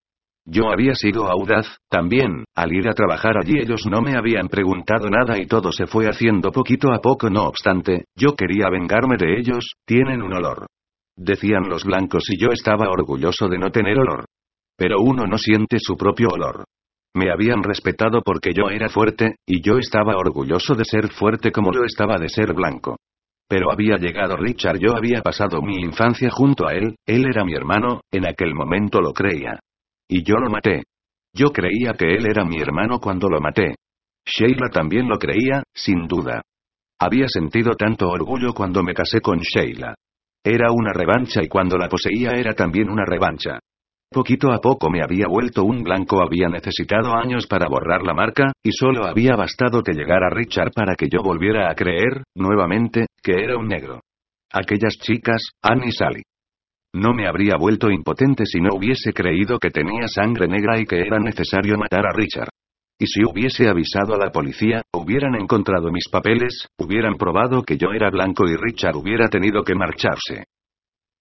Yo 0.44 0.72
había 0.72 0.96
sido 0.96 1.30
audaz, 1.30 1.78
también, 1.88 2.44
al 2.56 2.72
ir 2.72 2.88
a 2.88 2.94
trabajar 2.94 3.38
allí 3.38 3.60
ellos 3.60 3.86
no 3.88 4.00
me 4.02 4.16
habían 4.16 4.48
preguntado 4.48 5.08
nada 5.10 5.38
y 5.38 5.46
todo 5.46 5.70
se 5.70 5.86
fue 5.86 6.06
haciendo 6.06 6.50
poquito 6.50 6.92
a 6.92 6.98
poco, 6.98 7.30
no 7.30 7.44
obstante, 7.44 8.06
yo 8.16 8.34
quería 8.34 8.68
vengarme 8.68 9.16
de 9.16 9.38
ellos, 9.38 9.74
tienen 9.86 10.22
un 10.22 10.32
olor. 10.32 10.66
Decían 11.18 11.68
los 11.68 11.82
blancos 11.82 12.22
y 12.30 12.40
yo 12.40 12.52
estaba 12.52 12.88
orgulloso 12.88 13.48
de 13.48 13.58
no 13.58 13.70
tener 13.70 13.98
olor. 13.98 14.26
Pero 14.76 15.00
uno 15.00 15.26
no 15.26 15.36
siente 15.36 15.78
su 15.80 15.96
propio 15.96 16.28
olor. 16.28 16.64
Me 17.12 17.32
habían 17.32 17.64
respetado 17.64 18.22
porque 18.22 18.52
yo 18.54 18.70
era 18.70 18.88
fuerte, 18.88 19.34
y 19.44 19.60
yo 19.60 19.78
estaba 19.78 20.16
orgulloso 20.16 20.76
de 20.76 20.84
ser 20.84 21.10
fuerte 21.10 21.50
como 21.50 21.72
lo 21.72 21.84
estaba 21.84 22.18
de 22.18 22.28
ser 22.28 22.54
blanco. 22.54 22.98
Pero 23.48 23.72
había 23.72 23.96
llegado 23.96 24.36
Richard, 24.36 24.78
yo 24.78 24.96
había 24.96 25.20
pasado 25.20 25.60
mi 25.60 25.80
infancia 25.80 26.30
junto 26.30 26.68
a 26.68 26.74
él, 26.74 26.94
él 27.04 27.26
era 27.26 27.44
mi 27.44 27.54
hermano, 27.54 28.02
en 28.12 28.28
aquel 28.28 28.54
momento 28.54 29.00
lo 29.00 29.12
creía. 29.12 29.58
Y 30.08 30.22
yo 30.22 30.36
lo 30.36 30.48
maté. 30.48 30.84
Yo 31.34 31.48
creía 31.50 31.94
que 31.94 32.14
él 32.14 32.26
era 32.30 32.44
mi 32.44 32.60
hermano 32.60 33.00
cuando 33.00 33.28
lo 33.28 33.40
maté. 33.40 33.74
Sheila 34.24 34.68
también 34.72 35.08
lo 35.08 35.18
creía, 35.18 35.64
sin 35.74 36.06
duda. 36.06 36.42
Había 37.00 37.26
sentido 37.26 37.72
tanto 37.72 38.08
orgullo 38.08 38.52
cuando 38.52 38.84
me 38.84 38.94
casé 38.94 39.20
con 39.20 39.40
Sheila. 39.40 39.96
Era 40.44 40.70
una 40.72 40.92
revancha 40.92 41.42
y 41.42 41.48
cuando 41.48 41.76
la 41.76 41.88
poseía 41.88 42.30
era 42.30 42.54
también 42.54 42.88
una 42.88 43.04
revancha. 43.04 43.58
Poquito 44.10 44.50
a 44.50 44.58
poco 44.58 44.88
me 44.88 45.02
había 45.02 45.26
vuelto 45.28 45.64
un 45.64 45.82
blanco, 45.82 46.22
había 46.22 46.48
necesitado 46.48 47.14
años 47.14 47.46
para 47.46 47.68
borrar 47.68 48.02
la 48.02 48.14
marca, 48.14 48.52
y 48.62 48.72
solo 48.72 49.04
había 49.04 49.36
bastado 49.36 49.82
que 49.82 49.92
llegara 49.92 50.30
Richard 50.30 50.70
para 50.74 50.94
que 50.94 51.08
yo 51.10 51.22
volviera 51.22 51.70
a 51.70 51.74
creer, 51.74 52.24
nuevamente, 52.34 53.06
que 53.22 53.32
era 53.32 53.58
un 53.58 53.68
negro. 53.68 54.00
Aquellas 54.50 54.94
chicas, 54.98 55.50
Annie 55.62 55.88
y 55.88 55.92
Sally. 55.92 56.22
No 56.94 57.12
me 57.12 57.28
habría 57.28 57.56
vuelto 57.58 57.90
impotente 57.90 58.46
si 58.46 58.60
no 58.60 58.70
hubiese 58.74 59.12
creído 59.12 59.58
que 59.58 59.68
tenía 59.68 60.08
sangre 60.08 60.48
negra 60.48 60.80
y 60.80 60.86
que 60.86 61.00
era 61.00 61.18
necesario 61.18 61.76
matar 61.76 62.06
a 62.06 62.12
Richard. 62.14 62.48
Y 63.00 63.06
si 63.06 63.24
hubiese 63.24 63.68
avisado 63.68 64.14
a 64.14 64.18
la 64.18 64.32
policía, 64.32 64.82
hubieran 64.92 65.36
encontrado 65.36 65.92
mis 65.92 66.08
papeles, 66.10 66.66
hubieran 66.78 67.16
probado 67.16 67.62
que 67.62 67.76
yo 67.76 67.92
era 67.92 68.10
blanco 68.10 68.48
y 68.48 68.56
Richard 68.56 68.96
hubiera 68.96 69.28
tenido 69.28 69.62
que 69.62 69.76
marcharse. 69.76 70.46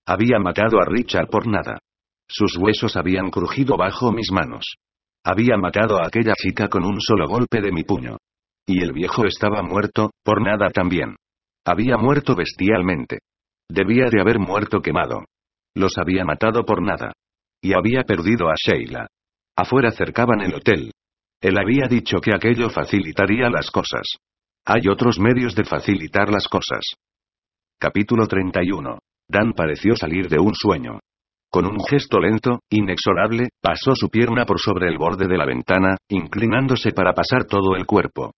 Había 0.07 0.39
matado 0.39 0.79
a 0.79 0.85
Richard 0.85 1.27
por 1.27 1.45
nada. 1.47 1.77
Sus 2.27 2.57
huesos 2.57 2.97
habían 2.97 3.29
crujido 3.29 3.77
bajo 3.77 4.11
mis 4.11 4.31
manos. 4.31 4.77
Había 5.23 5.57
matado 5.57 6.01
a 6.01 6.07
aquella 6.07 6.33
chica 6.33 6.67
con 6.67 6.83
un 6.83 6.99
solo 6.99 7.27
golpe 7.27 7.61
de 7.61 7.71
mi 7.71 7.83
puño. 7.83 8.17
Y 8.65 8.81
el 8.81 8.91
viejo 8.91 9.25
estaba 9.25 9.61
muerto, 9.61 10.11
por 10.23 10.41
nada 10.41 10.69
también. 10.69 11.15
Había 11.65 11.97
muerto 11.97 12.35
bestialmente. 12.35 13.19
Debía 13.69 14.09
de 14.09 14.21
haber 14.21 14.39
muerto 14.39 14.81
quemado. 14.81 15.25
Los 15.75 15.97
había 15.97 16.25
matado 16.25 16.65
por 16.65 16.81
nada. 16.81 17.13
Y 17.61 17.73
había 17.73 18.03
perdido 18.03 18.49
a 18.49 18.55
Sheila. 18.55 19.07
Afuera 19.55 19.91
cercaban 19.91 20.41
el 20.41 20.55
hotel. 20.55 20.91
Él 21.41 21.57
había 21.57 21.87
dicho 21.87 22.17
que 22.19 22.33
aquello 22.33 22.69
facilitaría 22.69 23.49
las 23.49 23.69
cosas. 23.69 24.07
Hay 24.65 24.87
otros 24.89 25.19
medios 25.19 25.55
de 25.55 25.65
facilitar 25.65 26.29
las 26.29 26.47
cosas. 26.47 26.83
Capítulo 27.79 28.25
31. 28.27 28.97
Dan 29.29 29.53
pareció 29.53 29.95
salir 29.95 30.29
de 30.29 30.39
un 30.39 30.55
sueño. 30.55 30.99
Con 31.51 31.65
un 31.65 31.79
gesto 31.87 32.19
lento, 32.19 32.59
inexorable, 32.69 33.49
pasó 33.61 33.95
su 33.95 34.09
pierna 34.09 34.45
por 34.45 34.59
sobre 34.59 34.89
el 34.89 34.97
borde 34.97 35.27
de 35.27 35.37
la 35.37 35.45
ventana, 35.45 35.95
inclinándose 36.09 36.91
para 36.91 37.13
pasar 37.13 37.45
todo 37.45 37.75
el 37.75 37.85
cuerpo. 37.85 38.31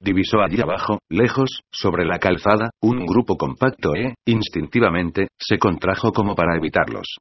Divisó 0.00 0.40
allí 0.40 0.60
abajo, 0.60 0.98
lejos, 1.10 1.60
sobre 1.70 2.04
la 2.04 2.18
calzada, 2.18 2.70
un 2.82 3.04
grupo 3.06 3.36
compacto 3.36 3.94
e, 3.94 4.14
instintivamente, 4.26 5.28
se 5.38 5.58
contrajo 5.58 6.10
como 6.12 6.34
para 6.34 6.56
evitarlos. 6.56 7.16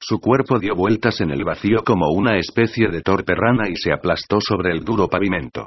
Su 0.00 0.20
cuerpo 0.20 0.58
dio 0.58 0.74
vueltas 0.74 1.20
en 1.20 1.30
el 1.30 1.44
vacío 1.44 1.82
como 1.84 2.10
una 2.10 2.38
especie 2.38 2.88
de 2.88 3.02
torpe 3.02 3.34
rana 3.34 3.68
y 3.68 3.76
se 3.76 3.92
aplastó 3.92 4.40
sobre 4.40 4.70
el 4.70 4.84
duro 4.84 5.08
pavimento. 5.08 5.66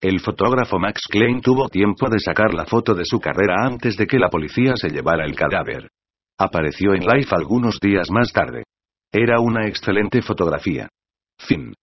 El 0.00 0.20
fotógrafo 0.20 0.78
Max 0.78 1.02
Klein 1.10 1.42
tuvo 1.42 1.68
tiempo 1.68 2.08
de 2.08 2.20
sacar 2.20 2.54
la 2.54 2.64
foto 2.64 2.94
de 2.94 3.04
su 3.04 3.20
carrera 3.20 3.66
antes 3.66 3.96
de 3.96 4.06
que 4.06 4.18
la 4.18 4.30
policía 4.30 4.72
se 4.76 4.88
llevara 4.88 5.26
el 5.26 5.34
cadáver. 5.34 5.90
Apareció 6.38 6.94
en 6.94 7.04
Life 7.04 7.34
algunos 7.34 7.78
días 7.80 8.10
más 8.10 8.32
tarde. 8.32 8.64
Era 9.12 9.40
una 9.40 9.66
excelente 9.66 10.22
fotografía. 10.22 10.88
Fin. 11.38 11.74